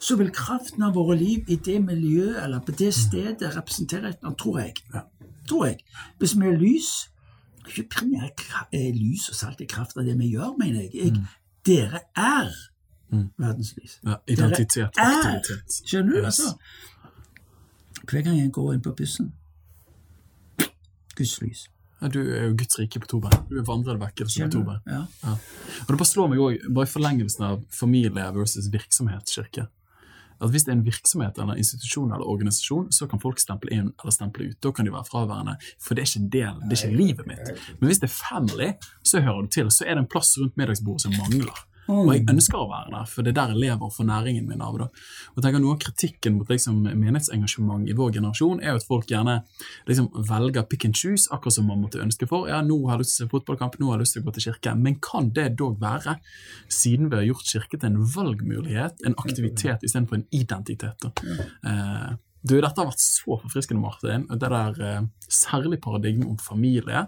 [0.00, 4.16] så vil kraften av våre liv i det miljøet eller på det stedet representere et
[4.18, 4.74] eller annet, tror jeg.
[4.94, 5.00] Ja.
[5.48, 5.78] Tror jeg.
[6.18, 6.90] Hvis vi er lys
[7.68, 8.40] Ikke primært
[8.74, 10.90] eh, lys og salt i kraft av det vi gjør, mener jeg.
[10.94, 11.26] jeg
[11.66, 12.48] Dere er
[13.38, 14.00] verdenslys.
[14.04, 15.76] Ja, identitet, Dere er- aktivitet.
[15.86, 16.18] Skjønner du?
[16.18, 16.24] Yes.
[16.40, 16.56] altså?
[18.10, 19.32] Hver gang jeg går inn på bussen
[21.16, 21.68] Guds lys.
[22.02, 23.44] Ja, du er jo Guds rike på to bein.
[23.46, 24.80] Du er vandrer vekkelse Skjønner to bein.
[24.90, 25.04] Ja.
[25.22, 25.36] Ja.
[25.84, 29.68] Og det bare slår meg òg, bare i forlengelsen av familie versus virksomhetskirke,
[30.42, 33.70] at hvis det er en virksomhet eller en institusjon eller organisasjon, så kan folk stemple
[33.70, 34.58] inn eller stemple ut.
[34.64, 37.28] Da kan de være fraværende, for det er ikke en del, det er ikke livet
[37.30, 37.52] mitt.
[37.78, 38.72] Men hvis det er family,
[39.06, 39.70] så hører du til.
[39.70, 41.62] Så er det en plass rundt middagsbordet som mangler.
[41.90, 44.62] Og jeg ønsker å være der, for det er der jeg lever for næringen min
[44.62, 44.88] av det.
[45.34, 49.10] Og tenker Noe av kritikken mot liksom, menighetsengasjement i vår generasjon er jo at folk
[49.10, 49.38] gjerne
[49.90, 52.48] liksom, velger pick and choose, akkurat som man måtte ønske for.
[52.50, 54.28] Ja, nå har jeg lyst til å se fotballkamp, nå har jeg lyst til å
[54.28, 54.74] gå til kirke.
[54.78, 56.18] Men kan det dog være,
[56.72, 61.02] siden vi har gjort kirke til en valgmulighet, en aktivitet istedenfor en identitet?
[61.02, 61.48] Da?
[61.66, 62.12] Eh,
[62.42, 64.24] Du, Dette har vært så forfriskende, Martin.
[64.26, 65.02] Det der eh,
[65.32, 67.06] Særlig paradigmet om familie.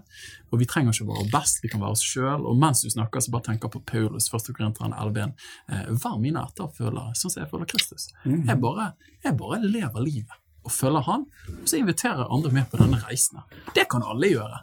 [0.48, 2.46] Og Vi trenger ikke å være best, vi kan være oss sjøl.
[2.48, 4.54] Og mens du snakker, så bare tenker på Paulus, 1.
[4.54, 5.34] Korinteren 11.
[5.68, 8.08] Eh, Vær mine etterfølgere, sånn som jeg føler Kristus.
[8.48, 8.92] Jeg bare,
[9.26, 11.26] jeg bare lever livet og følger han,
[11.60, 13.42] og så inviterer jeg andre med på denne reisen.
[13.76, 14.62] Det kan alle gjøre.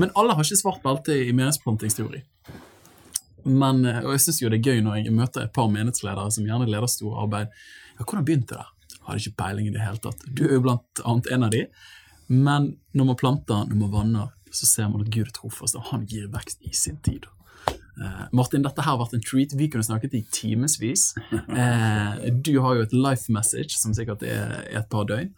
[0.00, 2.22] Men alle har ikke svart belte i meningsplantingsteori.
[3.44, 6.30] Men, eh, og jeg synes jo det er gøy når jeg møter et par menighetsledere
[6.32, 7.52] som gjerne leder store arbeid.
[7.98, 8.68] Ja, hvordan begynte det?
[9.06, 10.24] Hadde ikke peiling i det hele tatt.
[10.28, 11.66] Du er jo blant annet en av de.
[12.32, 15.88] Men når man planter, når man vanner, så ser man at Gud er trofast, og
[15.90, 17.26] han gir vekst i sin tid.
[18.00, 19.52] Uh, Martin, dette her har vært en treat.
[19.56, 21.10] Vi kunne snakket i timevis.
[21.32, 25.32] Uh, du har jo et life message som sikkert er et par døgn.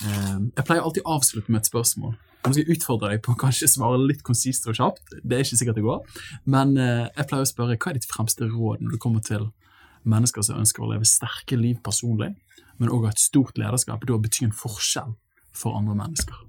[0.00, 2.16] Uh, jeg pleier alltid å avslutte med et spørsmål.
[2.48, 5.16] Nå skal jeg utfordre deg på å kanskje svare litt konsist og kjapt.
[5.20, 6.20] Det er ikke sikkert det går.
[6.48, 9.48] Men eh, jeg pleier å spørre hva er ditt fremste råd når det kommer til
[10.08, 12.30] mennesker som ønsker å leve sterke liv personlig,
[12.78, 15.14] men òg at stort lederskap, da betyr en forskjell
[15.54, 16.44] for andre mennesker.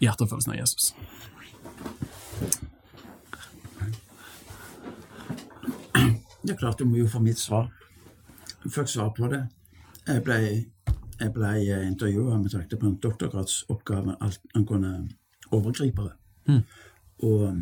[0.00, 0.92] I etterfølgelsen av Jesus.
[6.40, 7.68] Det er klart du må jo få mitt svar.
[8.64, 9.42] Fikk svar på det.
[10.08, 10.38] Jeg ble,
[11.20, 11.50] jeg ble
[11.86, 14.16] intervjua med tanke på en doktorgradsoppgave
[14.56, 14.94] angående
[15.52, 16.14] overgripere.
[16.48, 16.62] Mm.
[17.28, 17.60] Og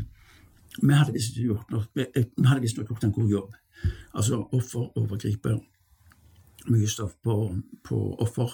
[0.83, 3.57] vi hadde visstnok gjort, vi vi hadde visst gjort en god jobb.
[4.15, 5.59] Altså offer, overgriper,
[6.67, 7.35] mye stoff på,
[7.85, 8.53] på offer.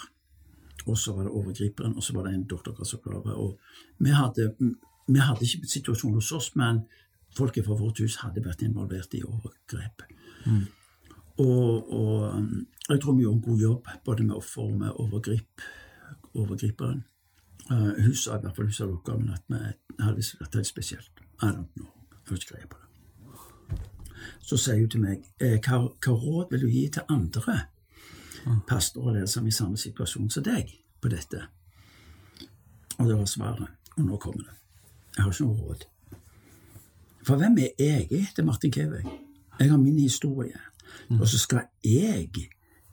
[0.86, 3.34] Og så var det overgriperen, og så var det en doktorgradsoppgave.
[3.34, 3.60] Og
[3.98, 4.50] vi hadde,
[5.08, 6.84] vi hadde ikke situasjonen hos oss, men
[7.36, 10.04] folket fra vårt hus hadde vært involvert i overgrep.
[11.38, 15.00] Og, og um, jeg tror vi gjorde en god jobb både med offer og med
[15.02, 15.66] overgrip,
[16.34, 17.04] overgriperen.
[17.70, 20.68] Uh, hun sa i hvert fall hun sa men oppgaven at vi hadde vært helt
[20.68, 21.22] spesielt.
[21.42, 21.90] I don't know.
[22.30, 22.84] Ikke greie på det.
[24.40, 27.58] Så sier hun til meg eh, hva, hva råd vil du gi til andre
[28.68, 31.46] pastorer og ledere som i samme situasjon som deg på dette?
[32.98, 33.68] Og det var svaret.
[33.96, 34.56] Og nå kommer det.
[35.16, 35.84] Jeg har ikke noe råd.
[37.24, 38.06] For hvem er jeg?
[38.10, 39.04] Jeg heter Martin Kevøy.
[39.60, 40.58] Jeg har min historie.
[41.20, 42.30] Og så skal jeg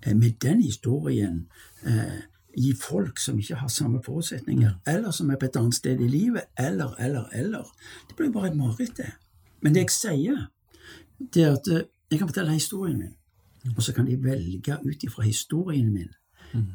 [0.05, 1.47] eh, med den historien
[1.85, 2.21] eh,
[2.57, 6.07] gi folk som ikke har samme forutsetninger, eller som er på et annet sted i
[6.07, 7.71] livet, eller, eller, eller.
[8.09, 9.11] Det blir bare et mareritt, det.
[9.61, 10.45] Men det jeg sier,
[11.33, 13.15] det er at eh, jeg kan fortelle historien min,
[13.75, 16.09] og så kan de velge ut ifra historien min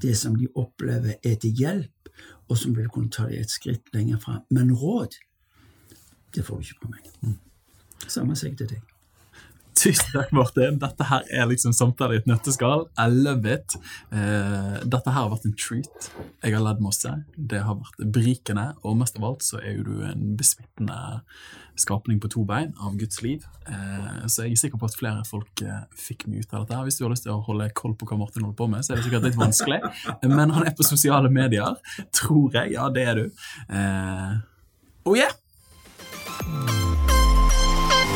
[0.03, 2.09] det som de opplever er til hjelp,
[2.49, 4.43] og som vil kunne ta dem et skritt lenger fram.
[4.51, 5.19] Men råd,
[6.35, 7.35] det får du ikke på meg.
[8.09, 8.96] Samme sier jeg til deg.
[9.77, 10.79] Tusen takk, Martin.
[10.81, 12.87] Dette her er liksom samtale i et nøtteskall.
[12.97, 13.77] I love it.
[14.09, 16.09] Uh, dette her har vært en treat.
[16.41, 17.13] Jeg har ledd masse.
[17.37, 20.99] Det har vært berikende, og mest av alt så er jo du en besmittende
[21.77, 23.45] skapning på to bein av Guds liv.
[23.69, 26.73] Uh, så jeg er sikker på at flere folk uh, fikk mye ut av dette.
[26.79, 26.89] her.
[26.89, 28.95] Hvis du har lyst til å holde koll på hva Martin holder på med, så
[28.95, 29.83] er det sikkert litt vanskelig.
[30.25, 31.77] Men han er på sosiale medier,
[32.17, 32.73] tror jeg.
[32.79, 33.27] Ja, det er du.
[35.07, 36.96] Oh yeah!